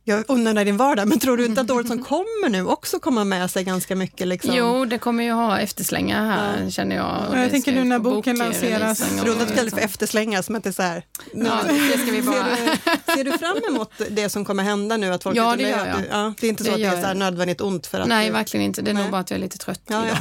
jag 0.09 0.23
undrar 0.27 0.65
din 0.65 0.77
vardag, 0.77 1.07
men 1.07 1.19
tror 1.19 1.37
du 1.37 1.45
inte 1.45 1.61
att 1.61 1.71
året 1.71 1.87
som 1.87 2.03
kommer 2.03 2.49
nu 2.49 2.65
också 2.65 2.99
kommer 2.99 3.23
med 3.23 3.51
sig 3.51 3.63
ganska 3.63 3.95
mycket? 3.95 4.27
Liksom? 4.27 4.55
Jo, 4.55 4.85
det 4.85 4.97
kommer 4.97 5.23
ju 5.23 5.31
ha 5.31 5.59
efterslängar 5.59 6.25
här 6.25 6.69
känner 6.69 6.95
jag. 6.95 7.25
Och 7.29 7.37
jag 7.37 7.49
tänker 7.51 7.71
nu 7.71 7.83
när 7.83 7.99
boken 7.99 8.37
lanseras. 8.37 8.99
Jag 9.15 9.25
trodde 9.25 9.41
att 9.41 9.47
du 9.47 9.53
kallade 9.55 9.69
det 9.69 9.75
för 9.75 9.81
efterslängar, 9.85 10.41
som 10.41 10.55
att 10.55 10.63
det 10.63 10.69
är 10.69 10.73
så 10.73 10.81
här. 10.81 11.03
Ja, 11.33 11.59
det 11.67 11.97
ska 12.01 12.11
vi 12.11 12.21
bara... 12.21 12.55
Ser, 12.55 12.65
du, 13.07 13.13
ser 13.15 13.23
du 13.23 13.37
fram 13.37 13.57
emot 13.69 13.91
det 14.09 14.29
som 14.29 14.45
kommer 14.45 14.63
hända 14.63 14.97
nu? 14.97 15.13
Att 15.13 15.23
folk 15.23 15.37
Ja, 15.37 15.55
det 15.55 15.63
gör 15.63 15.69
jag. 15.87 15.97
Du- 15.97 16.07
Ja, 16.11 16.33
det 16.39 16.47
är 16.47 16.49
inte 16.49 16.63
så 16.63 16.69
Det 16.69 16.75
att 16.85 16.91
det 16.91 16.97
är 16.97 17.01
så 17.01 17.07
här 17.07 17.15
nödvändigt 17.15 17.61
ont 17.61 17.87
för 17.87 17.99
att 17.99 18.07
Nej, 18.07 18.27
du, 18.27 18.33
verkligen 18.33 18.65
inte. 18.65 18.81
Det 18.81 18.91
är 18.91 18.93
Nej. 18.93 19.03
nog 19.03 19.11
bara 19.11 19.21
att 19.21 19.29
jag 19.31 19.37
är 19.37 19.41
lite 19.41 19.57
trött 19.57 19.81
Ja, 19.87 20.05
idag. 20.05 20.17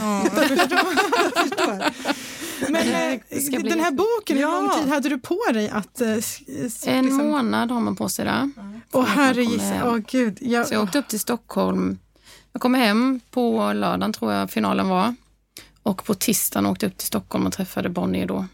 ja. 1.59 1.79
Men 2.68 2.74
eh, 3.12 3.20
Det 3.30 3.58
den 3.58 3.80
här 3.80 3.90
boken, 3.92 4.36
hur 4.36 4.42
Ja. 4.44 4.60
lång 4.60 4.82
tid 4.82 4.92
hade 4.92 5.08
du 5.08 5.18
på 5.18 5.38
dig 5.52 5.68
att... 5.70 6.00
eh, 6.00 6.10
s- 6.12 6.40
En 6.86 7.04
liksom- 7.04 7.28
månad 7.28 7.70
har 7.70 7.80
man 7.80 7.96
på 7.96 8.08
sig 8.08 8.24
där. 8.24 8.50
Åh 8.56 8.62
att 8.62 8.92
man 8.92 9.04
herre 9.06 9.34
kommer 9.44 9.50
gissa, 9.56 9.64
hem. 9.64 9.86
åh 9.88 9.96
gud. 10.10 10.38
Jag, 10.40 10.68
Så 10.68 10.74
jag 10.74 10.82
åkte 10.82 10.98
upp 10.98 11.08
till 11.08 11.20
Stockholm. 11.20 11.98
Jag 12.52 12.62
kom 12.62 12.74
hem 12.74 13.20
på 13.30 13.72
lördagen 13.72 14.12
tror 14.12 14.32
jag 14.32 14.50
finalen 14.50 14.88
var. 14.88 15.14
Och 15.82 16.04
på 16.04 16.14
tisdagen 16.14 16.66
åkte 16.66 16.86
jag 16.86 16.90
upp 16.90 16.96
till 16.98 17.06
Stockholm 17.06 17.46
och 17.46 17.52
träffade 17.52 17.88
Bonnier 17.88 18.26
då. 18.26 18.46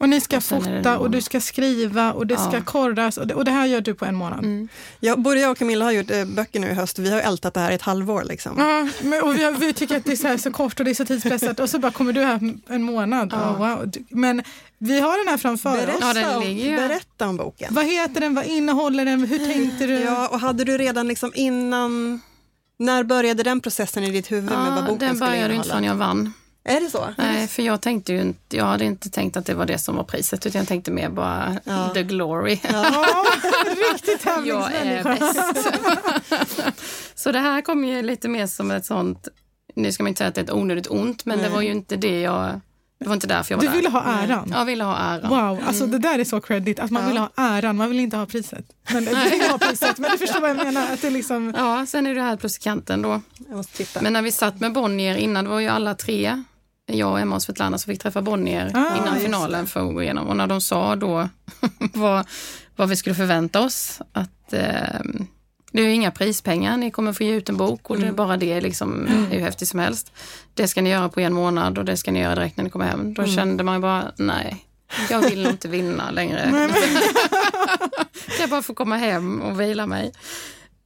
Och 0.00 0.08
ni 0.08 0.20
ska 0.20 0.36
och 0.36 0.42
fota 0.42 0.98
och 0.98 1.10
du 1.10 1.20
ska 1.20 1.40
skriva 1.40 2.12
och 2.12 2.26
det 2.26 2.34
Ja. 2.34 2.48
ska 2.50 2.62
korras 2.62 3.16
och 3.16 3.26
det, 3.26 3.34
och 3.34 3.44
det 3.44 3.50
här 3.50 3.66
gör 3.66 3.80
du 3.80 3.94
på 3.94 4.04
en 4.04 4.14
månad. 4.14 4.38
Mm. 4.38 4.68
Ja, 5.00 5.16
både 5.16 5.40
jag 5.40 5.50
och 5.50 5.58
Camilla 5.58 5.84
har 5.84 5.92
gjort 5.92 6.10
eh, 6.10 6.24
böcker 6.24 6.60
nu 6.60 6.68
i 6.70 6.74
höst. 6.74 6.98
Vi 6.98 7.10
har 7.10 7.20
ältat 7.20 7.54
det 7.54 7.60
här 7.60 7.70
i 7.72 7.74
ett 7.74 7.82
halvår. 7.82 8.24
Liksom. 8.24 8.52
Ja, 8.58 8.88
men, 9.08 9.22
och 9.22 9.36
vi, 9.38 9.44
har- 9.44 9.52
vi 9.52 9.72
tycker 9.72 9.96
att 9.96 10.04
det 10.04 10.12
är 10.12 10.16
så, 10.16 10.28
här 10.28 10.36
så 10.36 10.50
kort 10.52 10.78
och 10.78 10.84
det 10.84 10.90
är 10.90 10.94
så 10.94 11.04
tidspressat 11.04 11.60
och 11.60 11.70
så 11.70 11.78
bara 11.78 11.92
kommer 11.92 12.12
du 12.12 12.20
här 12.22 12.54
en 12.68 12.82
månad. 12.82 13.28
Ja. 13.32 13.50
Oh, 13.50 13.58
wow. 13.58 13.92
Men 14.08 14.42
vi 14.78 15.00
har 15.00 15.18
den 15.24 15.28
här 15.28 15.36
framför 15.38 15.88
oss. 15.88 15.94
Ja, 16.00 16.12
den 16.14 16.36
om, 16.36 16.42
berätta 16.76 17.28
om 17.28 17.36
boken. 17.36 17.74
Vad 17.74 17.84
heter 17.86 18.20
den? 18.20 18.34
Vad 18.34 18.44
innehåller 18.46 19.04
den? 19.04 19.24
Hur 19.26 19.38
tänkte 19.38 19.86
du? 19.86 19.92
Ja, 20.00 20.28
och 20.28 20.40
hade 20.40 20.64
du 20.64 20.78
redan 20.78 21.08
liksom 21.08 21.32
innan, 21.34 22.20
när 22.78 23.04
började 23.04 23.42
den 23.42 23.60
processen 23.60 24.04
i 24.04 24.10
ditt 24.10 24.32
huvud 24.32 24.44
med 24.50 24.72
vad 24.74 24.84
boken 24.84 24.98
den 24.98 25.16
skulle 25.16 25.30
började 25.30 25.54
ju 25.54 25.56
inte 25.56 25.68
innehålla? 25.68 25.72
förrän 25.74 25.84
jag 25.84 25.94
vann. 25.94 26.32
Är 26.70 26.80
det 26.80 26.90
så? 26.90 27.08
Nej, 27.18 27.46
för 27.48 27.62
jag 27.62 27.80
tänkte 27.80 28.12
ju 28.12 28.20
inte, 28.20 28.56
jag 28.56 28.64
hade 28.64 28.84
inte 28.84 29.10
tänkt 29.10 29.36
att 29.36 29.46
det 29.46 29.54
var 29.54 29.66
det 29.66 29.78
som 29.78 29.96
var 29.96 30.04
priset 30.04 30.46
utan 30.46 30.58
jag 30.58 30.68
tänkte 30.68 30.90
mer 30.90 31.08
bara 31.08 31.56
Ja. 31.64 31.90
the 31.94 32.02
glory. 32.02 32.58
Ja, 32.72 33.24
riktigt 33.92 34.24
Jag 34.44 34.72
är 34.74 35.04
bäst. 35.04 35.68
Så 37.14 37.32
det 37.32 37.38
här 37.38 37.60
kom 37.62 37.84
ju 37.84 38.02
lite 38.02 38.28
mer 38.28 38.46
som 38.46 38.70
ett 38.70 38.86
sånt, 38.86 39.28
nu 39.74 39.92
ska 39.92 40.02
man 40.02 40.08
inte 40.08 40.18
säga 40.18 40.28
att 40.28 40.34
det 40.34 40.40
är 40.40 40.44
ett 40.44 40.52
onödigt 40.52 40.86
ont, 40.90 41.24
men 41.24 41.38
det 41.38 41.48
var 41.48 41.60
ju 41.60 41.70
inte 41.70 41.96
det 41.96 42.20
jag, 42.20 42.60
det 43.00 43.06
var 43.08 43.14
inte 43.14 43.26
därför 43.26 43.52
jag 43.52 43.56
var 43.56 43.62
Du 43.62 43.68
där. 43.68 43.76
ville 43.76 43.88
ha 43.88 44.02
äran. 44.02 44.52
Jag 44.56 44.64
ville 44.64 44.84
ha 44.84 44.96
äran. 44.96 45.28
Wow, 45.30 45.60
alltså 45.66 45.86
det 45.86 45.98
där 45.98 46.18
är 46.18 46.24
så 46.24 46.40
credit. 46.40 46.78
Att 46.80 46.90
man 46.90 47.06
vill 47.08 47.16
ha 47.18 47.30
äran, 47.36 47.76
man 47.76 47.88
vill 47.88 48.00
inte 48.00 48.16
ha 48.16 48.26
priset. 48.26 48.64
Men 48.92 49.04
du 49.04 49.14
vill 49.30 49.40
ha 49.50 49.58
priset, 49.58 49.98
men 49.98 50.10
du 50.10 50.18
förstår 50.18 50.40
vad 50.40 50.50
jag 50.50 50.56
menar. 50.56 50.92
Att 50.92 51.02
det 51.02 51.10
liksom, 51.10 51.54
Ja, 51.56 51.86
sen 51.86 52.06
är 52.06 52.14
det 52.14 52.22
här 52.22 52.36
plus 52.36 52.58
kanten 52.58 53.02
då. 53.02 53.20
Men 54.00 54.12
när 54.12 54.22
vi 54.22 54.32
satt 54.32 54.60
med 54.60 54.72
Bonnier 54.72 55.16
innan, 55.16 55.44
det 55.44 55.50
var 55.50 55.60
ju 55.60 55.68
alla 55.68 55.94
tre, 55.94 56.42
jag, 56.98 57.20
Emma 57.20 57.36
och 57.36 57.42
Svetlana, 57.42 57.78
som 57.78 57.92
fick 57.92 58.02
träffa 58.02 58.22
Bonnier 58.22 58.70
Ah, 58.74 58.96
innan 58.96 59.20
finalen 59.20 59.66
för 59.66 59.88
att 59.88 59.94
gå 59.94 60.02
igenom. 60.02 60.28
Och 60.28 60.36
när 60.36 60.46
de 60.46 60.60
sa 60.60 60.96
då 60.96 61.28
vad, 61.92 62.26
vad 62.76 62.88
vi 62.88 62.96
skulle 62.96 63.14
förvänta 63.14 63.60
oss, 63.60 64.00
att 64.12 64.52
eh, 64.52 65.00
det 65.72 65.82
är 65.82 65.86
ju 65.86 65.92
inga 65.92 66.10
prispengar, 66.10 66.76
ni 66.76 66.90
kommer 66.90 67.12
få 67.12 67.22
ge 67.22 67.34
ut 67.34 67.48
en 67.48 67.56
bok 67.56 67.90
och 67.90 67.98
det 67.98 68.06
är 68.06 68.12
bara 68.12 68.36
det 68.36 68.60
liksom, 68.60 69.08
är 69.30 69.34
ju 69.34 69.40
häftigt 69.40 69.68
som 69.68 69.80
helst. 69.80 70.12
Det 70.54 70.68
ska 70.68 70.82
ni 70.82 70.90
göra 70.90 71.08
på 71.08 71.20
en 71.20 71.32
månad 71.32 71.78
och 71.78 71.84
det 71.84 71.96
ska 71.96 72.12
ni 72.12 72.20
göra 72.20 72.34
direkt 72.34 72.56
när 72.56 72.64
ni 72.64 72.70
kommer 72.70 72.86
hem. 72.86 73.14
Då 73.14 73.26
kände 73.26 73.64
man 73.64 73.74
ju 73.74 73.80
bara, 73.80 74.12
nej, 74.16 74.66
Jag 75.10 75.20
vill 75.20 75.46
inte 75.46 75.68
vinna 75.68 76.10
längre. 76.10 76.68
jag 78.40 78.50
bara 78.50 78.62
få 78.62 78.74
komma 78.74 78.96
hem 78.96 79.40
och 79.40 79.60
vila 79.60 79.86
mig. 79.86 80.12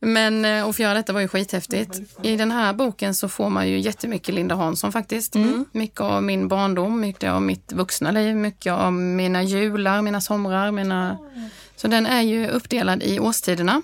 Men 0.04 0.44
eh, 0.44 0.64
att 0.66 0.76
få 0.76 0.82
göra 0.82 0.94
detta 0.94 1.12
var 1.12 1.20
ju 1.20 1.28
skithäftigt. 1.28 2.00
I 2.22 2.36
den 2.36 2.50
här 2.50 2.72
boken 2.72 3.14
så 3.14 3.28
får 3.28 3.48
man 3.50 3.68
ju 3.68 3.78
jättemycket 3.78 4.34
Linda 4.34 4.54
Hansson 4.54 4.92
faktiskt. 4.92 5.34
Mycket 5.72 6.00
av 6.00 6.22
min 6.22 6.48
barndom, 6.48 7.00
mycket 7.00 7.30
av 7.30 7.42
mitt 7.42 7.72
vuxna 7.72 8.10
liv, 8.10 8.36
mycket 8.36 8.72
av 8.72 8.92
mina 8.92 9.42
jular, 9.42 10.02
mina 10.02 10.20
somrar. 10.20 10.70
Mina... 10.70 11.18
Så 11.76 11.88
den 11.88 12.06
är 12.06 12.22
ju 12.22 12.48
uppdelad 12.48 13.02
i 13.02 13.20
årstiderna. 13.20 13.82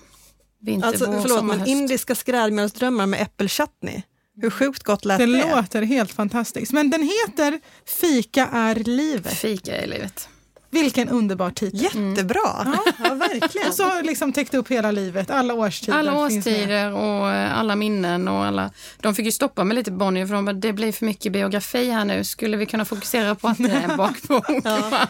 Vinter, 0.62 0.88
Alltså, 0.88 1.06
vår, 1.06 1.20
förlåt, 1.20 1.38
sommar, 1.38 1.42
men 1.54 1.58
höst. 1.60 1.70
indiska 1.70 2.14
skrädmjölsdrömmar 2.14 3.06
med 3.06 3.22
äppelchutney. 3.22 4.02
Hur 4.42 4.50
sjukt 4.50 4.82
gott 4.82 5.04
lät 5.04 5.18
Det 5.18 5.26
det? 5.26 5.54
låter 5.56 5.82
helt 5.82 6.12
fantastiskt. 6.12 6.72
Men 6.72 6.90
den 6.90 7.02
heter 7.02 7.60
Fika 8.00 8.46
är 8.52 8.74
livet. 8.74 9.32
Fika 9.34 9.84
i 9.84 9.86
livet. 9.86 10.28
Vilken 10.70 11.08
underbar 11.08 11.50
titel. 11.50 11.80
Jättebra! 11.82 12.74
Ja, 13.04 13.14
verkligen. 13.14 13.68
Och 13.68 13.74
så 13.74 13.84
har 13.84 14.02
liksom 14.02 14.32
täckt 14.32 14.54
upp 14.54 14.68
hela 14.68 14.90
livet, 14.90 15.30
alla 15.30 15.54
årstider. 15.54 15.98
Alla 15.98 16.28
finns 16.28 16.46
med. 16.46 16.54
årstider 16.54 16.92
och 16.92 17.30
eh, 17.30 17.58
alla 17.58 17.76
minnen 17.76 18.28
och 18.28 18.44
alla... 18.44 18.70
De 19.00 19.14
fick 19.14 19.26
ju 19.26 19.32
stoppa 19.32 19.64
mig 19.64 19.74
lite 19.76 19.90
Bonnier 19.90 20.26
för 20.26 20.34
de 20.34 20.44
bara, 20.44 20.52
det 20.52 20.72
blir 20.72 20.92
för 20.92 21.06
mycket 21.06 21.32
biografi 21.32 21.90
här 21.90 22.04
nu. 22.04 22.24
Skulle 22.24 22.56
vi 22.56 22.66
kunna 22.66 22.84
fokusera 22.84 23.34
på 23.34 23.48
att 23.48 23.58
det 23.58 23.70
är 23.70 23.88
en 23.90 23.96
bakbok? 23.96 24.46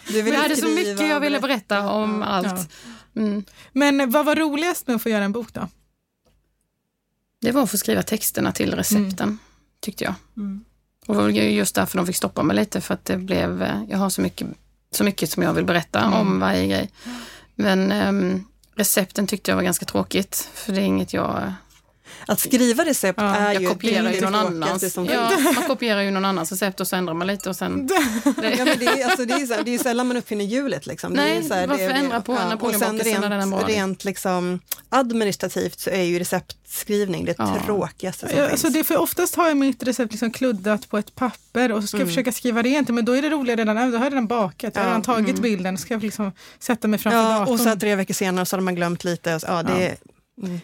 du 0.09 0.23
vill 0.23 0.35
jag 0.35 0.41
hade 0.43 0.57
så 0.57 0.69
mycket 0.69 1.09
jag 1.09 1.21
ville 1.21 1.41
berätta. 1.41 1.91
om 1.91 2.23
allt. 2.23 2.71
Mm. 3.17 3.45
Men 3.73 4.11
vad 4.11 4.25
var 4.27 4.37
roligast 4.37 4.87
med 4.87 4.97
att 4.97 5.03
få 5.03 5.09
göra 5.09 5.25
en 5.25 5.33
bok 5.33 5.53
då? 5.53 5.69
Det 7.41 7.53
var 7.53 7.63
att 7.63 7.71
få 7.71 7.79
skriva 7.79 8.03
texterna 8.03 8.53
till 8.53 8.75
recepten, 8.75 9.39
tyckte 9.81 10.05
jag. 10.05 10.15
Och 11.07 11.15
det 11.15 11.21
var 11.23 11.29
ju 11.29 11.43
just 11.51 11.75
därför 11.75 11.97
de 11.97 12.07
fick 12.07 12.17
stoppa 12.17 12.43
mig 12.43 12.57
lite, 12.57 12.81
för 12.81 12.95
att 12.95 13.05
det 13.05 13.17
blev... 13.17 13.63
eh, 13.63 13.83
Jag 13.89 13.99
har 13.99 14.11
så 14.11 14.21
mycket, 14.21 14.47
så 14.93 15.05
mycket 15.05 15.31
som 15.31 15.43
jag 15.43 15.53
vill 15.53 15.65
berätta 15.65 16.07
om 16.07 16.41
varje 16.41 16.67
grej. 16.67 16.91
Men 17.55 17.93
ehm, 17.93 18.45
recepten 18.75 19.27
tyckte 19.27 19.51
jag 19.51 19.57
var 19.57 19.63
ganska 19.63 19.87
tråkigt, 19.87 20.49
för 20.55 20.73
det 20.73 20.81
är 20.81 20.85
inget 20.85 21.13
jag... 21.13 21.53
Att 22.27 22.41
skriva 22.41 22.85
recept 22.85 23.19
är 23.21 23.53
ju 23.55 23.61
Jag 23.61 23.73
kopierar 23.73 24.03
det 24.09 24.15
ju 24.15 24.21
någon 24.21 24.35
annans. 24.35 24.93
som 24.93 25.05
Ja, 25.07 25.31
man 25.55 25.65
kopierar 25.65 26.01
ju 26.03 26.11
någon 26.11 26.25
annans 26.25 26.53
recept 26.53 26.81
och 26.81 26.89
så 26.89 26.97
ändrar 26.97 27.15
man 27.15 27.27
lite 27.27 27.49
och 27.51 27.57
sen... 27.57 27.89
Ja, 28.25 28.65
men 28.65 28.79
det, 28.79 28.87
är, 28.87 29.05
alltså, 29.05 29.25
det, 29.25 29.35
är 29.35 29.47
så 29.47 29.55
här, 29.55 29.63
det 29.63 29.71
är 29.71 29.73
ju 29.73 29.79
sällan 29.79 30.07
man 30.09 30.17
uppfinner 30.17 30.45
hjulet. 30.45 30.87
Liksom. 30.87 31.15
Det 31.15 31.21
är 31.23 31.25
Nej, 31.27 31.37
ju 31.43 31.49
så 31.49 31.55
här, 31.55 31.67
varför 31.67 31.85
det 31.89 31.91
är, 31.93 31.99
ändra 31.99 32.21
på 32.21 32.33
och 32.33 32.39
sen 32.39 32.49
Napoleonbakelsen 32.49 33.21
när 33.21 33.31
den 33.31 33.33
är 33.33 33.39
rent, 33.47 33.51
bra? 33.51 33.69
rent 33.69 34.05
liksom, 34.05 34.61
administrativt 34.89 35.81
så 35.81 35.91
är 35.91 36.03
ju 36.03 36.19
receptskrivning 36.19 37.25
det 37.25 37.35
Ja. 37.39 37.57
tråkigaste 37.67 38.29
som 38.29 38.39
Ja, 38.39 38.43
finns. 38.49 38.53
Alltså 38.53 38.69
det 38.69 38.79
är 38.79 38.85
för 38.85 38.97
oftast 38.97 39.35
har 39.35 39.49
jag 39.49 39.57
mitt 39.57 39.83
recept 39.83 40.13
liksom 40.13 40.31
kluddat 40.31 40.89
på 40.89 40.99
ett 40.99 41.15
papper 41.15 41.73
och 41.73 41.81
så 41.83 41.87
ska 41.87 41.97
Mm. 41.97 42.09
jag 42.09 42.15
försöka 42.15 42.33
skriva 42.33 42.63
rent 42.63 42.89
men 42.89 43.05
då 43.05 43.17
är 43.17 43.23
det 43.23 43.31
roliga 43.31 43.57
redan, 43.57 43.77
då 43.77 43.83
har 43.99 44.05
jag 44.05 44.13
redan 44.13 44.27
bakat, 44.27 44.75
jag 44.75 44.83
har 44.83 44.87
Ja, 44.89 44.91
redan 44.91 45.03
tagit 45.03 45.29
mm. 45.29 45.43
bilden, 45.43 45.79
ska 45.79 45.95
jag 45.95 46.03
liksom 46.03 46.33
sätta 46.59 46.89
mig 46.89 46.99
framför 46.99 47.19
Ja, 47.19 47.39
datorn. 47.39 47.55
och 47.55 47.61
så 47.61 47.77
tre 47.77 47.95
veckor 47.95 48.15
senare 48.15 48.47
så 48.47 48.57
hade 48.57 48.65
man 48.65 48.75
glömt 48.75 49.05
lite. 49.05 49.35
och 49.35 49.41
så- 49.41 49.47
Ja, 49.47 49.63
det 49.63 49.87
är, 49.87 49.97
mm. 50.43 50.61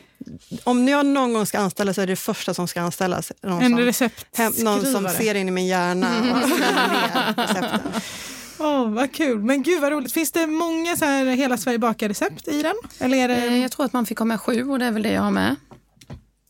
Om 0.64 0.88
jag 0.88 1.06
någon 1.06 1.32
gång 1.32 1.46
ska 1.46 1.58
anställa 1.58 1.94
så 1.94 2.00
är 2.00 2.06
det 2.06 2.12
det 2.12 2.16
första 2.16 2.54
som 2.54 2.68
ska 2.68 2.80
anställas. 2.80 3.32
Någon, 3.42 3.62
en 3.62 3.70
som, 3.70 3.78
receptskrivare. 3.78 4.64
någon 4.64 4.86
som 4.92 5.08
ser 5.08 5.34
in 5.34 5.48
i 5.48 5.50
min 5.50 5.66
hjärna 5.66 6.18
och 6.18 6.48
ner 6.50 7.34
recepten. 7.46 7.80
Åh, 8.58 8.90
vad 8.90 9.12
kul. 9.12 9.38
Men 9.38 9.62
gud 9.62 9.80
vad 9.80 9.92
roligt. 9.92 10.12
Finns 10.12 10.32
det 10.32 10.46
många 10.46 10.96
så 10.96 11.04
här 11.04 11.26
Hela 11.26 11.56
Sverige 11.56 11.78
bakar-recept 11.78 12.48
i 12.48 12.62
den? 12.62 12.74
Eller 12.98 13.18
är 13.18 13.28
det... 13.28 13.36
Eh, 13.36 13.58
Jag 13.58 13.72
tror 13.72 13.86
att 13.86 13.92
man 13.92 14.06
fick 14.06 14.18
ha 14.18 14.26
med 14.26 14.40
sju 14.40 14.70
och 14.70 14.78
det 14.78 14.84
är 14.84 14.90
väl 14.90 15.02
det 15.02 15.12
jag 15.12 15.22
har 15.22 15.30
med. 15.30 15.56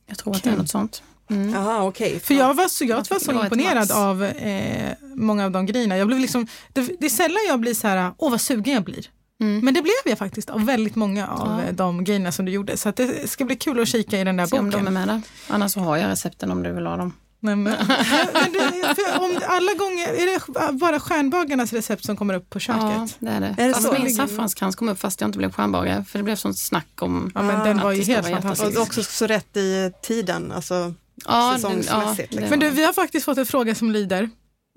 Jag 0.07 0.19
tror 0.19 0.37
att 0.37 0.43
det 0.43 0.51
är 0.51 0.57
något 0.57 0.71
sånt. 0.71 1.03
Mm. 1.31 1.53
Jaha, 1.55 1.83
okej. 1.83 2.21
För 2.21 2.35
jag 2.35 2.55
var 2.55 2.69
så, 2.69 2.85
jag 2.85 2.97
var 3.11 3.19
så 3.19 3.33
imponerad 3.33 3.91
av 3.93 4.25
eh, 4.25 4.93
många 5.15 5.45
av 5.45 5.51
de 5.51 5.67
grejerna. 5.67 5.97
Jag 5.97 6.07
blev 6.07 6.21
liksom, 6.21 6.47
det, 6.73 6.81
det 7.01 7.07
är 7.07 7.11
sällan 7.11 7.39
jag 7.49 7.61
blir 7.61 7.75
så 7.75 7.89
här, 7.89 8.13
åh 8.19 8.31
vad 8.31 8.41
sugen 8.41 8.75
jag 8.75 8.85
blir. 8.85 9.07
Mm. 9.41 9.65
Men 9.65 9.75
det 9.75 9.83
blev 9.83 9.95
jag 10.05 10.19
faktiskt 10.19 10.51
av 10.51 10.65
väldigt 10.65 10.97
många 10.97 11.27
av 11.27 11.61
Ja. 11.61 11.65
eh, 11.69 11.75
de 11.75 12.05
grejerna 12.05 12.33
som 12.33 12.45
du 12.45 12.53
gjorde. 12.53 12.77
Så 12.77 12.89
att 12.89 12.97
det 12.97 13.31
ska 13.31 13.45
bli 13.45 13.57
kul 13.57 13.81
att 13.81 13.89
kika 13.89 14.21
i 14.21 14.25
den 14.25 14.37
där 14.37 14.47
Se 14.47 14.59
om 14.59 14.71
de 14.71 14.77
är 14.77 14.81
boken. 14.81 14.95
med 14.95 15.09
där. 15.09 15.23
Annars 15.49 15.73
så 15.73 15.81
har 15.81 15.97
jag 15.97 16.09
recepten 16.11 16.51
om 16.51 16.63
du 16.63 16.73
vill 16.73 16.87
ha 16.87 16.97
dem. 16.97 17.13
Nej, 17.41 17.57
men, 17.57 17.65
men 18.35 18.95
för 18.95 19.19
om 19.21 19.41
alla 19.49 19.73
gånger, 19.75 20.09
är 20.09 20.27
det 20.27 20.73
bara 20.79 21.01
stjärnbagarnas 21.01 21.73
recept 21.73 22.05
som 22.05 22.17
kommer 22.17 22.35
upp 22.35 22.51
på 22.51 22.59
köket? 22.61 22.83
Ja, 22.83 23.09
det 23.19 23.31
är 23.31 23.41
det. 23.41 23.55
Är 23.59 23.69
det 23.69 23.75
fast 23.75 23.87
så? 23.87 23.93
min 23.93 24.15
saffranskrans 24.15 24.77
kom 24.77 24.89
upp 24.89 25.01
fast 25.01 25.21
jag 25.21 25.29
inte 25.29 25.39
blev 25.39 25.53
stjärnbagare. 25.53 26.05
För 26.09 26.19
det 26.19 26.23
blev 26.23 26.37
sånt 26.37 26.59
snack 26.59 27.03
om... 27.03 27.31
Ja, 27.35 27.43
men 27.43 27.65
den 27.65 27.79
var 27.81 27.93
ju 27.93 28.03
det 28.03 28.13
helt 28.13 28.29
fantastisk. 28.29 28.77
Och 28.77 28.83
också 28.83 29.03
så 29.03 29.27
rätt 29.27 29.57
i 29.57 29.93
tiden, 30.03 30.53
alltså 30.53 30.95
Ja, 31.27 31.53
det- 31.53 31.59
säsongsmässigt. 31.61 32.31
det 32.31 32.37
liksom. 32.37 32.51
Men 32.51 32.59
du, 32.59 32.71
vi 32.71 32.85
har 32.85 32.93
faktiskt 32.93 33.25
fått 33.25 33.39
en 33.39 33.47
fråga 33.47 33.75
som 33.75 33.91
lyder, 33.91 34.31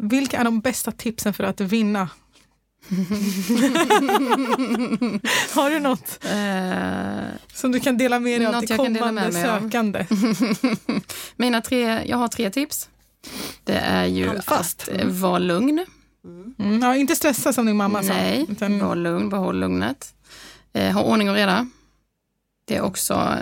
vilka 0.04 0.38
är 0.40 0.44
de 0.44 0.60
bästa 0.62 0.92
tipsen 0.92 1.34
för 1.34 1.44
att 1.44 1.62
vinna? 1.62 2.10
har 5.54 5.70
du 5.70 5.80
något 5.80 6.20
Eh, 6.26 7.28
som 7.54 7.72
du 7.72 7.80
kan 7.80 7.98
dela 7.98 8.20
med 8.20 8.42
dig 8.42 8.48
av 8.48 8.62
till 8.62 8.78
kommande 8.78 9.32
sökande? 9.32 10.06
mina 11.36 11.62
tre, 11.62 12.02
jag 12.06 12.18
har 12.18 12.28
tre 12.28 12.50
tips. 12.50 12.90
Det 13.64 13.78
är 13.78 14.06
ju 14.06 14.28
Handfast. 14.28 14.90
att 14.90 15.02
eh, 15.02 15.08
vara 15.08 15.40
lugn. 15.40 15.86
Mm, 16.60 16.82
ja, 16.82 16.96
inte 16.96 17.16
stressa 17.16 17.54
som 17.54 17.66
din 17.66 17.78
mamma 17.78 18.02
Nej, 18.02 18.46
sa. 18.46 18.52
Utan, 18.52 18.80
var 18.80 18.96
lugn, 18.96 19.30
behåll 19.30 19.60
lugnet. 19.60 20.14
Eh, 20.74 20.92
ha 20.92 21.04
ordning 21.04 21.30
och 21.30 21.36
reda. 21.36 21.70
Det 22.66 22.76
är 22.76 22.82
också, 22.82 23.36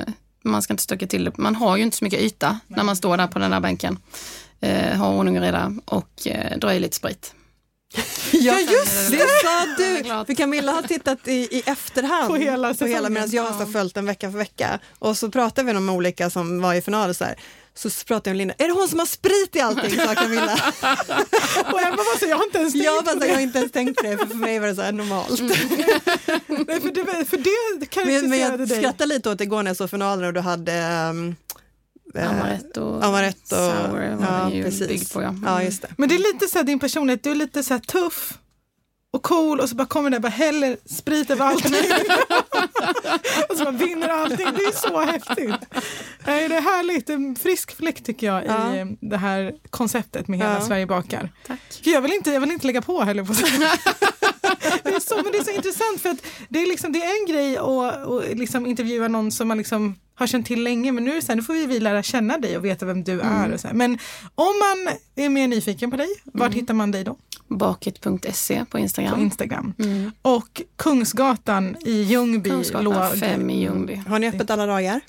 man 0.43 0.61
ska 0.61 0.73
inte 0.73 0.83
stöka 0.83 1.07
till 1.07 1.23
det. 1.23 1.37
Man 1.37 1.55
har 1.55 1.77
ju 1.77 1.83
inte 1.83 1.97
så 1.97 2.03
mycket 2.05 2.19
yta 2.19 2.59
när 2.67 2.83
man 2.83 2.95
står 2.95 3.17
där 3.17 3.27
på 3.27 3.39
den 3.39 3.51
där 3.51 3.59
bänken. 3.59 3.99
Eh, 4.59 4.97
ha 4.97 5.09
ordning 5.09 5.37
och 5.37 5.43
reda 5.43 5.75
och 5.85 6.27
eh, 6.27 6.57
dra 6.57 6.73
i 6.73 6.79
lite 6.79 6.95
sprit. 6.95 7.33
Ja, 8.31 8.59
just 8.59 9.11
det! 9.11 9.17
sa 9.17 9.65
Det 9.77 9.83
är 9.85 10.03
du! 10.03 10.25
För 10.25 10.33
Camilla 10.33 10.71
har 10.71 10.81
tittat 10.81 11.27
i, 11.27 11.31
i 11.31 11.63
efterhand 11.65 12.27
På 12.27 12.35
hela 12.35 12.73
på 12.73 12.85
hela 12.85 13.09
medan 13.09 13.29
jag 13.31 13.43
har 13.43 13.65
följt 13.65 13.95
den 13.95 14.05
vecka 14.05 14.31
för 14.31 14.37
vecka. 14.37 14.79
Och 14.99 15.17
så 15.17 15.31
pratade 15.31 15.71
vi 15.71 15.77
om 15.77 15.89
olika 15.89 16.29
som 16.29 16.61
var 16.61 16.73
i 16.73 16.81
final. 16.81 17.15
Så, 17.15 17.23
här. 17.23 17.35
så 17.73 17.89
pratade 17.89 18.29
jag 18.29 18.33
med 18.33 18.37
Linda, 18.37 18.53
är 18.57 18.67
det 18.67 18.73
hon 18.73 18.87
som 18.87 18.99
har 18.99 19.05
sprit 19.05 19.55
i 19.55 19.59
allting? 19.59 19.97
sa 19.99 20.15
Camilla. 20.15 20.53
och 21.71 21.81
Emma 21.81 21.95
var 21.97 22.19
så, 22.19 22.25
jag 22.25 22.37
har 22.37 22.43
inte 22.43 22.57
ens 22.57 22.73
tänkt 22.73 22.85
jag, 22.85 22.97
på 22.97 23.05
bara, 23.05 23.13
så, 23.13 23.19
det. 23.19 23.27
jag 23.27 23.33
har 23.35 23.41
inte 23.41 23.59
ens 23.59 23.71
tänkt 23.71 23.97
på 23.97 24.03
det, 24.03 24.17
för 24.17 24.25
för 24.25 24.35
mig 24.35 24.59
var 24.59 24.67
det 24.67 24.75
så 24.75 24.81
här 24.81 24.91
normalt. 24.91 25.39
Nej, 26.47 26.81
för 26.81 26.91
det. 26.91 27.25
För 27.25 27.37
det 27.37 28.05
Men, 28.05 28.29
men 28.29 28.39
jag 28.39 28.67
dig. 28.67 28.77
skrattade 28.77 29.05
lite 29.13 29.29
åt 29.29 29.41
igår 29.41 29.63
när 29.63 29.69
jag 29.69 29.77
såg 29.77 29.89
finalen 29.89 30.25
och 30.25 30.33
du 30.33 30.39
hade 30.39 31.09
um, 31.09 31.35
Amaretto, 32.15 32.99
Amaretto. 33.01 33.55
sour 33.55 34.15
var 34.15 34.27
ja, 34.27 34.51
ju 34.51 34.63
precis. 34.63 34.87
byggd 34.87 35.13
på. 35.13 35.21
Ja. 35.21 35.35
Ja, 35.45 35.63
just 35.63 35.81
det. 35.81 35.87
Men 35.97 36.09
det 36.09 36.15
är 36.15 36.33
lite 36.33 36.47
så 36.47 36.57
här, 36.57 36.63
din 36.65 36.79
personlighet, 36.79 37.23
du 37.23 37.31
är 37.31 37.35
lite 37.35 37.63
så 37.63 37.73
här 37.73 37.81
tuff 37.81 38.33
och 39.11 39.23
cool 39.23 39.59
och 39.59 39.69
så 39.69 39.75
bara 39.75 39.87
kommer 39.87 40.09
det 40.09 40.19
bara 40.19 40.29
häller 40.29 40.77
sprit 40.85 41.29
över 41.29 41.45
allting. 41.45 41.73
och 43.49 43.57
så 43.57 43.63
bara 43.63 43.71
vinner 43.71 44.07
allting. 44.09 44.47
Det 44.55 44.63
är 44.63 44.89
så 44.89 44.99
häftigt. 44.99 45.69
Det 46.25 46.31
är 46.31 46.61
härligt, 46.61 47.09
en 47.09 47.35
frisk 47.35 47.77
fläkt 47.77 48.05
tycker 48.05 48.27
jag 48.27 48.45
Ja. 48.45 48.75
i 48.75 48.79
eh, 48.79 48.85
det 48.99 49.17
här 49.17 49.55
konceptet 49.69 50.27
med 50.27 50.39
Hela 50.39 50.53
Ja. 50.53 50.61
Sverige 50.61 50.85
bakar. 50.85 51.29
Tack. 51.47 51.59
Jag 51.83 52.01
vill, 52.01 52.13
inte, 52.13 52.31
jag 52.31 52.39
vill 52.39 52.51
inte 52.51 52.67
lägga 52.67 52.81
på 52.81 53.01
heller. 53.01 53.23
På 53.23 53.33
så. 53.33 53.45
det, 54.83 54.89
är 54.89 54.99
så, 54.99 55.15
men 55.15 55.31
det 55.31 55.37
är 55.37 55.43
så 55.43 55.51
intressant 55.51 56.01
för 56.01 56.09
att 56.09 56.25
det 56.49 56.61
är, 56.61 56.67
liksom, 56.67 56.91
det 56.91 57.03
är 57.03 57.19
en 57.21 57.33
grej 57.33 57.57
att, 57.57 58.07
att 58.07 58.37
liksom 58.37 58.65
intervjua 58.65 59.07
någon 59.07 59.31
som 59.31 59.47
man 59.47 59.57
liksom 59.57 59.95
har 60.17 60.27
känt 60.27 60.45
till 60.45 60.63
länge 60.63 60.91
men 60.91 61.03
nu, 61.03 61.21
så 61.21 61.27
här, 61.27 61.35
nu 61.35 61.43
får 61.43 61.53
vi, 61.53 61.65
vi 61.65 61.79
lära 61.79 62.03
känna 62.03 62.37
dig 62.37 62.57
och 62.57 62.65
veta 62.65 62.85
vem 62.85 63.03
du 63.03 63.21
är. 63.21 63.51
Och 63.51 63.59
så 63.59 63.67
här. 63.67 63.75
Men 63.75 63.97
om 64.35 64.53
man 64.59 64.95
är 65.15 65.29
mer 65.29 65.47
nyfiken 65.47 65.91
på 65.91 65.97
dig, 65.97 66.07
vart 66.23 66.53
hittar 66.53 66.73
man 66.73 66.91
dig 66.91 67.03
då? 67.03 67.17
Bakit.se 67.47 68.65
på 68.65 68.79
Instagram. 68.79 69.13
På 69.13 69.21
Instagram. 69.21 69.73
Mm. 69.79 70.11
Och 70.21 70.61
Kungsgatan 70.75 71.75
i 71.85 72.01
Ljungby 72.01 72.49
Kungsgatan 72.49 72.83
låg 72.83 73.19
5 73.19 73.49
i 73.49 73.61
Ljungby. 73.61 73.95
Har 74.07 74.19
ni 74.19 74.27
öppet 74.27 74.49
alla 74.49 74.65
dagar? 74.65 75.01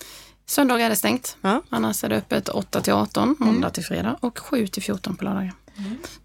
Söndagar 0.46 0.86
är 0.86 0.90
det 0.90 0.96
stängt. 0.96 1.36
Ja. 1.40 1.62
Annars 1.68 2.04
är 2.04 2.08
det 2.08 2.16
öppet 2.16 2.48
8 2.48 2.80
till 2.80 2.92
18, 2.92 3.36
måndag 3.38 3.70
till 3.70 3.84
fredag 3.84 4.16
och 4.20 4.38
7 4.38 4.66
till 4.66 4.82
14 4.82 5.16
på 5.16 5.24
lördagar. 5.24 5.52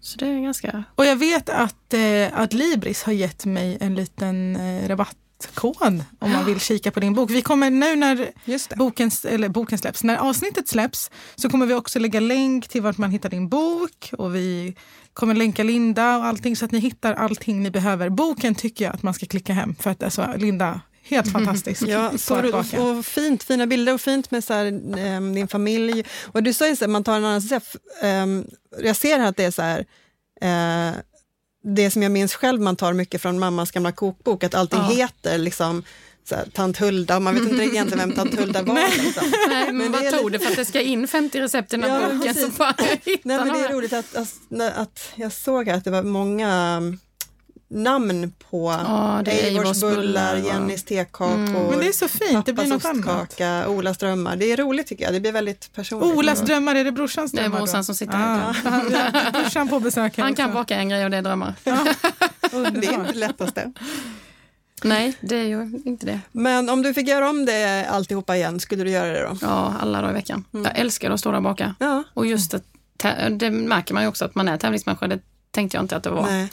Så 0.00 0.18
det 0.18 0.26
är 0.26 0.40
ganska... 0.40 0.84
Och 0.94 1.04
jag 1.06 1.16
vet 1.16 1.48
att, 1.48 1.94
eh, 1.94 2.40
att 2.40 2.52
Libris 2.52 3.02
har 3.02 3.12
gett 3.12 3.44
mig 3.44 3.78
en 3.80 3.94
liten 3.94 4.56
eh, 4.56 4.88
rabattkod 5.48 6.04
om 6.18 6.30
man 6.32 6.44
vill 6.46 6.60
kika 6.60 6.90
på 6.90 7.00
din 7.00 7.14
bok. 7.14 7.30
Vi 7.30 7.42
kommer 7.42 7.70
nu 7.70 7.96
när 7.96 8.32
boken, 8.76 9.10
eller 9.28 9.48
boken 9.48 9.78
släpps, 9.78 10.04
när 10.04 10.16
avsnittet 10.16 10.68
släpps 10.68 11.10
så 11.36 11.48
kommer 11.50 11.66
vi 11.66 11.74
också 11.74 11.98
lägga 11.98 12.20
länk 12.20 12.68
till 12.68 12.82
vart 12.82 12.98
man 12.98 13.10
hittar 13.10 13.28
din 13.30 13.48
bok 13.48 14.10
och 14.18 14.34
vi 14.34 14.76
kommer 15.12 15.34
länka 15.34 15.62
Linda 15.62 16.16
och 16.18 16.24
allting 16.24 16.56
så 16.56 16.64
att 16.64 16.70
ni 16.72 16.78
hittar 16.78 17.14
allting 17.14 17.62
ni 17.62 17.70
behöver. 17.70 18.08
Boken 18.08 18.54
tycker 18.54 18.84
jag 18.84 18.94
att 18.94 19.02
man 19.02 19.14
ska 19.14 19.26
klicka 19.26 19.52
hem 19.52 19.74
för 19.80 19.90
att 19.90 20.02
alltså, 20.02 20.34
Linda, 20.36 20.80
helt 21.08 21.32
fantastisk. 21.32 21.82
Ja, 21.82 22.08
på 22.12 22.18
så 22.18 22.34
att 22.34 22.40
roligt. 22.42 22.52
baka. 22.52 22.82
och, 22.82 22.98
och 22.98 23.06
fint, 23.06 23.42
fina 23.42 23.66
bilder 23.66 23.94
och 23.94 24.00
fint 24.00 24.30
med 24.30 24.44
så 24.44 24.54
här, 24.54 24.66
ehm, 24.98 25.34
din 25.34 25.48
familj. 25.48 26.04
Och 26.32 26.42
du 26.42 26.52
sa 26.52 26.68
ju 26.68 26.76
så 26.76 26.84
här, 26.84 26.90
man 26.92 27.04
tar 27.04 27.16
en 27.16 27.24
annan 27.24 27.42
så 27.42 27.54
här, 27.54 27.62
f- 27.66 28.02
ehm, 28.02 28.44
Jag 28.82 28.96
ser 28.96 29.18
här 29.18 29.26
att 29.28 29.36
det 29.36 29.44
är 29.44 29.50
så 29.50 29.62
här, 29.62 29.84
eh, 30.40 30.94
det 31.64 31.90
som 31.90 32.02
jag 32.02 32.12
minns 32.12 32.34
själv, 32.34 32.60
man 32.60 32.76
tar 32.76 32.92
mycket 32.92 33.22
från 33.22 33.38
mammas 33.38 33.70
gamla 33.70 33.92
kokbok, 33.92 34.44
att 34.44 34.54
allting 34.54 34.78
Ja. 34.78 34.88
heter 34.88 35.38
liksom 35.38 35.82
här, 36.30 36.44
tant 36.54 36.78
Hulda 36.78 37.20
man 37.20 37.34
vet 37.34 37.48
inte 37.48 37.64
egentligen 37.64 37.98
vem 37.98 38.12
tant 38.12 38.40
Hulda 38.40 38.62
var. 38.62 39.04
Liksom. 39.04 39.32
Nej, 39.48 39.66
men, 39.66 39.76
Men 39.76 39.92
vad 39.92 40.10
tog 40.18 40.32
det 40.32 40.38
för 40.38 40.50
att 40.50 40.56
det 40.56 40.64
ska 40.64 40.80
in 40.80 41.08
50 41.08 41.40
recept 41.40 41.72
i 41.72 41.76
den 41.76 41.90
Ja, 41.90 42.08
boken? 42.12 42.34
Så 42.34 42.48
bara 42.48 42.74
Nej, 42.78 43.20
men 43.22 43.48
det 43.48 43.58
är 43.58 43.72
roligt 43.72 43.92
att, 43.92 44.16
att, 44.16 44.32
att 44.76 45.12
jag 45.14 45.32
såg 45.32 45.70
att 45.70 45.84
det 45.84 45.90
var 45.90 46.02
många 46.02 46.80
namn 47.74 48.32
på 48.50 48.70
Ja, 48.84 49.20
är 49.20 49.28
Eivors 49.28 49.80
bullar, 49.80 50.36
va? 50.36 50.46
Jennys 50.48 50.84
tekakor, 50.84 51.70
Men 51.70 51.78
det 51.78 51.88
är 51.88 51.92
så 51.92 52.08
fint, 52.08 52.46
det 52.46 52.52
blir 52.52 52.64
något 52.66 52.82
pappas 52.82 53.06
annat. 53.08 53.22
ostkaka, 53.30 53.68
Olas 53.68 53.98
drömmar. 53.98 54.36
Det 54.36 54.52
är 54.52 54.56
roligt 54.56 54.86
tycker 54.86 55.04
jag, 55.04 55.12
det 55.12 55.20
blir 55.20 55.32
väldigt 55.32 55.72
personligt. 55.72 56.16
Olas 56.18 56.40
drömmar, 56.40 56.74
är 56.74 56.84
det 56.84 56.92
brorsans 56.92 57.32
Det 57.32 57.38
är 57.38 57.42
drömmar? 57.42 57.58
brorsan 57.58 57.80
då? 57.80 57.84
som 57.84 57.94
sitter 57.94 58.12
här. 58.16 58.50
ah, 58.50 58.54
han- 58.70 59.32
Brorsan 59.42 59.68
på 59.68 59.80
besök 59.80 60.18
Han 60.18 60.34
kan 60.34 60.46
också. 60.50 60.54
baka 60.58 60.76
en 60.76 60.88
grej 60.88 61.04
och 61.04 61.10
det 61.10 61.16
är 61.16 61.22
drömmar. 61.22 61.54
Det 62.50 62.86
är 62.86 62.92
inte 62.92 63.12
det 63.12 63.18
lättaste. 63.18 63.72
Nej, 64.84 65.16
det 65.20 65.36
är 65.36 65.44
ju 65.44 65.80
inte 65.84 66.06
det. 66.06 66.20
Men 66.32 66.68
om 66.68 66.82
du 66.82 66.94
fick 66.94 67.08
göra 67.08 67.30
om 67.30 67.44
det 67.44 67.86
alltihopa 67.90 68.36
igen, 68.36 68.60
skulle 68.60 68.84
du 68.84 68.90
göra 68.90 69.12
det 69.12 69.22
då? 69.22 69.38
Ja, 69.42 69.74
alla 69.80 70.00
dagar 70.00 70.10
i 70.10 70.14
veckan. 70.14 70.44
Jag 70.50 70.78
älskar 70.78 71.10
att 71.10 71.20
stå 71.20 71.30
där 71.30 71.36
och 71.36 71.42
baka. 71.42 71.74
Ja. 71.80 72.04
Och 72.14 72.26
just 72.26 72.54
att, 72.54 72.62
det 73.30 73.50
märker 73.50 73.94
man 73.94 74.02
ju 74.02 74.08
också 74.08 74.24
att 74.24 74.34
man 74.34 74.48
är 74.48 74.56
tävlingsmänniska. 74.56 75.06
Det 75.06 75.18
tänkte 75.54 75.76
jag 75.76 75.84
inte 75.84 75.96
att 75.96 76.02
det 76.02 76.10
var. 76.10 76.22
Nej. 76.26 76.48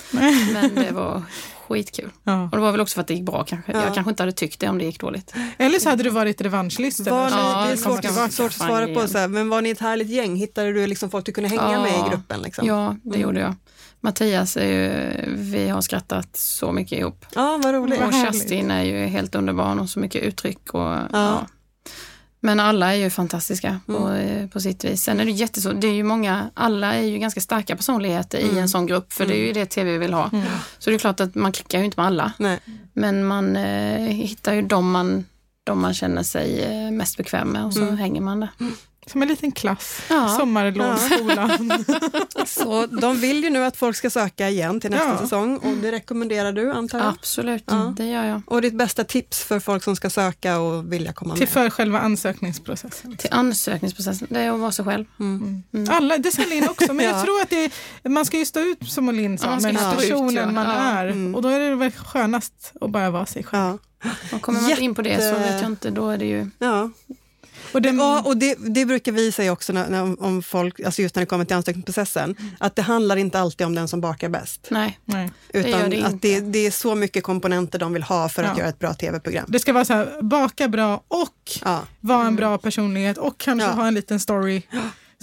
Men 0.54 0.76
det 0.76 0.92
var 0.94 1.24
skitkul. 1.68 2.10
Ja. 2.24 2.44
Och 2.44 2.52
det 2.52 2.58
var 2.58 2.72
väl 2.72 2.82
också 2.82 2.94
för 2.94 3.02
att 3.02 3.08
det 3.08 3.14
gick 3.14 3.24
bra 3.26 3.44
kanske. 3.44 3.72
Ja. 3.72 3.84
Jag 3.84 3.94
kanske 3.94 4.10
inte 4.10 4.24
hade 4.24 4.32
tyckt 4.32 4.60
det 4.60 4.68
om 4.68 4.78
det 4.78 4.86
gick 4.86 5.00
dåligt. 5.00 5.34
Eller 5.58 5.80
så 5.80 5.90
hade 5.90 6.04
du 6.04 6.10
varit 6.10 6.42
revanschlysten. 6.42 7.06
Var 7.16 7.26
ni, 7.30 7.32
Ja, 7.36 7.64
det 7.66 7.72
är 7.72 7.76
svårt, 7.76 8.02
kommer 8.08 8.30
svårt 8.30 8.46
att 8.52 8.54
svara 8.54 8.88
på, 8.88 9.08
så 9.08 9.18
här, 9.18 9.28
men 9.28 9.50
var 9.50 9.62
ni 9.62 9.70
ett 9.70 9.80
härligt 9.80 10.10
gäng? 10.10 10.36
Hittade 10.36 10.74
du 10.74 10.88
liksom 10.88 11.10
folk 11.10 11.26
du 11.26 11.32
kunde 11.32 11.50
hänga 11.50 11.72
Ja. 11.72 11.82
med 11.82 11.92
i 11.92 12.10
gruppen? 12.10 12.42
Liksom? 12.42 12.68
Ja, 12.68 12.96
det 13.04 13.20
gjorde 13.20 13.40
jag. 13.40 13.56
Mattias, 14.04 14.58
är 14.58 14.66
ju, 14.66 15.24
vi 15.36 15.68
har 15.70 15.82
skrattat 15.82 16.36
så 16.38 16.72
mycket 16.72 17.00
ihop. 17.00 17.26
ja, 17.36 17.60
vad 17.64 17.74
roligt. 17.74 18.02
Och. 18.02 18.14
Kerstin 18.14 18.72
är 18.72 18.84
ju 18.84 19.06
helt 19.06 19.36
underbar, 19.36 19.64
har 19.76 19.86
så 19.86 20.00
mycket 20.00 20.24
uttryck. 20.24 20.74
Och, 20.74 20.98
ja. 21.12 21.48
Men 22.44 22.60
alla 22.60 22.94
är 22.96 22.98
ju 22.98 23.10
fantastiska 23.10 23.80
på, 23.86 23.98
Mm. 24.08 24.50
på 24.50 24.60
sitt 24.60 24.84
vis. 24.86 25.04
Sen 25.04 25.20
är 25.20 25.26
det 25.26 25.32
jättesvårt, 25.32 25.82
det 25.82 25.88
är 25.88 25.94
ju 25.94 26.04
många, 26.04 26.50
alla 26.54 26.94
är 26.96 27.04
ju 27.04 27.18
ganska 27.18 27.42
starka 27.42 27.76
personligheter 27.76 28.38
i 28.38 28.44
Mm. 28.44 28.58
en 28.58 28.70
sån 28.70 28.86
grupp, 28.88 29.14
för 29.14 29.26
det 29.26 29.34
är 29.38 29.48
ju 29.48 29.54
det 29.54 29.66
tv 29.66 29.98
vill 29.98 30.14
ha. 30.14 30.30
Så 30.80 30.90
det 30.90 30.96
är 30.96 31.00
klart 31.00 31.20
att 31.20 31.36
man 31.36 31.52
klickar 31.52 31.80
ju 31.80 31.86
inte 31.86 32.00
med 32.00 32.06
alla, 32.08 32.32
Nej. 32.38 32.60
men 32.94 33.26
man 33.26 33.56
eh, 33.56 34.00
hittar 34.08 34.54
ju 34.54 34.62
de 34.62 34.92
man, 34.92 35.26
de 35.64 35.82
man 35.82 35.94
känner 35.94 36.24
sig 36.24 36.62
eh, 36.64 36.92
mest 36.92 37.18
bekväm 37.18 37.48
med 37.48 37.66
och 37.66 37.74
så 37.74 37.82
Mm. 37.82 37.98
hänger 37.98 38.22
man 38.22 38.40
där. 38.40 38.50
Som 39.08 39.22
en 39.22 39.28
liten 39.28 39.52
klass. 39.52 40.02
Ja. 40.10 40.28
Sommarlovsskolan. 40.40 41.74
Så 42.46 42.86
de 42.86 43.20
vill 43.20 43.44
ju 43.44 43.50
nu 43.50 43.66
att 43.66 43.78
folk 43.78 43.96
ska 43.98 44.10
söka 44.10 44.50
igen 44.50 44.80
till 44.80 44.92
nästa 44.92 45.08
Ja. 45.10 45.18
säsong 45.18 45.58
och 45.58 45.78
det 45.78 45.92
rekommenderar 45.92 46.52
du 46.52 46.72
antar 46.72 47.00
jag? 47.00 47.08
Absolut, 47.08 47.64
Ja. 47.68 47.94
det 47.98 48.06
gör 48.06 48.24
jag. 48.26 48.42
Och 48.46 48.62
ditt 48.62 48.74
bästa 48.74 49.04
tips 49.04 49.44
för 49.44 49.60
folk 49.60 49.84
som 49.84 49.96
ska 49.96 50.10
söka 50.10 50.60
och 50.60 50.94
vilja 50.94 51.14
komma 51.14 51.34
Till 51.34 51.42
med? 51.42 51.50
för 51.50 51.70
själva 51.70 52.00
ansökningsprocessen. 52.00 53.18
Till 53.18 53.30
ansökningsprocessen, 53.34 54.28
det 54.32 54.40
är 54.40 54.52
att 54.52 54.60
vara 54.60 54.72
sig 54.72 54.86
själv. 54.86 55.06
Alla, 55.90 56.18
det 56.18 56.32
sa 56.32 56.42
Linn 56.50 56.70
också, 56.70 56.94
men 56.94 57.06
Ja. 57.06 57.12
jag 57.12 57.24
tror 57.26 57.42
att 57.42 57.50
det 57.50 57.72
man 58.10 58.26
ska 58.26 58.38
ju 58.38 58.46
stå 58.46 58.60
ut 58.60 58.92
som 58.92 59.10
Linn 59.16 59.38
sa, 59.38 59.48
Ja, 59.52 59.60
med 59.60 59.74
ut, 59.74 59.80
personen 59.80 60.36
ja. 60.36 60.46
man 60.52 60.66
Ja. 60.66 60.74
är. 60.74 61.08
Mm. 61.08 61.36
Och 61.36 61.42
då 61.42 61.50
är 61.50 61.60
det 61.60 61.76
väl 61.76 61.92
skönast 61.92 62.72
att 62.82 62.90
bara 62.90 63.10
vara 63.10 63.26
sig 63.26 63.44
själv. 63.44 63.78
Ja. 64.04 64.10
Och 64.34 64.42
kommer 64.42 64.62
man 64.62 64.70
inte 64.70 64.84
in 64.84 64.96
på 64.96 65.02
det 65.02 65.18
så 65.18 65.24
Jätte- 65.24 65.40
vet 65.40 65.62
jag 65.62 65.72
inte, 65.72 65.90
då 65.90 66.10
är 66.10 66.18
det 66.18 66.26
ju... 66.26 66.50
Ja. 66.60 66.90
Och 67.74 67.82
det, 67.82 67.90
Ja, 67.90 68.22
och 68.26 68.38
det, 68.38 68.56
det 68.60 68.86
brukar 68.86 69.12
vi 69.12 69.32
säga 69.32 69.52
också 69.52 69.74
när, 69.74 69.90
när, 69.90 70.24
om 70.24 70.44
folk, 70.44 70.80
alltså 70.80 71.02
just 71.02 71.16
när 71.16 71.22
det 71.22 71.26
kommer 71.26 71.46
till 71.46 71.56
ansökningsprocessen, 71.56 72.36
att 72.60 72.76
det 72.76 72.82
handlar 72.82 73.18
inte 73.18 73.40
alltid 73.40 73.68
om 73.68 73.76
den 73.76 73.88
som 73.88 74.02
bakar 74.02 74.30
bäst. 74.30 74.68
Nej. 74.72 75.00
nej. 75.06 75.32
Utan 75.54 75.90
det 75.90 76.04
att 76.04 76.22
det, 76.22 76.40
det 76.40 76.66
är 76.66 76.72
så 76.72 76.96
mycket 76.96 77.24
komponenter 77.24 77.80
de 77.80 77.94
vill 77.94 78.04
ha 78.04 78.30
för 78.30 78.44
att 78.44 78.50
Ja. 78.50 78.60
göra 78.60 78.70
ett 78.70 78.80
bra 78.80 78.94
tv-program. 78.94 79.46
det 79.48 79.60
ska 79.60 79.74
vara 79.74 79.86
så 79.86 79.94
här, 79.94 80.22
baka 80.22 80.68
bra 80.68 81.04
och 81.08 81.52
Ja. 81.66 81.80
vara 82.00 82.28
en 82.28 82.36
bra 82.36 82.58
personlighet 82.58 83.18
och 83.18 83.38
kanske 83.38 83.68
Ja. 83.68 83.74
ha 83.74 83.88
en 83.88 83.94
liten 83.94 84.20
story. 84.20 84.62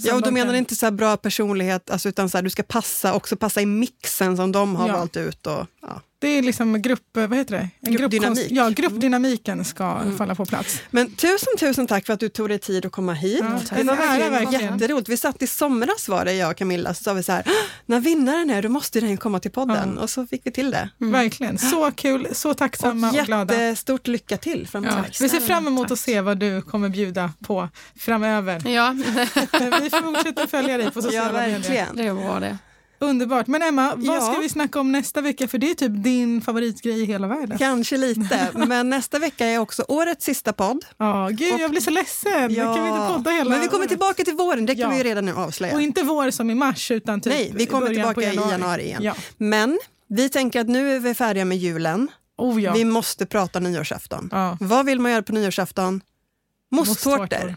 Ja, 0.01 0.15
och 0.15 0.21
då 0.21 0.25
de 0.25 0.31
menar 0.33 0.53
inte 0.53 0.75
så 0.75 0.85
här 0.85 0.91
bra 0.91 1.17
personlighet, 1.17 1.89
alltså, 1.89 2.09
utan 2.09 2.29
så 2.29 2.37
här, 2.37 2.43
du 2.43 2.49
ska 2.49 2.63
passa, 2.63 3.13
också 3.13 3.35
passa 3.35 3.61
i 3.61 3.65
mixen 3.65 4.37
som 4.37 4.51
de 4.51 4.75
har 4.75 4.87
Ja. 4.87 4.93
valt 4.97 5.17
ut. 5.17 5.47
Och, 5.47 5.65
ja. 5.81 6.01
Det 6.21 6.27
är 6.27 6.41
liksom 6.41 6.81
grupp, 6.81 7.01
vad 7.13 7.35
heter 7.37 7.55
det? 7.57 7.69
En 7.81 7.93
Gruppdynamik. 7.95 8.37
gruppkonst- 8.39 8.55
Ja, 8.55 8.69
gruppdynamiken 8.69 9.65
ska 9.65 10.01
falla 10.17 10.35
på 10.35 10.45
plats. 10.45 10.81
Men 10.91 11.11
tusen, 11.11 11.57
tusen 11.59 11.87
tack 11.87 12.05
för 12.05 12.13
att 12.13 12.19
du 12.19 12.29
tog 12.29 12.49
dig 12.49 12.59
tid 12.59 12.85
att 12.85 12.91
komma 12.91 13.13
hit. 13.13 13.39
Ja, 13.71 13.75
det 13.77 13.83
var 13.83 13.95
verkligen, 13.95 14.31
verkligen. 14.31 14.73
jätteroligt. 14.79 15.09
Vi 15.09 15.17
satt 15.17 15.41
i 15.41 15.47
somras 15.47 16.09
var 16.09 16.25
det 16.25 16.33
jag 16.33 16.51
och 16.51 16.57
Camilla, 16.57 16.93
så 16.93 17.03
sa 17.03 17.13
vi 17.13 17.23
så 17.23 17.31
här, 17.31 17.43
"Ah, 17.45 17.51
när 17.85 17.99
vinnaren 17.99 18.49
är, 18.49 18.61
då 18.61 18.69
måste 18.69 18.99
den 18.99 19.17
komma 19.17 19.39
till 19.39 19.51
podden. 19.51 19.97
Och 19.97 20.09
så 20.09 20.27
fick 20.27 20.41
vi 20.45 20.51
till 20.51 20.71
det. 20.71 20.89
Verkligen. 20.97 21.57
Så 21.57 21.91
kul, 21.91 22.27
så 22.31 22.53
tacksamma 22.53 23.09
och, 23.09 23.15
glada. 23.25 23.53
Jättestort 23.53 24.07
lycka 24.07 24.37
till 24.37 24.67
framöver. 24.67 24.97
Ja, 24.97 25.17
vi 25.21 25.29
ser 25.29 25.39
fram 25.39 25.67
emot 25.67 25.91
att 25.91 25.99
se 25.99 26.21
vad 26.21 26.37
du 26.37 26.61
kommer 26.61 26.89
bjuda 26.89 27.33
på 27.45 27.69
framöver. 27.99 28.67
Ja, 28.69 28.91
vi 29.81 29.89
fortsätter 29.89 30.47
följa 30.47 30.77
dig 30.77 30.91
på 30.91 30.99
Ja, 30.99 31.01
sociala 31.03 31.39
medier. 31.39 31.59
verkligen. 31.59 31.95
det 31.95 32.03
är 32.05 32.13
bra 32.13 32.39
det. 32.39 32.57
Underbart. 32.99 33.47
Men 33.47 33.61
Emma, 33.61 33.95
vad 33.95 34.17
Ja. 34.17 34.21
ska 34.21 34.39
vi 34.41 34.49
snacka 34.49 34.79
om 34.79 34.91
nästa 34.91 35.21
vecka? 35.21 35.47
För 35.47 35.57
det 35.57 35.69
är 35.71 35.75
typ 35.75 36.03
din 36.03 36.41
favoritgrej 36.41 37.01
i 37.01 37.05
hela 37.05 37.27
världen. 37.27 37.57
Kanske 37.57 37.97
lite, 37.97 38.49
men 38.53 38.89
nästa 38.89 39.19
vecka 39.19 39.45
är 39.45 39.57
också 39.57 39.85
årets 39.87 40.25
sista 40.25 40.53
podd. 40.53 40.85
Ja, 40.97 41.29
gud, 41.31 41.59
jag 41.59 41.71
blir 41.71 41.81
så 41.81 41.89
ledsen. 41.89 42.53
Ja. 42.53 42.75
Kan 42.75 42.83
vi 42.83 42.89
inte 42.89 43.13
podda 43.13 43.31
hela 43.31 43.49
men 43.49 43.61
vi 43.61 43.67
kommer 43.67 43.79
året? 43.79 43.89
tillbaka 43.89 44.23
till 44.23 44.35
våren, 44.35 44.65
det 44.65 44.75
kan 44.75 44.81
Ja. 44.81 44.89
vi 44.89 44.97
ju 44.97 45.03
redan 45.03 45.25
nu 45.25 45.33
avslöja. 45.35 45.75
Och 45.75 45.81
inte 45.81 46.03
vår 46.03 46.31
som 46.31 46.49
i 46.49 46.55
mars, 46.55 46.91
utan 46.91 47.21
typ 47.21 47.33
Nej, 47.33 47.51
vi 47.55 47.65
kommer 47.65 47.87
tillbaka 47.89 48.21
i 48.33 48.35
januari 48.35 48.83
igen. 48.83 49.03
Ja. 49.03 49.15
Men 49.37 49.79
vi 50.09 50.29
tänker 50.29 50.61
att 50.61 50.67
nu 50.67 50.95
är 50.95 50.99
vi 50.99 51.13
färdiga 51.13 51.45
med 51.45 51.57
julen. 51.57 52.07
Oh, 52.37 52.61
ja. 52.63 52.73
Vi 52.73 52.85
måste 52.85 53.25
prata 53.25 53.59
nyårsafton. 53.59 54.29
Vad 54.59 54.85
vill 54.85 54.99
man 54.99 55.11
göra 55.11 55.23
på 55.23 55.33
nyårsafton? 55.33 56.01
Mosstårtor. 56.71 57.55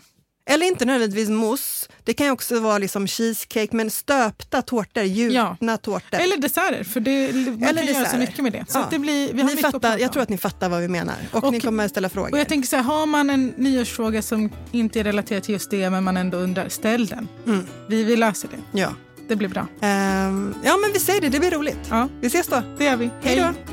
Eller 0.50 0.66
inte 0.66 0.84
nödvändigtvis 0.84 1.28
mousse. 1.28 1.88
Det 2.04 2.14
kan 2.14 2.30
också 2.30 2.60
vara 2.60 2.78
liksom 2.78 3.06
cheesecake, 3.06 3.76
men 3.76 3.90
stöpta 3.90 4.62
tårtor, 4.62 5.02
gjutna 5.02 5.76
tårtor. 5.76 6.18
Eller 6.20 6.36
desserter, 6.36 6.84
för 6.84 7.00
det, 7.00 7.32
man 7.32 7.62
Eller 7.62 7.82
kan 7.82 7.86
göra 7.86 7.94
så 7.96 8.00
desserter. 8.02 8.18
mycket 8.18 8.38
med 8.42 8.52
det. 8.52 8.64
Så 8.68 8.78
Ja. 8.78 8.86
det 8.90 8.98
blir, 8.98 9.32
vi 9.32 9.40
har 9.40 9.48
ni 9.48 9.54
mycket 9.56 9.70
fattar, 9.72 9.98
jag 9.98 10.12
tror 10.12 10.22
att 10.22 10.28
ni 10.28 10.38
fattar 10.38 10.68
vad 10.68 10.80
vi 10.80 10.88
menar. 10.88 11.14
Och, 11.32 11.44
Och- 11.44 11.52
ni 11.52 11.60
kommer 11.60 11.88
ställa 11.88 12.08
frågor. 12.08 12.32
Och 12.32 12.38
jag 12.38 12.48
tänker 12.48 12.68
så 12.68 12.76
här, 12.76 12.82
har 12.82 13.06
man 13.06 13.30
en 13.30 13.46
nyårsfråga 13.56 14.22
som 14.22 14.50
inte 14.72 15.00
är 15.00 15.04
relaterad 15.04 15.42
till 15.42 15.52
just 15.52 15.70
det, 15.70 15.90
men 15.90 16.04
man 16.04 16.16
ändå 16.16 16.38
undrar, 16.38 16.68
ställ 16.68 17.06
den. 17.06 17.28
Mm. 17.46 17.66
Vi, 17.88 18.04
vi 18.04 18.16
löser 18.16 18.48
det. 18.48 18.78
Ja. 18.80 18.88
Det 19.28 19.36
blir 19.36 19.48
bra. 19.48 19.66
Ehm, 19.80 20.54
ja, 20.64 20.76
men 20.76 20.92
vi 20.92 21.00
säger 21.00 21.20
det. 21.20 21.28
Det 21.28 21.38
blir 21.40 21.50
roligt. 21.50 21.78
Ja, 21.90 22.08
Vi 22.20 22.26
ses 22.26 22.46
då. 22.46 22.62
det 22.78 22.84
gör 22.84 22.96
vi. 22.96 23.10
Hej 23.22 23.36
då. 23.36 23.72